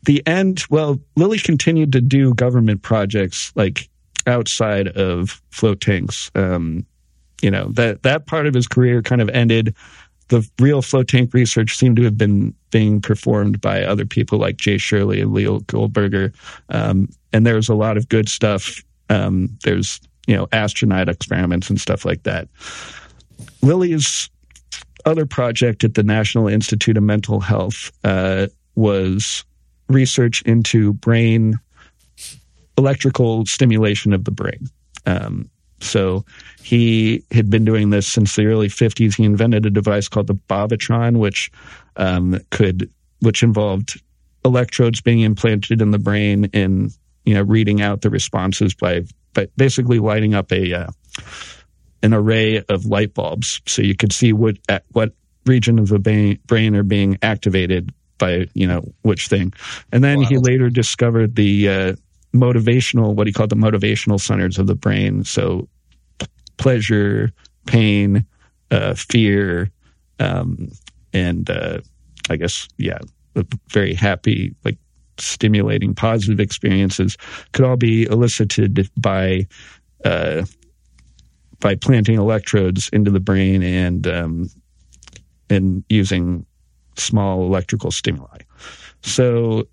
the 0.04 0.26
end. 0.26 0.64
Well, 0.70 1.00
Lilly 1.16 1.38
continued 1.38 1.92
to 1.92 2.00
do 2.00 2.34
government 2.34 2.82
projects 2.82 3.52
like 3.54 3.88
outside 4.26 4.88
of 4.88 5.42
float 5.50 5.80
tanks. 5.80 6.30
Um, 6.34 6.86
you 7.42 7.50
know 7.50 7.68
that 7.72 8.02
that 8.04 8.26
part 8.26 8.46
of 8.46 8.54
his 8.54 8.66
career 8.66 9.02
kind 9.02 9.20
of 9.20 9.28
ended. 9.30 9.74
The 10.28 10.48
real 10.58 10.82
float 10.82 11.08
tank 11.08 11.34
research 11.34 11.76
seemed 11.76 11.96
to 11.96 12.02
have 12.04 12.16
been 12.16 12.54
being 12.70 13.00
performed 13.00 13.60
by 13.60 13.84
other 13.84 14.06
people 14.06 14.38
like 14.38 14.56
Jay 14.56 14.76
Shurley 14.76 15.20
and 15.20 15.32
Leo 15.32 15.60
Goldberger, 15.60 16.32
um, 16.70 17.08
and 17.32 17.46
there's 17.46 17.68
a 17.68 17.74
lot 17.74 17.96
of 17.96 18.08
good 18.08 18.28
stuff. 18.28 18.82
Um, 19.10 19.56
there's 19.64 20.00
you 20.26 20.34
know 20.34 20.48
astronaut 20.52 21.08
experiments 21.08 21.68
and 21.68 21.80
stuff 21.80 22.04
like 22.04 22.22
that. 22.22 22.48
Lilly's 23.62 24.30
other 25.04 25.26
project 25.26 25.84
at 25.84 25.94
the 25.94 26.02
National 26.02 26.48
Institute 26.48 26.96
of 26.96 27.02
Mental 27.02 27.40
Health 27.40 27.92
uh, 28.04 28.46
was 28.74 29.44
research 29.88 30.42
into 30.42 30.94
brain 30.94 31.58
electrical 32.78 33.46
stimulation 33.46 34.12
of 34.12 34.24
the 34.24 34.30
brain. 34.30 34.66
Um, 35.06 35.50
so 35.84 36.24
he 36.62 37.22
had 37.30 37.50
been 37.50 37.64
doing 37.64 37.90
this 37.90 38.06
since 38.06 38.36
the 38.36 38.46
early 38.46 38.68
50s. 38.68 39.14
He 39.16 39.24
invented 39.24 39.66
a 39.66 39.70
device 39.70 40.08
called 40.08 40.26
the 40.26 40.34
Bovatron, 40.34 41.18
which 41.18 41.50
um, 41.96 42.40
could, 42.50 42.90
which 43.20 43.42
involved 43.42 44.00
electrodes 44.44 45.00
being 45.00 45.20
implanted 45.20 45.80
in 45.80 45.90
the 45.90 45.98
brain 45.98 46.50
and 46.52 46.90
you 47.24 47.34
know 47.34 47.42
reading 47.42 47.80
out 47.80 48.02
the 48.02 48.10
responses 48.10 48.74
by, 48.74 49.02
by 49.32 49.46
basically 49.56 49.98
lighting 49.98 50.34
up 50.34 50.52
a 50.52 50.72
uh, 50.72 50.90
an 52.02 52.12
array 52.12 52.62
of 52.68 52.84
light 52.84 53.14
bulbs, 53.14 53.60
so 53.66 53.82
you 53.82 53.96
could 53.96 54.12
see 54.12 54.32
what 54.32 54.56
what 54.92 55.12
region 55.46 55.78
of 55.78 55.88
the 55.88 56.38
brain 56.46 56.76
are 56.76 56.82
being 56.82 57.18
activated 57.22 57.92
by 58.18 58.46
you 58.54 58.66
know 58.66 58.82
which 59.02 59.28
thing. 59.28 59.52
And 59.92 60.04
then 60.04 60.20
wow. 60.20 60.26
he 60.26 60.38
later 60.38 60.70
discovered 60.70 61.36
the 61.36 61.68
uh, 61.68 61.94
motivational, 62.34 63.14
what 63.14 63.26
he 63.26 63.32
called 63.32 63.50
the 63.50 63.56
motivational 63.56 64.20
centers 64.20 64.58
of 64.58 64.66
the 64.66 64.74
brain. 64.74 65.24
So 65.24 65.68
pleasure, 66.56 67.32
pain, 67.66 68.24
uh, 68.70 68.94
fear, 68.94 69.70
um, 70.20 70.70
and 71.12 71.50
uh, 71.50 71.80
I 72.30 72.36
guess 72.36 72.68
yeah, 72.78 72.98
very 73.68 73.94
happy, 73.94 74.54
like 74.64 74.78
stimulating, 75.18 75.94
positive 75.94 76.40
experiences 76.40 77.16
could 77.52 77.64
all 77.64 77.76
be 77.76 78.04
elicited 78.04 78.88
by 78.96 79.46
uh, 80.04 80.44
by 81.60 81.74
planting 81.74 82.18
electrodes 82.18 82.88
into 82.92 83.10
the 83.10 83.20
brain 83.20 83.62
and 83.62 84.06
um, 84.06 84.50
and 85.50 85.84
using 85.88 86.44
small 86.96 87.44
electrical 87.44 87.90
stimuli. 87.90 88.38
So 89.02 89.64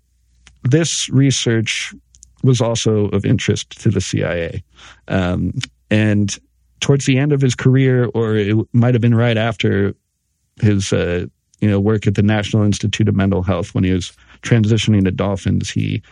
this 0.64 1.08
research 1.08 1.94
was 2.42 2.60
also 2.60 3.06
of 3.08 3.24
interest 3.24 3.80
to 3.82 3.90
the 3.90 4.00
CIA. 4.00 4.62
Um, 5.08 5.52
and 5.90 6.38
towards 6.82 7.06
the 7.06 7.16
end 7.16 7.32
of 7.32 7.40
his 7.40 7.54
career, 7.54 8.10
or 8.12 8.36
it 8.36 8.54
might 8.74 8.94
have 8.94 9.00
been 9.00 9.14
right 9.14 9.38
after 9.38 9.94
his 10.60 10.92
uh, 10.92 11.24
you 11.60 11.70
know 11.70 11.80
work 11.80 12.06
at 12.06 12.16
the 12.16 12.22
National 12.22 12.64
Institute 12.64 13.08
of 13.08 13.14
Mental 13.14 13.42
Health 13.42 13.74
when 13.74 13.84
he 13.84 13.92
was 13.92 14.12
transitioning 14.42 15.04
to 15.04 15.10
dolphins, 15.10 15.70
he 15.70 16.02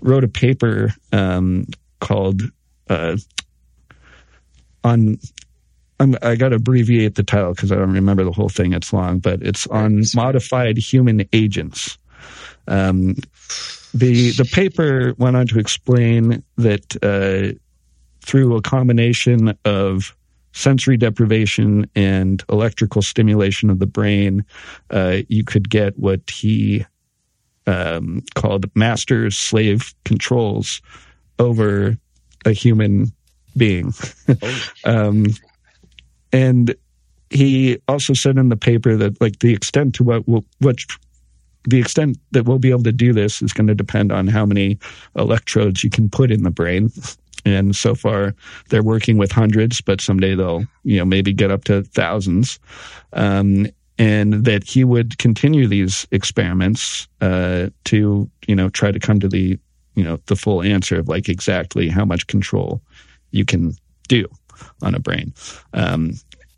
wrote 0.00 0.24
a 0.24 0.28
paper 0.28 0.94
um, 1.12 1.66
called 2.00 2.42
uh, 2.88 3.16
on 4.84 5.18
I'm, 6.00 6.16
i 6.22 6.34
got 6.34 6.48
to 6.48 6.56
abbreviate 6.56 7.14
the 7.14 7.22
title 7.22 7.54
because 7.54 7.70
I 7.70 7.76
don't 7.76 7.92
remember 7.92 8.24
the 8.24 8.32
whole 8.32 8.48
thing. 8.48 8.72
It's 8.72 8.92
long, 8.92 9.18
but 9.18 9.42
it's 9.42 9.66
on 9.68 10.02
modified 10.14 10.78
human 10.78 11.28
agents. 11.32 11.98
Um, 12.66 13.16
the 13.94 14.30
the 14.32 14.48
paper 14.50 15.14
went 15.18 15.36
on 15.36 15.46
to 15.48 15.58
explain 15.58 16.42
that 16.56 16.96
uh, 17.02 17.58
through 18.22 18.56
a 18.56 18.62
combination 18.62 19.56
of 19.64 20.16
sensory 20.52 20.96
deprivation 20.96 21.88
and 21.94 22.44
electrical 22.48 23.02
stimulation 23.02 23.70
of 23.70 23.78
the 23.78 23.86
brain, 23.86 24.44
uh, 24.90 25.18
you 25.28 25.44
could 25.44 25.68
get 25.68 25.98
what 25.98 26.20
he 26.30 26.84
um, 27.66 28.22
called 28.34 28.66
master 28.74 29.30
slave 29.30 29.94
controls 30.04 30.82
over 31.38 31.96
a 32.44 32.52
human 32.52 33.12
being. 33.56 33.92
Oh. 34.28 34.58
um, 34.84 35.26
and 36.32 36.74
he 37.30 37.78
also 37.88 38.12
said 38.12 38.36
in 38.36 38.48
the 38.48 38.56
paper 38.56 38.96
that 38.96 39.20
like 39.20 39.38
the 39.38 39.52
extent 39.52 39.94
to 39.96 40.04
what 40.04 40.26
will, 40.28 40.44
what 40.58 40.78
the 41.64 41.78
extent 41.78 42.18
that 42.32 42.44
we'll 42.44 42.58
be 42.58 42.70
able 42.70 42.82
to 42.82 42.92
do 42.92 43.12
this 43.12 43.40
is 43.40 43.52
going 43.52 43.66
to 43.66 43.74
depend 43.74 44.12
on 44.12 44.26
how 44.26 44.44
many 44.44 44.78
electrodes 45.16 45.84
you 45.84 45.90
can 45.90 46.10
put 46.10 46.30
in 46.30 46.42
the 46.42 46.50
brain. 46.50 46.90
And 47.44 47.74
so 47.74 47.94
far, 47.94 48.34
they're 48.68 48.82
working 48.82 49.18
with 49.18 49.32
hundreds, 49.32 49.80
but 49.80 50.00
someday 50.00 50.34
they'll, 50.34 50.64
you 50.84 50.98
know, 50.98 51.04
maybe 51.04 51.32
get 51.32 51.50
up 51.50 51.64
to 51.64 51.82
thousands. 51.82 52.58
Um, 53.12 53.66
and 53.98 54.44
that 54.44 54.64
he 54.64 54.84
would 54.84 55.18
continue 55.18 55.66
these 55.68 56.06
experiments 56.10 57.06
uh, 57.20 57.68
to, 57.84 58.30
you 58.46 58.56
know, 58.56 58.68
try 58.70 58.90
to 58.90 58.98
come 58.98 59.20
to 59.20 59.28
the, 59.28 59.58
you 59.94 60.04
know, 60.04 60.18
the 60.26 60.36
full 60.36 60.62
answer 60.62 60.98
of 60.98 61.08
like 61.08 61.28
exactly 61.28 61.88
how 61.88 62.04
much 62.04 62.26
control 62.26 62.80
you 63.32 63.44
can 63.44 63.74
do 64.08 64.26
on 64.82 64.94
a 64.94 64.98
brain. 64.98 65.32
Um, 65.74 66.12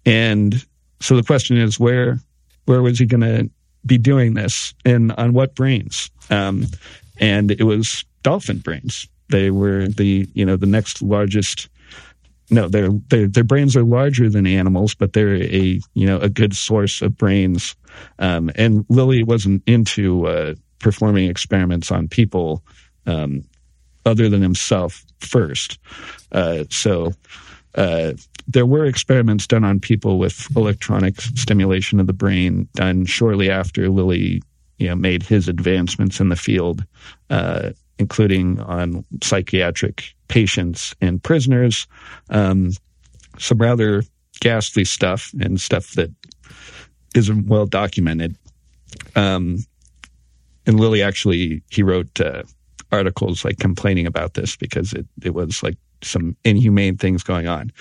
and 0.07 0.65
so 1.01 1.17
the 1.17 1.23
question 1.23 1.57
is, 1.57 1.81
where 1.81 2.19
where 2.67 2.83
was 2.83 2.99
he 2.99 3.07
going 3.07 3.21
to 3.21 3.51
be 3.85 3.99
doing 3.99 4.35
this, 4.35 4.73
and 4.85 5.13
on 5.13 5.35
what 5.35 5.55
brains? 5.55 6.11
Um, 6.31 6.67
and 7.21 7.51
it 7.51 7.65
was 7.65 8.05
dolphin 8.23 8.59
brains. 8.59 9.09
They 9.35 9.51
were 9.51 9.89
the 9.89 10.29
you 10.33 10.47
know 10.47 10.57
the 10.57 10.67
next 10.67 11.03
largest. 11.03 11.69
No, 12.51 12.69
their 12.69 12.91
their 13.09 13.27
their 13.27 13.43
brains 13.43 13.75
are 13.75 13.83
larger 13.83 14.31
than 14.31 14.47
animals, 14.47 14.95
but 14.95 15.13
they're 15.13 15.43
a 15.43 15.81
you 15.95 16.07
know 16.07 16.19
a 16.21 16.29
good 16.29 16.55
source 16.55 17.03
of 17.03 17.19
brains. 17.19 17.75
Um, 18.21 18.53
and 18.55 18.87
Lilly 18.89 19.25
wasn't 19.25 19.65
into 19.67 20.29
uh, 20.29 20.55
performing 20.79 21.29
experiments 21.29 21.91
on 21.91 22.07
people 22.07 22.63
um, 23.07 23.43
other 24.07 24.29
than 24.29 24.41
himself 24.41 25.05
first. 25.19 25.81
Uh, 26.31 26.63
so 26.71 27.13
uh, 27.75 28.13
there 28.47 28.67
were 28.67 28.85
experiments 28.85 29.49
done 29.49 29.65
on 29.65 29.81
people 29.81 30.17
with 30.21 30.47
electronic 30.57 31.21
stimulation 31.21 31.99
of 31.99 32.07
the 32.07 32.13
brain 32.13 32.69
done 32.75 33.05
shortly 33.05 33.51
after 33.51 33.89
Lilly 33.89 34.43
you 34.79 34.89
know, 34.89 34.97
made 34.97 35.23
his 35.23 35.49
advancements 35.49 36.21
in 36.21 36.29
the 36.29 36.37
field, 36.37 36.85
uh, 37.31 37.71
including 37.99 38.61
on 38.61 39.05
psychiatric 39.23 40.15
patients 40.29 40.95
and 41.01 41.23
prisoners. 41.23 41.87
Um, 42.31 42.73
some 43.39 43.59
rather 43.59 44.03
ghastly 44.41 44.85
stuff 44.85 45.31
and 45.41 45.61
stuff 45.61 45.93
that 45.93 46.11
isn't 47.15 47.47
well 47.47 47.67
documented. 47.67 48.37
Um, 49.15 49.59
and 50.67 50.81
Lilly 50.81 51.03
actually, 51.03 51.63
he 51.71 51.83
wrote 51.83 52.21
uh, 52.21 52.43
articles 52.91 53.45
like 53.45 53.59
complaining 53.59 54.07
about 54.07 54.35
this 54.35 54.57
because 54.57 54.93
it, 54.93 55.07
it 55.23 55.35
was 55.35 55.63
like 55.63 55.77
some 56.03 56.37
inhumane 56.45 56.97
things 56.97 57.23
going 57.23 57.47
on. 57.47 57.73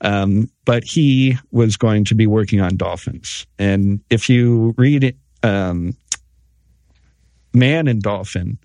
Um, 0.00 0.50
but 0.64 0.84
he 0.84 1.36
was 1.50 1.76
going 1.76 2.04
to 2.06 2.14
be 2.14 2.26
working 2.26 2.60
on 2.60 2.76
dolphins. 2.76 3.46
And 3.58 4.00
if 4.10 4.28
you 4.28 4.74
read 4.76 5.16
um, 5.42 5.94
Man 7.54 7.88
and 7.88 8.02
Dolphin, 8.02 8.58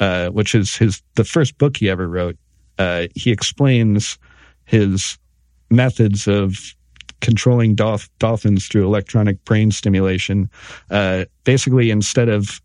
uh, 0.00 0.30
which 0.30 0.54
is 0.54 0.74
his 0.74 1.02
the 1.14 1.24
first 1.24 1.58
book 1.58 1.76
he 1.76 1.88
ever 1.88 2.08
wrote, 2.08 2.36
uh, 2.78 3.06
he 3.14 3.30
explains 3.30 4.18
his 4.64 5.18
methods 5.70 6.26
of 6.26 6.74
controlling 7.20 7.74
dolph- 7.74 8.08
dolphins 8.18 8.66
through 8.66 8.86
electronic 8.86 9.44
brain 9.44 9.70
stimulation. 9.70 10.50
Uh, 10.90 11.26
basically, 11.44 11.90
instead 11.90 12.28
of 12.28 12.60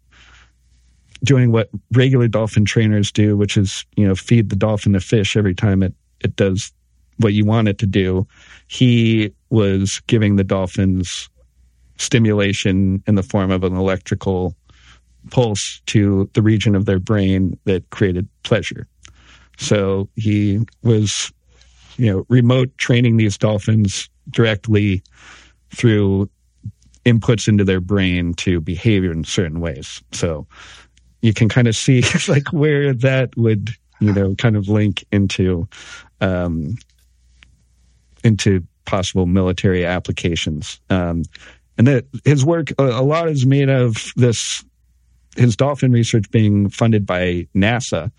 doing 1.24 1.52
what 1.52 1.70
regular 1.92 2.28
dolphin 2.28 2.66
trainers 2.66 3.12
do, 3.12 3.36
which 3.36 3.58
is 3.58 3.86
you 3.96 4.08
know 4.08 4.16
feed 4.16 4.50
the 4.50 4.56
dolphin 4.56 4.96
a 4.96 5.00
fish 5.00 5.36
every 5.36 5.56
time 5.56 5.84
it 5.84 5.94
it 6.24 6.36
does 6.36 6.72
what 7.18 7.34
you 7.34 7.46
want 7.46 7.68
it 7.68 7.78
to 7.80 7.86
do. 7.86 8.28
He 8.68 9.32
was 9.50 10.02
giving 10.08 10.36
the 10.36 10.44
dolphins 10.44 11.30
stimulation 11.98 13.02
in 13.08 13.16
the 13.16 13.24
form 13.24 13.52
of 13.52 13.64
an 13.64 13.76
electrical 13.76 14.56
pulse 15.32 15.82
to 15.88 16.30
the 16.34 16.42
region 16.42 16.76
of 16.76 16.86
their 16.86 17.00
brain 17.00 17.58
that 17.66 17.90
created 17.90 18.28
pleasure. 18.44 18.88
So 19.58 20.10
he 20.16 20.66
was 20.84 21.32
you 21.98 22.12
know, 22.12 22.26
remote 22.30 22.78
training 22.78 23.18
these 23.18 23.38
dolphins 23.38 24.10
directly 24.30 25.04
through 25.74 26.30
inputs 27.06 27.48
into 27.48 27.64
their 27.64 27.80
brain 27.80 28.34
to 28.34 28.60
behavior 28.60 29.12
in 29.12 29.24
certain 29.24 29.60
ways. 29.60 30.02
So 30.12 30.48
you 31.22 31.34
can 31.34 31.50
kind 31.50 31.68
of 31.68 31.76
see 31.76 32.04
like 32.28 32.52
where 32.52 32.94
that 32.94 33.36
would, 33.38 33.70
you 34.00 34.14
know, 34.14 34.36
kind 34.36 34.56
of 34.56 34.68
link 34.68 35.06
into, 35.12 35.68
um, 36.22 36.76
into 38.24 38.64
possible 38.86 39.26
military 39.26 39.86
applications. 39.86 40.80
Um, 40.90 41.24
and 41.78 41.88
that 41.88 42.06
his 42.24 42.46
work, 42.46 42.72
a, 42.78 42.84
a 42.84 43.04
lot 43.04 43.30
is 43.30 43.46
made 43.46 43.70
of 43.70 44.12
this, 44.16 44.64
his 45.36 45.56
dolphin 45.56 45.92
research 45.92 46.30
being 46.32 46.70
funded 46.70 47.06
by 47.06 47.48
NASA. 47.56 48.12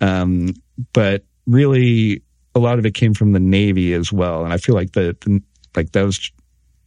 Um, 0.00 0.54
but 0.92 1.24
really 1.46 2.22
a 2.54 2.58
lot 2.58 2.78
of 2.78 2.86
it 2.86 2.94
came 2.94 3.14
from 3.14 3.32
the 3.32 3.40
Navy 3.40 3.92
as 3.92 4.12
well. 4.12 4.44
And 4.44 4.52
I 4.52 4.56
feel 4.56 4.74
like 4.74 4.92
the, 4.92 5.16
the 5.20 5.42
like 5.76 5.92
those 5.92 6.30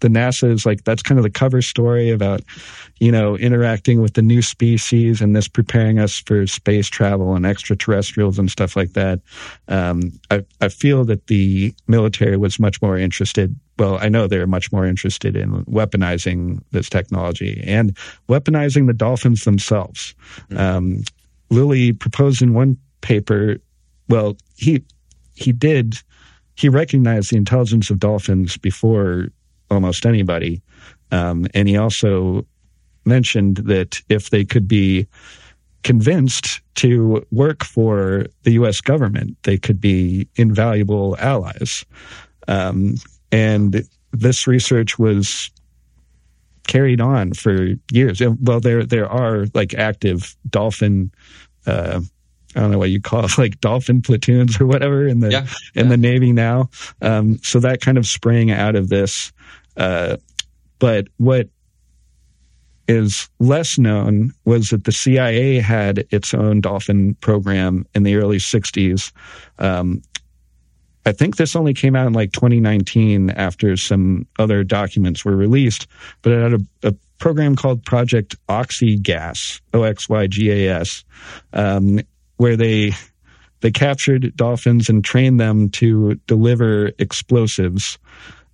the 0.04 0.10
NASA 0.10 0.52
is 0.52 0.66
like 0.66 0.84
that's 0.84 1.02
kind 1.02 1.18
of 1.18 1.24
the 1.24 1.30
cover 1.30 1.62
story 1.62 2.12
about 2.12 2.42
you 3.00 3.12
know 3.12 3.38
interacting 3.38 4.02
with 4.02 4.14
the 4.16 4.22
new 4.22 4.42
species 4.42 5.22
and 5.22 5.34
this 5.34 5.48
preparing 5.48 5.98
us 5.98 6.20
for 6.20 6.46
space 6.46 6.90
travel 6.90 7.36
and 7.36 7.46
extraterrestrials 7.46 8.38
and 8.38 8.52
stuff 8.52 8.76
like 8.76 8.94
that. 8.94 9.22
Um, 9.70 10.12
I 10.30 10.44
I 10.60 10.68
feel 10.68 11.06
that 11.06 11.28
the 11.28 11.74
military 11.88 12.36
was 12.36 12.60
much 12.60 12.82
more 12.82 12.98
interested. 12.98 13.56
Well, 13.80 13.98
I 14.00 14.10
know 14.10 14.28
they're 14.28 14.48
much 14.48 14.72
more 14.72 14.86
interested 14.86 15.36
in 15.36 15.66
weaponizing 15.66 16.62
this 16.72 16.90
technology 16.90 17.64
and 17.66 17.98
weaponizing 18.30 18.88
the 18.88 18.94
dolphins 18.94 19.46
themselves. 19.46 20.14
Mm-hmm. 20.50 20.58
Um, 20.58 21.04
Lilly 21.50 21.94
proposed 21.94 22.42
in 22.42 22.54
one 22.54 22.78
paper. 23.02 23.58
Well, 24.10 24.38
he 24.56 24.84
he 25.36 25.52
did 25.52 25.98
he 26.56 26.70
recognized 26.70 27.32
the 27.32 27.38
intelligence 27.38 27.90
of 27.90 28.00
dolphins 28.00 28.58
before 28.58 29.30
almost 29.72 30.06
anybody. 30.06 30.62
Um, 31.12 31.48
and 31.54 31.68
he 31.68 31.78
also 31.78 32.46
mentioned 33.06 33.58
that 33.58 34.02
if 34.10 34.30
they 34.30 34.46
could 34.46 34.68
be 34.68 35.08
convinced 35.84 36.62
to 36.76 37.26
work 37.32 37.64
for 37.64 38.28
the 38.44 38.52
U.S. 38.52 38.82
government, 38.82 39.38
they 39.44 39.58
could 39.58 39.82
be 39.82 40.28
invaluable 40.36 41.18
allies. 41.20 41.86
Um, 42.48 42.96
and 43.34 43.84
this 44.12 44.46
research 44.48 45.00
was 45.00 45.50
carried 46.68 47.02
on 47.02 47.34
for 47.34 47.74
years. 47.92 48.22
Well, 48.42 48.60
there 48.60 48.86
there 48.86 49.10
are 49.10 49.48
like 49.54 49.74
active 49.74 50.38
dolphin. 50.50 51.12
Uh, 51.66 52.02
I 52.56 52.60
don't 52.60 52.72
know 52.72 52.78
what 52.78 52.92
you 52.92 53.02
call 53.02 53.26
it, 53.26 53.38
like 53.38 53.60
dolphin 53.60 54.02
platoons 54.02 54.62
or 54.62 54.68
whatever 54.68 55.08
in 55.08 55.20
the 55.20 55.32
yeah, 55.32 55.48
in 55.74 55.86
yeah. 55.86 55.90
the 55.90 55.98
Navy 55.98 56.32
now. 56.32 56.70
Um, 57.02 57.40
so 57.40 57.60
that 57.60 57.82
kind 57.82 57.98
of 57.98 58.06
sprang 58.06 58.52
out 58.52 58.76
of 58.76 58.90
this. 58.90 59.34
Uh, 59.76 60.18
but 60.78 61.08
what 61.18 61.50
is 62.88 63.30
less 63.40 63.80
known 63.80 64.32
was 64.46 64.70
that 64.70 64.84
the 64.84 64.92
CIA 64.92 65.60
had 65.60 66.06
its 66.12 66.34
own 66.34 66.62
dolphin 66.62 67.16
program 67.16 67.86
in 67.96 68.04
the 68.04 68.16
early 68.16 68.38
60s. 68.38 69.12
Um, 69.58 70.02
I 71.06 71.12
think 71.12 71.36
this 71.36 71.56
only 71.56 71.74
came 71.74 71.96
out 71.96 72.08
in 72.08 72.14
like 72.14 72.32
2019 72.32 73.30
after 73.32 73.76
some 73.76 74.26
other 74.40 74.64
documents 74.64 75.26
were 75.26 75.36
released, 75.36 75.88
but 76.22 76.32
it 76.32 76.42
had 76.42 76.54
a, 76.54 76.90
a 76.90 76.96
program 77.20 77.56
called 77.56 77.86
Project 77.86 78.36
Oxygas, 78.48 79.62
O 79.74 79.84
X 79.84 80.08
Y 80.10 80.28
G 80.28 80.52
A 80.52 80.80
S, 80.80 81.04
um, 81.54 82.00
where 82.38 82.56
they 82.56 82.94
they 83.62 83.72
captured 83.72 84.36
dolphins 84.36 84.90
and 84.90 85.04
trained 85.04 85.40
them 85.40 85.70
to 85.70 86.16
deliver 86.28 86.92
explosives 87.00 87.98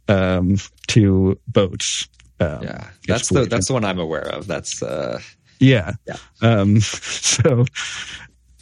um, 0.07 0.57
to 0.87 1.39
boats. 1.47 2.07
Um, 2.39 2.63
yeah, 2.63 2.89
that's 3.07 3.29
the 3.29 3.45
that's 3.45 3.67
the 3.67 3.73
one 3.73 3.85
I'm 3.85 3.99
aware 3.99 4.27
of. 4.27 4.47
That's 4.47 4.81
uh, 4.81 5.19
yeah. 5.59 5.93
yeah. 6.07 6.17
Um, 6.41 6.79
so 6.81 7.65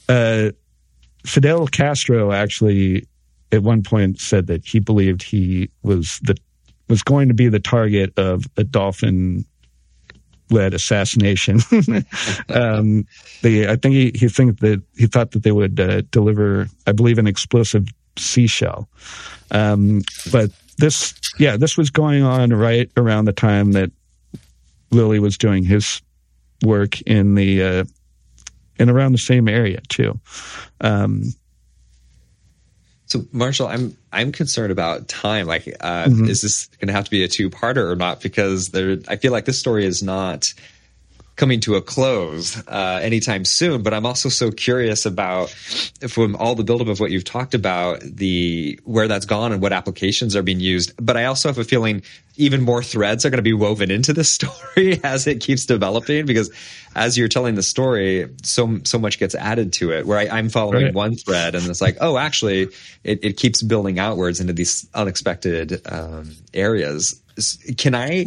uh, 0.09 0.51
Fidel 1.25 1.67
Castro 1.67 2.31
actually 2.31 3.07
at 3.51 3.63
one 3.63 3.83
point 3.83 4.19
said 4.19 4.47
that 4.47 4.65
he 4.65 4.79
believed 4.79 5.23
he 5.23 5.69
was 5.83 6.19
the 6.23 6.35
was 6.89 7.03
going 7.03 7.27
to 7.27 7.33
be 7.33 7.49
the 7.49 7.59
target 7.59 8.17
of 8.17 8.45
a 8.55 8.63
dolphin 8.63 9.45
led 10.49 10.73
assassination. 10.73 11.59
um, 12.49 13.05
they, 13.41 13.67
I 13.67 13.75
think 13.75 13.93
he, 13.93 14.11
he 14.15 14.29
think 14.29 14.59
that 14.59 14.81
he 14.95 15.07
thought 15.07 15.31
that 15.31 15.43
they 15.43 15.51
would 15.51 15.79
uh, 15.79 16.01
deliver, 16.11 16.67
I 16.85 16.93
believe, 16.93 17.17
an 17.17 17.27
explosive 17.27 17.85
seashell. 18.17 18.87
Um, 19.51 20.03
but 20.31 20.51
this, 20.77 21.13
yeah, 21.39 21.57
this 21.57 21.77
was 21.77 21.89
going 21.89 22.23
on 22.23 22.51
right 22.51 22.89
around 22.95 23.25
the 23.25 23.33
time 23.33 23.73
that 23.73 23.91
Lilly 24.91 25.19
was 25.19 25.37
doing 25.37 25.63
his 25.63 26.01
work 26.63 27.01
in 27.01 27.35
the 27.35 27.61
uh, 27.61 27.83
around 28.79 29.11
the 29.11 29.17
same 29.17 29.47
area 29.47 29.81
too. 29.89 30.19
Um, 30.81 31.23
so 33.07 33.25
Marshall, 33.31 33.67
I'm 33.67 33.97
I'm 34.11 34.31
concerned 34.31 34.71
about 34.71 35.07
time. 35.07 35.47
Like, 35.47 35.67
uh, 35.79 36.05
mm-hmm. 36.05 36.25
is 36.25 36.41
this 36.41 36.67
going 36.79 36.87
to 36.87 36.93
have 36.93 37.05
to 37.05 37.11
be 37.11 37.23
a 37.23 37.27
two 37.27 37.49
parter 37.49 37.89
or 37.89 37.95
not? 37.95 38.21
Because 38.21 38.69
there, 38.69 38.97
I 39.07 39.15
feel 39.15 39.31
like 39.31 39.45
this 39.45 39.57
story 39.57 39.85
is 39.85 40.03
not 40.03 40.53
coming 41.37 41.59
to 41.61 41.75
a 41.75 41.81
close 41.81 42.57
uh, 42.67 42.99
anytime 43.01 43.45
soon. 43.45 43.83
But 43.83 43.93
I'm 43.93 44.05
also 44.05 44.27
so 44.27 44.51
curious 44.51 45.05
about 45.05 45.49
from 46.09 46.35
all 46.35 46.55
the 46.55 46.63
buildup 46.63 46.87
of 46.87 46.99
what 46.99 47.11
you've 47.11 47.23
talked 47.23 47.53
about, 47.53 48.01
the 48.01 48.79
where 48.83 49.07
that's 49.07 49.25
gone 49.25 49.53
and 49.53 49.61
what 49.61 49.71
applications 49.71 50.35
are 50.35 50.41
being 50.41 50.59
used. 50.59 50.93
But 50.99 51.15
I 51.15 51.25
also 51.25 51.47
have 51.47 51.59
a 51.59 51.63
feeling 51.63 52.01
even 52.35 52.61
more 52.61 52.83
threads 52.83 53.25
are 53.25 53.29
going 53.29 53.37
to 53.37 53.43
be 53.43 53.53
woven 53.53 53.89
into 53.91 54.13
this 54.13 54.29
story 54.33 54.99
as 55.03 55.27
it 55.27 55.39
keeps 55.39 55.65
developing 55.65 56.25
because 56.25 56.51
as 56.95 57.17
you're 57.17 57.27
telling 57.27 57.55
the 57.55 57.63
story, 57.63 58.27
so 58.41 58.79
so 58.83 58.97
much 58.97 59.19
gets 59.19 59.35
added 59.35 59.73
to 59.73 59.91
it. 59.91 60.05
Where 60.07 60.17
I, 60.17 60.39
am 60.39 60.49
following 60.49 60.85
right. 60.85 60.93
one 60.93 61.15
thread 61.15 61.53
and 61.53 61.65
it's 61.67 61.81
like, 61.81 61.97
oh, 62.01 62.17
actually, 62.17 62.69
it, 63.03 63.23
it 63.23 63.37
keeps 63.37 63.61
building 63.61 63.99
outwards 63.99 64.39
into 64.39 64.53
these 64.53 64.87
unexpected 64.93 65.81
um, 65.87 66.35
areas. 66.53 67.21
Can 67.77 67.93
I? 67.93 68.25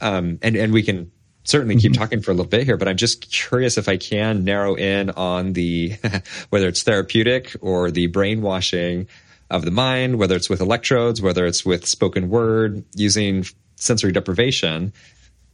Um, 0.00 0.40
and 0.42 0.56
and 0.56 0.72
we 0.72 0.82
can 0.82 1.12
certainly 1.44 1.76
keep 1.76 1.92
mm-hmm. 1.92 2.00
talking 2.00 2.20
for 2.22 2.30
a 2.30 2.34
little 2.34 2.48
bit 2.48 2.64
here, 2.64 2.76
but 2.76 2.88
I'm 2.88 2.96
just 2.96 3.30
curious 3.30 3.78
if 3.78 3.88
I 3.88 3.96
can 3.96 4.44
narrow 4.44 4.74
in 4.74 5.10
on 5.10 5.52
the 5.52 5.96
whether 6.50 6.68
it's 6.68 6.82
therapeutic 6.82 7.54
or 7.60 7.90
the 7.90 8.06
brainwashing 8.06 9.08
of 9.50 9.64
the 9.64 9.70
mind, 9.70 10.18
whether 10.18 10.36
it's 10.36 10.48
with 10.48 10.60
electrodes, 10.60 11.20
whether 11.20 11.46
it's 11.46 11.64
with 11.64 11.86
spoken 11.86 12.30
word, 12.30 12.84
using 12.94 13.44
sensory 13.76 14.12
deprivation. 14.12 14.92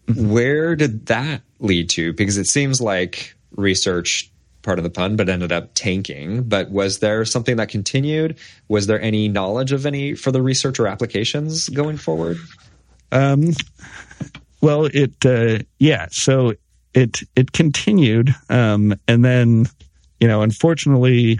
Mm-hmm. 0.07 0.30
Where 0.30 0.76
did 0.76 1.07
that 1.07 1.43
lead 1.59 1.91
to? 1.91 2.12
Because 2.12 2.39
it 2.39 2.47
seems 2.47 2.80
like 2.80 3.34
research 3.57 4.30
part 4.62 4.78
of 4.78 4.82
the 4.82 4.91
pun, 4.91 5.16
but 5.16 5.28
ended 5.28 5.53
up 5.53 5.70
tanking. 5.74 6.43
But 6.43 6.70
was 6.70 6.99
there 6.99 7.24
something 7.24 7.57
that 7.57 7.68
continued? 7.68 8.39
Was 8.68 8.86
there 8.86 9.01
any 9.01 9.28
knowledge 9.28 9.72
of 9.72 9.86
any 9.86 10.14
further 10.14 10.43
research 10.43 10.78
or 10.78 10.86
applications 10.86 11.68
going 11.68 11.97
forward? 11.97 12.39
Um, 13.11 13.53
well, 14.61 14.87
it 14.87 15.25
uh, 15.25 15.59
yeah. 15.79 16.07
So 16.11 16.55
it 16.95 17.21
it 17.37 17.53
continued, 17.53 18.35
um, 18.49 18.95
and 19.07 19.25
then 19.25 19.67
you 20.21 20.29
know, 20.29 20.43
unfortunately, 20.43 21.39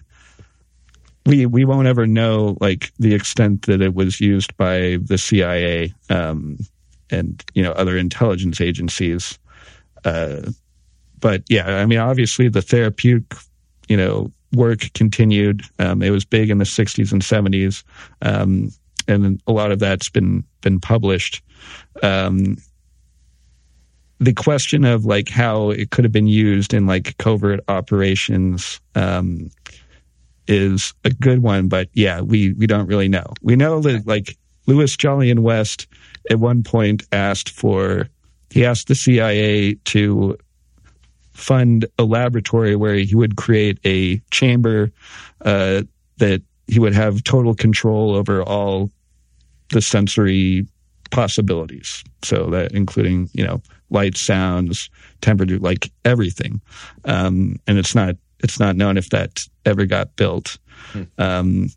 we 1.27 1.47
we 1.47 1.65
won't 1.65 1.87
ever 1.87 2.07
know 2.07 2.57
like 2.61 2.93
the 2.99 3.15
extent 3.15 3.67
that 3.67 3.81
it 3.81 3.95
was 3.95 4.21
used 4.21 4.57
by 4.57 4.99
the 5.03 5.19
CIA 5.19 5.93
um, 6.11 6.59
and 7.11 7.45
you 7.55 7.63
know 7.63 7.73
other 7.73 7.97
intelligence 7.97 8.61
agencies. 8.61 9.39
Uh, 10.05 10.51
but 11.21 11.43
yeah, 11.49 11.79
I 11.79 11.87
mean, 11.87 11.99
obviously 11.99 12.49
the 12.49 12.63
therapeutic, 12.63 13.37
you 13.89 13.97
know, 13.97 14.33
work 14.53 14.93
continued. 14.95 15.63
Um, 15.79 16.03
it 16.03 16.11
was 16.11 16.25
big 16.25 16.51
in 16.51 16.59
the 16.59 16.65
'60s 16.65 17.13
and 17.13 17.23
'70s, 17.23 17.83
um, 18.23 18.71
and 19.09 19.43
a 19.47 19.53
lot 19.53 19.73
of 19.73 19.81
that's 19.81 20.09
been 20.09 20.45
been 20.61 20.79
published. 20.79 21.43
Um, 22.03 22.59
the 24.21 24.33
question 24.33 24.85
of 24.85 25.05
like 25.05 25.29
how 25.29 25.71
it 25.71 25.91
could 25.91 26.05
have 26.05 26.13
been 26.13 26.27
used 26.27 26.75
in 26.75 26.87
like 26.87 27.17
covert 27.19 27.61
operations 27.69 28.81
um, 28.95 29.51
is 30.49 30.95
a 31.05 31.11
good 31.11 31.43
one, 31.43 31.69
but 31.69 31.89
yeah, 31.93 32.21
we 32.21 32.53
we 32.55 32.67
don't 32.67 32.87
really 32.87 33.09
know. 33.09 33.27
We 33.43 33.55
know 33.55 33.81
that 33.81 34.07
like 34.07 34.37
Louis 34.67 34.97
Jolyon 34.97 35.41
West 35.41 35.87
at 36.31 36.41
one 36.41 36.63
point 36.63 37.05
asked 37.13 37.51
for 37.51 38.09
he 38.51 38.65
asked 38.65 38.89
the 38.89 38.95
CIA 38.95 39.75
to 39.85 40.37
fund 41.33 41.87
a 41.99 42.05
laboratory 42.05 42.75
where 42.75 42.95
he 42.95 43.15
would 43.15 43.37
create 43.37 43.79
a 43.85 44.19
chamber 44.31 44.91
uh, 45.45 45.83
that 46.17 46.43
he 46.67 46.81
would 46.81 46.95
have 46.95 47.23
total 47.23 47.55
control 47.55 48.15
over 48.15 48.43
all 48.43 48.91
the 49.71 49.81
sensory 49.81 50.67
possibilities. 51.11 52.03
So 52.23 52.51
that 52.51 52.73
including 52.73 53.31
you 53.33 53.45
know 53.45 53.63
light, 53.91 54.17
sounds, 54.17 54.91
temperature, 55.21 55.59
like 55.59 55.91
everything. 56.05 56.61
Um, 57.05 57.57
and 57.67 57.79
it's 57.79 57.95
not 57.95 58.17
it's 58.41 58.61
not 58.61 58.77
known 58.77 58.97
if 58.97 59.11
that 59.11 59.45
ever 59.65 59.87
got 59.87 60.15
built. 60.17 60.59
Hmm. 60.93 61.03
Um, 61.19 61.69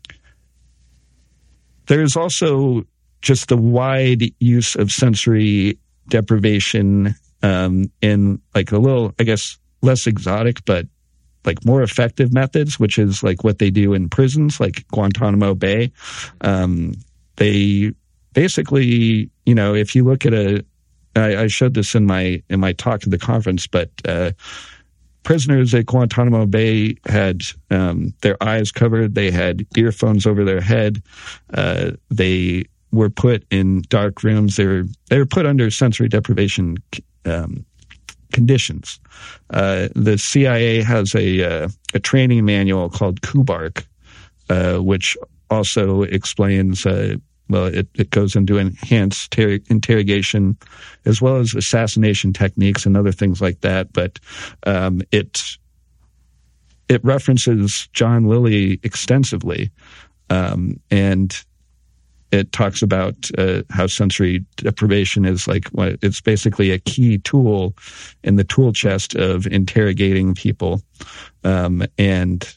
there's 1.86 2.16
also 2.16 2.84
just 3.20 3.48
the 3.48 3.56
wide 3.56 4.22
use 4.40 4.74
of 4.74 4.90
sensory 4.90 5.78
deprivation 6.08 7.14
um, 7.42 7.90
in 8.00 8.40
like 8.54 8.72
a 8.72 8.78
little, 8.78 9.14
I 9.18 9.24
guess, 9.24 9.58
less 9.82 10.06
exotic, 10.06 10.64
but 10.64 10.86
like 11.44 11.64
more 11.64 11.82
effective 11.82 12.32
methods, 12.32 12.78
which 12.78 12.98
is 12.98 13.22
like 13.22 13.42
what 13.42 13.58
they 13.58 13.70
do 13.70 13.94
in 13.94 14.08
prisons, 14.08 14.60
like 14.60 14.86
Guantanamo 14.88 15.54
Bay. 15.54 15.92
Um, 16.40 16.94
they 17.36 17.92
basically, 18.32 19.30
you 19.44 19.54
know, 19.54 19.74
if 19.74 19.94
you 19.94 20.04
look 20.04 20.24
at 20.24 20.34
a, 20.34 20.64
I, 21.16 21.42
I 21.42 21.46
showed 21.46 21.74
this 21.74 21.94
in 21.94 22.06
my 22.06 22.42
in 22.48 22.60
my 22.60 22.72
talk 22.72 23.04
at 23.04 23.10
the 23.10 23.18
conference, 23.18 23.66
but 23.66 23.90
uh, 24.06 24.32
prisoners 25.22 25.74
at 25.74 25.86
Guantanamo 25.86 26.46
Bay 26.46 26.96
had 27.06 27.42
um, 27.70 28.14
their 28.22 28.42
eyes 28.42 28.72
covered, 28.72 29.14
they 29.14 29.30
had 29.30 29.66
earphones 29.76 30.26
over 30.26 30.44
their 30.44 30.60
head, 30.60 31.02
uh, 31.54 31.92
they 32.10 32.64
were 32.92 33.10
put 33.10 33.44
in 33.50 33.82
dark 33.88 34.22
rooms. 34.22 34.56
They 34.56 34.66
were 34.66 34.84
they 35.08 35.18
were 35.18 35.26
put 35.26 35.46
under 35.46 35.70
sensory 35.70 36.08
deprivation 36.08 36.76
um, 37.24 37.64
conditions. 38.32 39.00
Uh, 39.50 39.88
the 39.94 40.18
CIA 40.18 40.82
has 40.82 41.14
a 41.14 41.42
uh, 41.64 41.68
a 41.94 42.00
training 42.00 42.44
manual 42.44 42.90
called 42.90 43.22
KUBARK, 43.22 43.84
uh, 44.50 44.78
which 44.78 45.16
also 45.50 46.02
explains. 46.02 46.86
Well, 47.48 47.66
it, 47.66 47.88
it 47.94 48.10
goes 48.10 48.34
into 48.34 48.58
enhanced 48.58 49.30
ter- 49.30 49.58
interrogation 49.68 50.56
as 51.04 51.20
well 51.20 51.36
as 51.36 51.54
assassination 51.54 52.32
techniques 52.32 52.86
and 52.86 52.96
other 52.96 53.12
things 53.12 53.40
like 53.40 53.60
that. 53.60 53.92
But 53.92 54.18
um, 54.64 55.02
it 55.10 55.42
it 56.88 57.04
references 57.04 57.88
John 57.92 58.26
Lilly 58.26 58.80
extensively, 58.82 59.70
um, 60.30 60.80
and 60.90 61.36
it 62.32 62.50
talks 62.50 62.82
about 62.82 63.14
uh, 63.36 63.62
how 63.70 63.86
sensory 63.86 64.44
deprivation 64.56 65.24
is 65.24 65.46
like 65.46 65.68
it's 65.74 66.20
basically 66.20 66.70
a 66.70 66.78
key 66.78 67.18
tool 67.18 67.76
in 68.24 68.36
the 68.36 68.44
tool 68.44 68.72
chest 68.72 69.14
of 69.14 69.46
interrogating 69.46 70.34
people 70.34 70.80
um, 71.44 71.84
and 71.98 72.56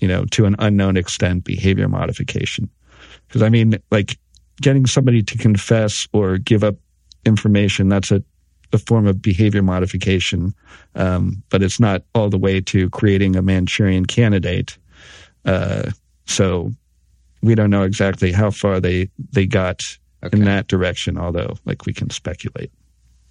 you 0.00 0.06
know 0.06 0.24
to 0.26 0.44
an 0.44 0.54
unknown 0.58 0.96
extent 0.96 1.42
behavior 1.42 1.88
modification 1.88 2.68
because 3.26 3.42
i 3.42 3.48
mean 3.48 3.74
like 3.90 4.18
getting 4.60 4.86
somebody 4.86 5.22
to 5.22 5.38
confess 5.38 6.08
or 6.12 6.38
give 6.38 6.64
up 6.64 6.76
information 7.24 7.88
that's 7.88 8.10
a, 8.10 8.22
a 8.72 8.78
form 8.78 9.06
of 9.06 9.20
behavior 9.22 9.62
modification 9.62 10.54
um, 10.94 11.42
but 11.50 11.62
it's 11.62 11.78
not 11.78 12.02
all 12.14 12.28
the 12.28 12.38
way 12.38 12.60
to 12.60 12.90
creating 12.90 13.36
a 13.36 13.42
manchurian 13.42 14.04
candidate 14.04 14.78
uh, 15.44 15.90
so 16.26 16.72
we 17.42 17.54
don't 17.54 17.70
know 17.70 17.82
exactly 17.82 18.32
how 18.32 18.50
far 18.50 18.80
they 18.80 19.08
they 19.32 19.46
got 19.46 19.82
okay. 20.22 20.36
in 20.36 20.44
that 20.44 20.68
direction, 20.68 21.18
although 21.18 21.56
like 21.64 21.86
we 21.86 21.92
can 21.92 22.10
speculate. 22.10 22.70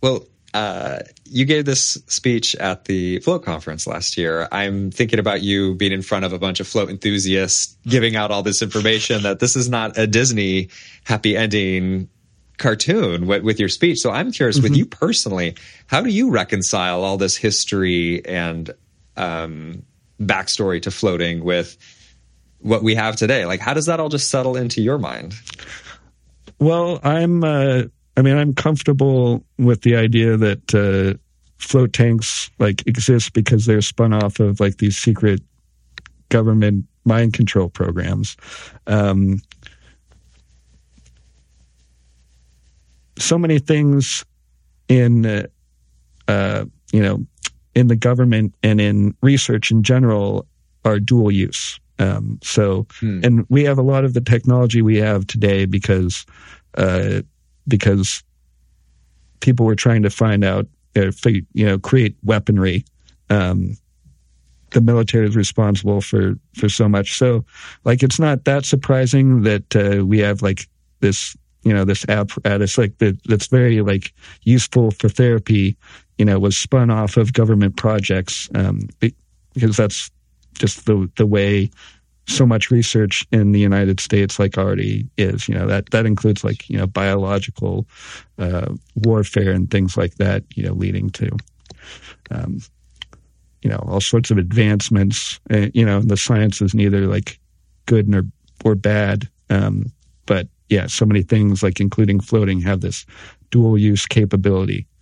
Well, 0.02 0.26
uh, 0.54 1.00
you 1.26 1.46
gave 1.46 1.66
this 1.66 1.94
speech 2.08 2.56
at 2.56 2.86
the 2.86 3.20
float 3.20 3.44
conference 3.44 3.86
last 3.86 4.18
year. 4.18 4.48
I'm 4.52 4.92
thinking 4.92 5.20
about 5.20 5.42
you 5.42 5.76
being 5.76 5.92
in 5.92 6.02
front 6.02 6.26
of 6.26 6.34
a 6.34 6.40
bunch 6.40 6.60
of 6.60 6.68
float 6.68 6.90
enthusiasts, 6.90 7.76
giving 7.86 8.16
out 8.16 8.32
all 8.32 8.44
this 8.44 8.62
information 8.62 9.24
that 9.24 9.40
this 9.40 9.56
is 9.56 9.70
not 9.70 9.98
a 9.98 10.08
Disney 10.08 10.70
happy 11.04 11.36
ending 11.36 12.10
cartoon 12.58 13.28
with, 13.28 13.44
with 13.44 13.60
your 13.60 13.70
speech. 13.70 14.00
So 14.00 14.10
I'm 14.12 14.32
curious, 14.32 14.58
mm-hmm. 14.58 14.64
with 14.64 14.78
you 14.78 14.86
personally, 14.86 15.56
how 15.88 16.02
do 16.02 16.10
you 16.10 16.32
reconcile 16.32 17.04
all 17.04 17.18
this 17.18 17.36
history 17.36 18.26
and 18.26 18.74
um, 19.16 19.84
backstory 20.20 20.82
to 20.84 20.92
floating 20.92 21.44
with 21.44 21.78
what 22.60 22.84
we 22.84 22.96
have 22.96 23.16
today. 23.16 23.46
Like, 23.46 23.60
how 23.60 23.74
does 23.74 23.86
that 23.86 24.00
all 24.00 24.10
just 24.10 24.30
settle 24.30 24.56
into 24.56 24.82
your 24.82 24.98
mind? 24.98 25.36
Well, 26.60 27.00
I'm, 27.04 27.44
uh, 27.44 27.84
I 28.18 28.24
mean, 28.24 28.36
I'm 28.36 28.54
comfortable 28.54 29.46
with 29.60 29.82
the 29.82 29.96
idea 29.96 30.36
that 30.38 30.74
uh, 30.74 31.18
float 31.60 31.94
tanks 31.94 32.50
like 32.58 32.86
exist 32.88 33.34
because 33.34 33.68
they're 33.68 33.82
spun 33.82 34.12
off 34.12 34.40
of 34.40 34.60
like 34.60 34.78
these 34.78 34.98
secret 34.98 35.42
government 36.30 36.86
mind 37.06 37.34
control 37.34 37.70
programs. 37.70 38.36
Um, 38.88 39.40
so 43.20 43.38
many 43.38 43.60
things 43.60 44.26
in, 44.88 45.26
uh, 45.26 45.48
uh, 46.28 46.66
you 46.92 47.02
know, 47.02 47.26
in 47.76 47.88
the 47.88 47.96
government 47.96 48.56
and 48.64 48.82
in 48.82 49.16
research 49.22 49.70
in 49.70 49.84
general 49.84 50.48
are 50.86 51.00
dual 51.00 51.32
use. 51.32 51.80
Um, 52.00 52.40
so, 52.44 52.88
hmm. 53.00 53.22
and 53.24 53.46
we 53.50 53.64
have 53.64 53.78
a 53.78 53.84
lot 53.84 54.06
of 54.06 54.14
the 54.14 54.22
technology 54.22 54.82
we 54.82 54.98
have 54.98 55.26
today 55.28 55.66
because, 55.66 56.26
uh, 56.76 57.22
because 57.68 58.24
people 59.40 59.66
were 59.66 59.76
trying 59.76 60.04
to 60.04 60.10
find 60.10 60.44
out, 60.44 60.68
uh, 60.96 61.12
you 61.26 61.66
know, 61.66 61.78
create 61.78 62.16
weaponry. 62.24 62.86
Um, 63.30 63.78
the 64.72 64.82
military 64.82 65.28
is 65.28 65.36
responsible 65.36 66.02
for 66.02 66.36
for 66.56 66.70
so 66.70 66.90
much. 66.90 67.18
So, 67.18 67.46
like, 67.86 68.04
it's 68.04 68.20
not 68.20 68.46
that 68.46 68.66
surprising 68.66 69.44
that 69.44 69.76
uh, 69.76 70.06
we 70.06 70.20
have 70.20 70.42
like 70.42 70.68
this, 71.00 71.36
you 71.64 71.74
know, 71.74 71.86
this 71.86 72.06
apparatus 72.10 72.78
like 72.78 72.98
that 72.98 73.18
that's 73.26 73.48
very 73.48 73.82
like 73.82 74.14
useful 74.44 74.92
for 74.92 75.10
therapy. 75.10 75.78
You 76.18 76.26
know, 76.26 76.40
was 76.40 76.58
spun 76.58 76.90
off 76.90 77.16
of 77.16 77.34
government 77.34 77.78
projects 77.78 78.50
um, 78.56 78.90
because 79.54 79.78
that's 79.78 80.12
just 80.56 80.86
the 80.86 81.10
the 81.16 81.26
way 81.26 81.70
so 82.28 82.46
much 82.46 82.70
research 82.70 83.26
in 83.32 83.54
the 83.54 83.60
United 83.60 84.00
States 84.00 84.38
like 84.38 84.58
already 84.58 85.10
is. 85.18 85.48
You 85.48 85.56
know 85.56 85.68
that 85.68 85.90
that 85.92 86.06
includes 86.06 86.44
like 86.44 86.70
you 86.70 86.78
know 86.78 86.88
biological 86.88 87.88
uh, 88.38 88.74
warfare 88.96 89.52
and 89.52 89.70
things 89.70 89.98
like 89.98 90.16
that. 90.16 90.44
You 90.56 90.64
know, 90.64 90.74
leading 90.74 91.10
to 91.12 91.30
um, 92.32 92.60
you 93.62 93.70
know 93.70 93.84
all 93.88 94.02
sorts 94.02 94.30
of 94.30 94.38
advancements. 94.38 95.40
Uh, 95.52 95.68
you 95.74 95.86
know, 95.86 96.02
the 96.02 96.18
science 96.18 96.62
is 96.62 96.74
neither 96.74 97.08
like 97.08 97.40
good 97.86 98.08
nor 98.08 98.24
or 98.66 98.76
bad, 98.76 99.30
um, 99.50 99.92
but 100.26 100.48
yeah, 100.70 100.88
so 100.88 101.06
many 101.06 101.24
things 101.24 101.64
like 101.64 101.80
including 101.80 102.20
floating 102.20 102.60
have 102.62 102.82
this 102.82 103.06
dual 103.52 103.78
use 103.78 104.06
capability. 104.06 104.86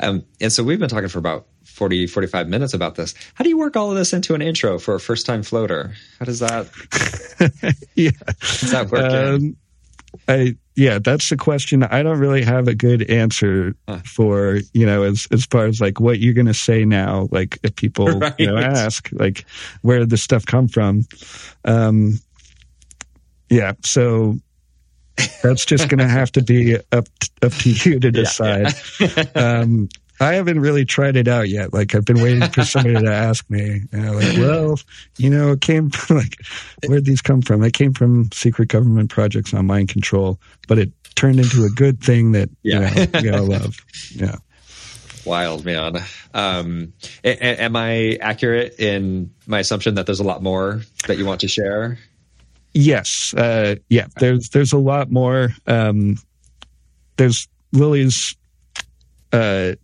Um, 0.00 0.24
and 0.40 0.52
so 0.52 0.62
we've 0.62 0.78
been 0.78 0.88
talking 0.88 1.08
for 1.08 1.18
about 1.18 1.46
40, 1.78 2.08
45 2.08 2.48
minutes 2.48 2.74
about 2.74 2.96
this. 2.96 3.14
How 3.34 3.44
do 3.44 3.48
you 3.48 3.56
work 3.56 3.76
all 3.76 3.88
of 3.90 3.96
this 3.96 4.12
into 4.12 4.34
an 4.34 4.42
intro 4.42 4.80
for 4.80 4.96
a 4.96 5.00
first 5.00 5.24
time 5.24 5.44
floater? 5.44 5.94
How 6.18 6.24
does 6.24 6.40
that, 6.40 6.66
yeah. 7.94 8.10
does 8.40 8.72
that 8.72 8.90
work? 8.90 9.12
Um, 9.12 9.56
I, 10.26 10.56
yeah, 10.74 10.98
that's 10.98 11.30
the 11.30 11.36
question. 11.36 11.84
I 11.84 12.02
don't 12.02 12.18
really 12.18 12.42
have 12.42 12.66
a 12.66 12.74
good 12.74 13.08
answer 13.08 13.76
huh. 13.88 14.00
for, 14.04 14.58
you 14.72 14.86
know, 14.86 15.04
as, 15.04 15.28
as 15.30 15.46
far 15.46 15.66
as 15.66 15.80
like 15.80 16.00
what 16.00 16.18
you're 16.18 16.34
going 16.34 16.46
to 16.46 16.54
say 16.54 16.84
now, 16.84 17.28
like 17.30 17.60
if 17.62 17.76
people 17.76 18.06
right. 18.18 18.34
you 18.38 18.48
know, 18.48 18.58
ask, 18.58 19.08
like 19.12 19.44
where 19.82 20.00
did 20.00 20.10
this 20.10 20.22
stuff 20.22 20.44
come 20.44 20.66
from? 20.66 21.06
Um, 21.64 22.18
yeah. 23.50 23.74
So 23.84 24.38
that's 25.44 25.64
just 25.64 25.88
going 25.88 25.98
to 25.98 26.08
have 26.08 26.32
to 26.32 26.42
be 26.42 26.76
up, 26.90 27.06
up 27.42 27.52
to 27.52 27.70
you 27.70 28.00
to 28.00 28.10
decide. 28.10 28.74
Yeah, 28.98 29.24
yeah. 29.36 29.60
um, 29.60 29.88
I 30.20 30.34
haven't 30.34 30.60
really 30.60 30.84
tried 30.84 31.16
it 31.16 31.28
out 31.28 31.48
yet. 31.48 31.72
Like 31.72 31.94
I've 31.94 32.04
been 32.04 32.20
waiting 32.20 32.48
for 32.50 32.64
somebody 32.64 32.94
to 32.94 33.12
ask 33.12 33.48
me. 33.50 33.82
Like, 33.92 34.36
well, 34.38 34.78
you 35.16 35.30
know, 35.30 35.52
it 35.52 35.60
came 35.60 35.90
from, 35.90 36.16
like 36.18 36.36
where'd 36.86 37.04
these 37.04 37.22
come 37.22 37.42
from? 37.42 37.60
They 37.60 37.70
came 37.70 37.92
from 37.92 38.30
secret 38.32 38.68
government 38.68 39.10
projects 39.10 39.54
on 39.54 39.66
mind 39.66 39.88
control, 39.88 40.40
but 40.66 40.78
it 40.78 40.90
turned 41.14 41.40
into 41.40 41.64
a 41.64 41.70
good 41.70 42.00
thing 42.00 42.32
that 42.32 42.48
yeah. 42.62 42.90
you 42.90 42.94
know 42.94 43.06
we 43.14 43.30
gotta 43.30 43.42
love. 43.42 43.76
Yeah. 44.14 44.36
Wild 45.24 45.64
man. 45.64 45.98
Um, 46.32 46.94
a- 47.22 47.62
am 47.62 47.76
I 47.76 48.16
accurate 48.20 48.80
in 48.80 49.30
my 49.46 49.58
assumption 49.58 49.96
that 49.96 50.06
there's 50.06 50.20
a 50.20 50.24
lot 50.24 50.42
more 50.42 50.80
that 51.06 51.18
you 51.18 51.26
want 51.26 51.42
to 51.42 51.48
share? 51.48 51.98
Yes. 52.72 53.34
Uh, 53.34 53.76
yeah. 53.90 54.06
There's 54.16 54.48
there's 54.50 54.72
a 54.72 54.78
lot 54.78 55.10
more. 55.10 55.50
Um, 55.66 56.16
there's 57.16 57.46
Lilly's 57.72 58.36
uh, 59.32 59.74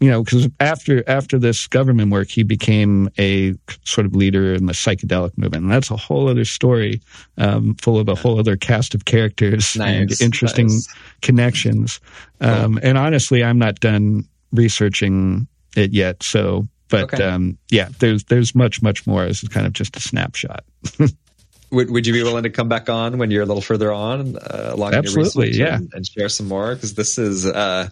you 0.00 0.10
know, 0.10 0.24
because 0.24 0.48
after 0.60 1.08
after 1.08 1.38
this 1.38 1.66
government 1.66 2.10
work, 2.10 2.28
he 2.28 2.42
became 2.42 3.10
a 3.18 3.54
sort 3.84 4.06
of 4.06 4.16
leader 4.16 4.54
in 4.54 4.64
the 4.64 4.72
psychedelic 4.72 5.36
movement, 5.36 5.64
and 5.64 5.70
that's 5.70 5.90
a 5.90 5.96
whole 5.96 6.26
other 6.28 6.46
story, 6.46 7.02
um, 7.36 7.74
full 7.74 7.98
of 7.98 8.08
a 8.08 8.14
whole 8.14 8.38
other 8.38 8.56
cast 8.56 8.94
of 8.94 9.04
characters 9.04 9.76
nice, 9.76 9.94
and 9.94 10.20
interesting 10.22 10.68
nice. 10.68 10.88
connections. 11.20 12.00
Um, 12.40 12.74
cool. 12.74 12.88
And 12.88 12.96
honestly, 12.96 13.44
I'm 13.44 13.58
not 13.58 13.78
done 13.80 14.26
researching 14.52 15.46
it 15.76 15.92
yet, 15.92 16.22
so. 16.22 16.66
But 16.88 17.14
okay. 17.14 17.22
um, 17.22 17.56
yeah, 17.70 17.88
there's 18.00 18.24
there's 18.24 18.52
much 18.52 18.82
much 18.82 19.06
more. 19.06 19.24
This 19.24 19.44
is 19.44 19.48
kind 19.48 19.64
of 19.64 19.72
just 19.74 19.96
a 19.96 20.00
snapshot. 20.00 20.64
would 21.70 21.90
Would 21.90 22.06
you 22.06 22.12
be 22.12 22.22
willing 22.22 22.42
to 22.44 22.50
come 22.50 22.68
back 22.68 22.88
on 22.88 23.18
when 23.18 23.30
you're 23.30 23.42
a 23.42 23.46
little 23.46 23.62
further 23.62 23.92
on 23.92 24.36
uh, 24.36 24.70
along 24.72 24.94
Absolutely, 24.94 25.52
your 25.52 25.52
research 25.52 25.56
yeah. 25.56 25.76
and, 25.76 25.92
and 25.94 26.06
share 26.06 26.28
some 26.28 26.48
more? 26.48 26.74
Because 26.74 26.94
this 26.94 27.18
is. 27.18 27.46
Uh, 27.46 27.88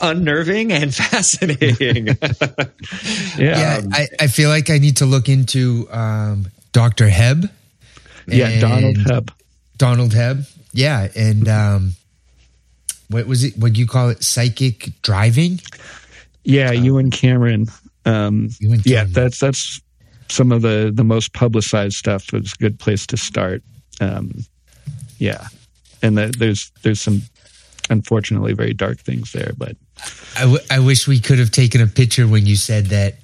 unnerving 0.00 0.72
and 0.72 0.94
fascinating. 0.94 2.06
yeah, 2.06 2.16
yeah 3.36 3.80
I, 3.92 4.08
I 4.20 4.26
feel 4.28 4.48
like 4.48 4.70
I 4.70 4.78
need 4.78 4.98
to 4.98 5.06
look 5.06 5.28
into 5.28 5.88
um, 5.90 6.46
Dr. 6.72 7.08
Hebb. 7.08 7.50
Yeah, 8.26 8.60
Donald 8.60 8.96
Hebb. 8.96 9.30
Donald 9.76 10.12
Hebb. 10.12 10.48
Yeah, 10.72 11.08
and 11.16 11.48
um, 11.48 11.92
what 13.08 13.26
was 13.26 13.44
it? 13.44 13.56
What 13.56 13.72
do 13.72 13.80
you 13.80 13.86
call 13.86 14.10
it? 14.10 14.22
Psychic 14.22 14.90
driving. 15.02 15.60
Yeah, 16.44 16.72
Ewen 16.72 17.10
Cameron. 17.10 17.66
Um, 18.04 18.50
You 18.60 18.72
and 18.72 18.86
yeah, 18.86 19.04
that's 19.04 19.38
that's 19.38 19.80
some 20.30 20.52
of 20.52 20.62
the 20.62 20.90
the 20.94 21.04
most 21.04 21.32
publicized 21.32 21.96
stuff. 21.96 22.32
It's 22.34 22.54
a 22.54 22.56
good 22.56 22.78
place 22.78 23.06
to 23.08 23.16
start. 23.16 23.62
Um, 24.00 24.32
yeah, 25.18 25.46
and 26.02 26.16
the, 26.16 26.34
there's 26.38 26.70
there's 26.82 27.00
some 27.00 27.22
unfortunately 27.90 28.52
very 28.52 28.74
dark 28.74 28.98
things 28.98 29.32
there, 29.32 29.52
but 29.56 29.74
I, 30.36 30.40
w- 30.42 30.60
I 30.70 30.78
wish 30.78 31.08
we 31.08 31.20
could 31.20 31.38
have 31.38 31.50
taken 31.50 31.80
a 31.80 31.86
picture 31.86 32.28
when 32.28 32.44
you 32.44 32.54
said 32.54 32.86
that 32.86 33.16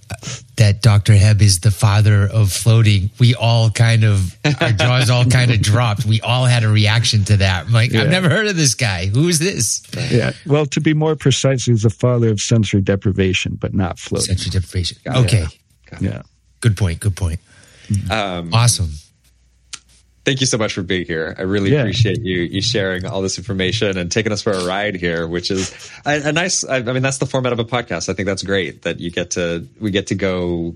that 0.56 0.80
Dr. 0.80 1.12
Hebb 1.12 1.42
is 1.42 1.60
the 1.60 1.70
father 1.70 2.22
of 2.32 2.50
floating. 2.50 3.10
We 3.20 3.34
all 3.34 3.68
kind 3.70 4.04
of 4.04 4.34
our 4.60 4.72
jaws 4.72 5.10
all 5.10 5.26
kind 5.26 5.50
of 5.50 5.60
dropped. 5.60 6.06
We 6.06 6.20
all 6.22 6.46
had 6.46 6.64
a 6.64 6.68
reaction 6.68 7.24
to 7.24 7.36
that. 7.38 7.66
I'm 7.66 7.72
like, 7.72 7.92
Yeah. 7.92 8.02
I've 8.02 8.10
never 8.10 8.30
heard 8.30 8.46
of 8.46 8.56
this 8.56 8.74
guy. 8.74 9.06
Who 9.06 9.28
is 9.28 9.38
this? 9.38 9.82
yeah. 10.10 10.32
Well, 10.46 10.64
to 10.66 10.80
be 10.80 10.94
more 10.94 11.14
precise, 11.14 11.64
he's 11.66 11.82
the 11.82 11.90
father 11.90 12.30
of 12.30 12.40
sensory 12.40 12.80
deprivation, 12.80 13.56
but 13.60 13.74
not 13.74 13.98
floating. 13.98 14.36
Sensory 14.36 14.50
deprivation. 14.50 14.96
Okay, 15.06 15.44
Yeah. 16.00 16.22
Good 16.64 16.76
point. 16.76 16.98
Good 17.00 17.14
point. 17.16 17.40
Um, 18.10 18.52
Awesome. 18.54 18.90
thank 20.24 20.40
you 20.40 20.46
so 20.46 20.56
much 20.56 20.72
for 20.72 20.82
being 20.82 21.04
here. 21.06 21.34
I 21.38 21.42
really 21.42 21.70
Yeah. 21.72 21.80
appreciate 21.82 22.20
you 22.22 22.38
you 22.54 22.62
sharing 22.62 23.04
all 23.04 23.20
this 23.22 23.36
information 23.38 23.98
and 23.98 24.10
taking 24.10 24.32
us 24.32 24.40
for 24.42 24.52
a 24.52 24.64
ride 24.64 24.96
here, 24.96 25.26
which 25.28 25.50
is 25.50 25.72
a, 26.06 26.28
a 26.30 26.32
nice. 26.32 26.64
I, 26.64 26.76
I 26.76 26.92
mean, 26.94 27.02
that's 27.02 27.18
the 27.18 27.26
format 27.26 27.52
of 27.52 27.58
a 27.58 27.64
podcast. 27.64 28.08
I 28.08 28.14
think 28.14 28.26
that's 28.26 28.42
great 28.42 28.82
that 28.82 29.00
you 29.00 29.10
get 29.10 29.32
to 29.32 29.66
we 29.80 29.90
get 29.90 30.06
to 30.08 30.14
go, 30.14 30.74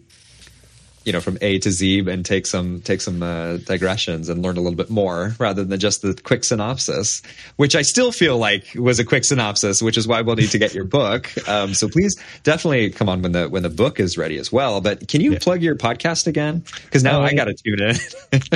you 1.05 1.13
know, 1.13 1.21
from 1.21 1.39
A 1.41 1.59
to 1.61 1.71
Z 1.71 2.01
and 2.11 2.25
take 2.25 2.45
some 2.47 2.81
take 2.83 3.01
some 3.01 3.23
uh, 3.23 3.57
digressions 3.59 4.29
and 4.29 4.43
learn 4.43 4.57
a 4.57 4.61
little 4.61 4.77
bit 4.77 4.91
more 4.91 5.35
rather 5.39 5.65
than 5.65 5.81
just 5.81 6.03
the 6.03 6.15
quick 6.15 6.45
synopsis, 6.45 7.23
which 7.57 7.75
I 7.75 7.83
still 7.83 8.13
feel 8.13 8.37
like 8.37 8.75
was 8.75 8.99
a 8.99 9.05
quick 9.05 9.25
synopsis, 9.25 9.81
which 9.81 9.97
is 9.97 10.07
why 10.07 10.21
we'll 10.21 10.37
need 10.37 10.51
to 10.51 10.59
get 10.59 10.75
your 10.75 10.85
book. 10.85 11.31
Um, 11.49 11.73
so 11.75 11.89
please 11.89 12.17
definitely 12.43 12.91
come 12.91 13.09
on 13.09 13.23
when 13.23 13.33
the 13.33 13.49
when 13.49 13.63
the 13.63 13.71
book 13.71 14.01
is 14.01 14.19
ready 14.19 14.37
as 14.39 14.53
well. 14.53 14.81
But 14.81 15.09
can 15.09 15.21
you 15.21 15.33
Yeah. 15.33 15.39
plug 15.41 15.63
your 15.63 15.77
podcast 15.77 16.27
again? 16.27 16.65
Because 16.85 17.03
now 17.03 17.23
I 17.23 17.29
Uh, 17.29 17.33
got 17.35 17.45
to 17.45 17.55
tune 17.55 17.81
in. 17.81 17.97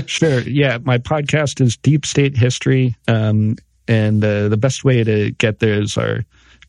Sure. 0.06 0.40
Yeah, 0.40 0.78
my 0.82 0.98
podcast 0.98 1.60
is 1.60 1.76
Deep 1.78 2.04
State 2.04 2.36
History, 2.36 2.96
um, 3.08 3.56
and 3.88 4.22
uh, 4.22 4.48
the 4.48 4.56
best 4.56 4.84
way 4.84 5.02
to 5.04 5.30
get 5.32 5.58
there 5.60 5.80
is 5.80 5.96
our 5.96 6.24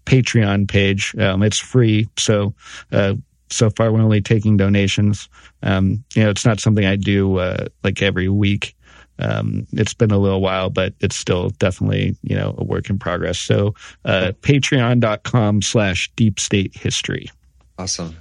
Patreon 0.06 0.68
page. 0.68 1.14
Um, 1.18 1.44
it's 1.44 1.60
free, 1.60 2.08
so 2.18 2.54
uh, 2.92 3.16
so 3.54 3.70
far 3.70 3.92
we're 3.92 4.02
only 4.02 4.22
taking 4.22 4.58
donations. 4.58 5.30
Um, 5.62 6.04
you 6.16 6.24
know, 6.24 6.30
it's 6.30 6.46
not 6.46 6.60
something 6.60 6.86
I 6.86 6.96
do 6.96 7.38
uh, 7.38 7.68
like 7.84 8.02
every 8.02 8.30
week. 8.30 8.76
Um, 9.20 9.68
it's 9.72 9.94
been 9.94 10.12
a 10.12 10.18
little 10.18 10.42
while, 10.42 10.70
but 10.70 10.94
it's 11.00 11.16
still 11.16 11.50
definitely 11.52 12.18
you 12.24 12.36
know 12.36 12.56
a 12.58 12.64
work 12.64 12.90
in 12.90 12.98
progress. 12.98 13.40
So 13.40 13.76
uh, 14.06 14.34
patreon.com 14.42 15.62
slash 15.62 16.12
deep 16.16 16.40
state 16.40 16.76
history. 16.76 17.30
Awesome. 17.78 18.16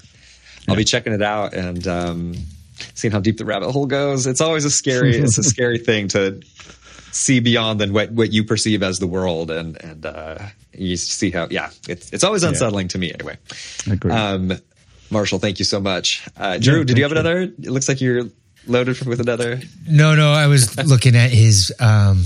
I'll 0.69 0.77
be 0.77 0.85
checking 0.85 1.13
it 1.13 1.23
out 1.23 1.55
and 1.55 1.87
um, 1.89 2.35
seeing 2.95 3.13
how 3.13 3.21
deep 3.21 3.39
the 3.39 3.45
rabbit 3.45 3.73
hole 3.73 3.87
goes. 3.87 4.27
It's 4.27 4.41
always 4.41 4.65
a 4.65 4.71
scary, 4.71 5.17
it's 5.19 5.39
a 5.39 5.43
scary 5.43 5.79
thing 5.79 6.09
to 6.09 6.41
see 7.11 7.41
beyond 7.41 7.81
than 7.81 7.93
what, 7.93 8.11
what 8.13 8.33
you 8.33 8.45
perceive 8.45 8.83
as 8.83 8.99
the 8.99 9.07
world, 9.07 9.51
and 9.51 9.83
and 9.83 10.07
uh, 10.07 10.39
you 10.73 10.97
see 10.97 11.31
how, 11.31 11.49
yeah, 11.51 11.71
it's 11.89 12.13
it's 12.13 12.25
always 12.25 12.43
unsettling 12.43 12.89
to 12.89 12.99
me 12.99 13.13
anyway. 13.13 13.39
Agree. 13.91 14.13
Um, 14.13 14.53
Marshall, 15.13 15.39
thank 15.39 15.59
you 15.59 15.65
so 15.65 15.79
much. 15.81 16.27
Uh, 16.37 16.59
Drew, 16.59 16.79
Yeah, 16.79 16.85
did 16.85 16.97
you 16.99 17.05
have 17.05 17.13
you. 17.13 17.19
another? 17.19 17.41
It 17.43 17.71
looks 17.71 17.89
like 17.89 18.01
you're 18.01 18.25
loaded 18.67 19.01
with 19.07 19.21
another. 19.21 19.61
No, 19.89 20.15
no, 20.15 20.33
I 20.33 20.47
was 20.47 20.77
looking 20.89 21.15
at 21.17 21.31
his 21.31 21.73
um, 21.79 22.25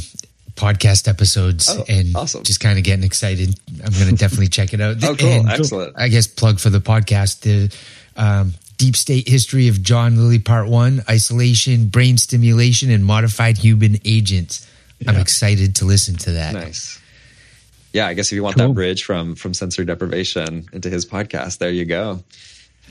podcast 0.54 1.08
episodes 1.08 1.68
Oh, 1.70 1.84
and 1.88 2.14
awesome. 2.16 2.42
just 2.44 2.60
kind 2.60 2.78
of 2.78 2.84
getting 2.84 3.04
excited. 3.04 3.58
I'm 3.84 3.92
going 3.92 4.08
to 4.10 4.14
definitely 4.16 4.48
check 4.48 4.72
it 4.72 4.80
out. 4.80 4.96
Oh, 5.04 5.14
cool. 5.16 5.28
And 5.28 5.48
Excellent. 5.50 5.94
I 5.98 6.08
guess 6.08 6.26
plug 6.26 6.60
for 6.60 6.70
the 6.70 6.80
podcast 6.80 7.40
the 7.40 7.74
um, 8.16 8.54
Deep 8.78 8.96
State 8.96 9.28
History 9.28 9.68
of 9.68 9.82
John 9.82 10.16
Lilly 10.16 10.38
Part 10.38 10.68
One: 10.68 11.02
Isolation, 11.08 11.88
Brain 11.88 12.18
Stimulation, 12.18 12.90
and 12.90 13.04
Modified 13.04 13.58
Human 13.58 13.96
Agents. 14.04 14.66
I'm 15.06 15.16
excited 15.16 15.76
to 15.76 15.84
listen 15.84 16.16
to 16.16 16.32
that. 16.32 16.54
Nice. 16.54 16.98
Yeah, 17.92 18.06
I 18.06 18.14
guess 18.14 18.26
if 18.28 18.32
you 18.32 18.42
want 18.42 18.56
Cool. 18.56 18.68
that 18.68 18.74
bridge 18.74 19.04
from 19.04 19.34
from 19.34 19.54
sensory 19.54 19.84
deprivation 19.86 20.68
into 20.72 20.90
his 20.90 21.06
podcast, 21.06 21.58
there 21.58 21.70
you 21.70 21.84
go. 21.86 22.22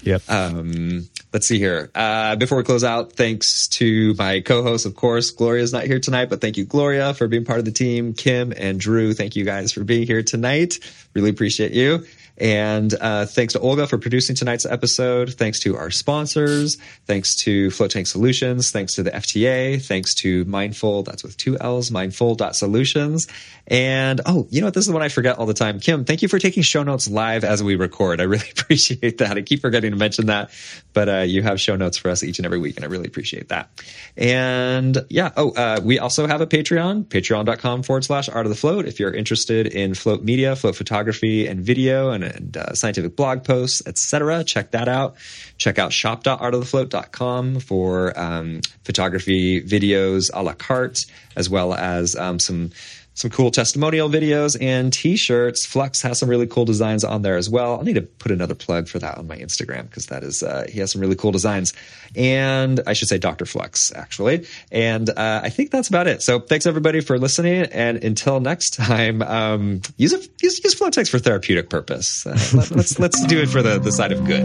Yep. 0.05 0.21
Um, 0.29 1.07
let's 1.33 1.47
see 1.47 1.59
here. 1.59 1.91
Uh, 1.93 2.35
before 2.35 2.57
we 2.57 2.63
close 2.63 2.83
out, 2.83 3.13
thanks 3.13 3.67
to 3.69 4.13
my 4.13 4.39
co-hosts, 4.41 4.85
of 4.85 4.95
course. 4.95 5.31
Gloria's 5.31 5.73
not 5.73 5.83
here 5.83 5.99
tonight, 5.99 6.29
but 6.29 6.41
thank 6.41 6.57
you, 6.57 6.65
Gloria, 6.65 7.13
for 7.13 7.27
being 7.27 7.45
part 7.45 7.59
of 7.59 7.65
the 7.65 7.71
team. 7.71 8.13
Kim 8.13 8.53
and 8.55 8.79
Drew, 8.79 9.13
thank 9.13 9.35
you 9.35 9.43
guys 9.43 9.73
for 9.73 9.83
being 9.83 10.07
here 10.07 10.23
tonight. 10.23 10.79
Really 11.13 11.29
appreciate 11.29 11.73
you. 11.73 12.05
And 12.37 12.93
uh, 12.99 13.25
thanks 13.25 13.53
to 13.53 13.59
Olga 13.59 13.87
for 13.87 13.97
producing 13.97 14.35
tonight's 14.35 14.65
episode. 14.65 15.33
Thanks 15.33 15.59
to 15.61 15.77
our 15.77 15.89
sponsors. 15.89 16.77
Thanks 17.05 17.35
to 17.43 17.71
Float 17.71 17.91
Tank 17.91 18.07
Solutions. 18.07 18.71
Thanks 18.71 18.95
to 18.95 19.03
the 19.03 19.11
FTA. 19.11 19.81
Thanks 19.81 20.13
to 20.15 20.43
Mindfull. 20.45 21.05
That's 21.05 21.23
with 21.23 21.37
two 21.37 21.57
L's. 21.57 21.89
Mindfull.solutions. 21.89 23.27
And 23.67 24.21
oh, 24.25 24.47
you 24.49 24.61
know 24.61 24.67
what? 24.67 24.73
This 24.73 24.83
is 24.83 24.87
the 24.87 24.93
one 24.93 25.01
I 25.01 25.09
forget 25.09 25.37
all 25.37 25.45
the 25.45 25.53
time. 25.53 25.79
Kim, 25.79 26.05
thank 26.05 26.21
you 26.21 26.27
for 26.27 26.37
taking 26.37 26.61
show 26.61 26.83
notes 26.83 27.09
live 27.09 27.43
as 27.43 27.63
we 27.63 27.75
record. 27.75 28.19
I 28.19 28.25
really 28.25 28.49
appreciate 28.57 29.19
that. 29.19 29.37
I 29.37 29.41
keep 29.41 29.61
forgetting 29.61 29.91
to 29.91 29.97
mention 29.97 30.27
that, 30.27 30.51
but 30.93 31.09
uh, 31.09 31.19
you 31.19 31.41
have 31.41 31.59
show 31.59 31.75
notes 31.75 31.97
for 31.97 32.09
us 32.09 32.23
each 32.23 32.37
and 32.39 32.45
every 32.45 32.59
week, 32.59 32.75
and 32.75 32.85
I 32.85 32.87
really 32.87 33.07
appreciate 33.07 33.49
that. 33.49 33.69
And 34.17 34.97
yeah, 35.09 35.31
oh, 35.35 35.51
uh, 35.51 35.79
we 35.83 35.99
also 35.99 36.27
have 36.27 36.41
a 36.41 36.47
Patreon, 36.47 37.05
patreon.com 37.05 37.83
forward 37.83 38.03
slash 38.03 38.29
art 38.29 38.45
of 38.45 38.49
the 38.49 38.55
float. 38.55 38.85
If 38.85 38.99
you're 38.99 39.13
interested 39.13 39.67
in 39.67 39.93
float 39.93 40.23
media, 40.23 40.55
float 40.55 40.75
photography 40.75 41.47
and 41.47 41.61
video 41.61 42.11
and, 42.11 42.24
and 42.25 42.57
uh, 42.57 42.73
scientific 42.73 43.15
blog 43.15 43.43
posts, 43.43 43.81
etc., 43.85 44.43
check 44.43 44.71
that 44.71 44.87
out. 44.87 45.15
Check 45.57 45.79
out 45.79 45.93
shop.artofthefloat.com 45.93 47.59
for 47.59 48.19
um, 48.19 48.61
photography, 48.83 49.61
videos 49.61 50.29
a 50.33 50.43
la 50.43 50.53
carte, 50.53 51.05
as 51.35 51.49
well 51.49 51.73
as 51.73 52.15
um, 52.15 52.39
some 52.39 52.71
some 53.15 53.31
cool 53.31 53.49
testimonial 53.49 54.09
videos 54.09 54.57
and 54.61 54.91
t-shirts. 54.91 55.65
Flux 55.65 56.01
has 56.01 56.19
some 56.19 56.29
really 56.29 56.47
cool 56.47 56.65
designs 56.65 57.03
on 57.03 57.21
there 57.21 57.37
as 57.37 57.49
well. 57.49 57.75
I'll 57.75 57.83
need 57.83 57.95
to 57.95 58.01
put 58.01 58.31
another 58.31 58.55
plug 58.55 58.87
for 58.87 58.99
that 58.99 59.17
on 59.17 59.25
my 59.27 59.37
Instagram 59.37 59.83
because 59.83 60.07
that 60.07 60.23
is 60.23 60.43
uh, 60.43 60.65
he 60.69 60.79
has 60.81 60.91
some 60.91 61.01
really 61.01 61.15
cool 61.15 61.31
designs. 61.31 61.73
And 62.15 62.81
I 62.85 62.93
should 62.93 63.07
say 63.07 63.17
Dr. 63.17 63.45
Flux 63.45 63.93
actually. 63.95 64.45
And 64.71 65.09
uh, 65.09 65.41
I 65.43 65.49
think 65.49 65.71
that's 65.71 65.87
about 65.87 66.07
it. 66.07 66.21
So 66.21 66.39
thanks 66.39 66.65
everybody 66.65 66.99
for 66.99 67.17
listening. 67.17 67.63
And 67.71 68.03
until 68.03 68.41
next 68.41 68.75
time, 68.75 69.21
um, 69.21 69.81
use 69.97 70.13
a, 70.13 70.19
use 70.41 70.63
use 70.63 70.75
Flotex 70.75 71.09
for 71.09 71.19
therapeutic 71.19 71.69
purpose. 71.69 72.27
Uh, 72.27 72.37
let, 72.53 72.71
let's 72.71 72.99
let's 72.99 73.25
do 73.25 73.41
it 73.41 73.47
for 73.47 73.61
the 73.61 73.79
the 73.79 73.91
side 73.91 74.11
of 74.11 74.25
good. 74.25 74.43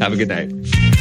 Have 0.00 0.12
a 0.12 0.16
good 0.16 0.28
night. 0.28 0.93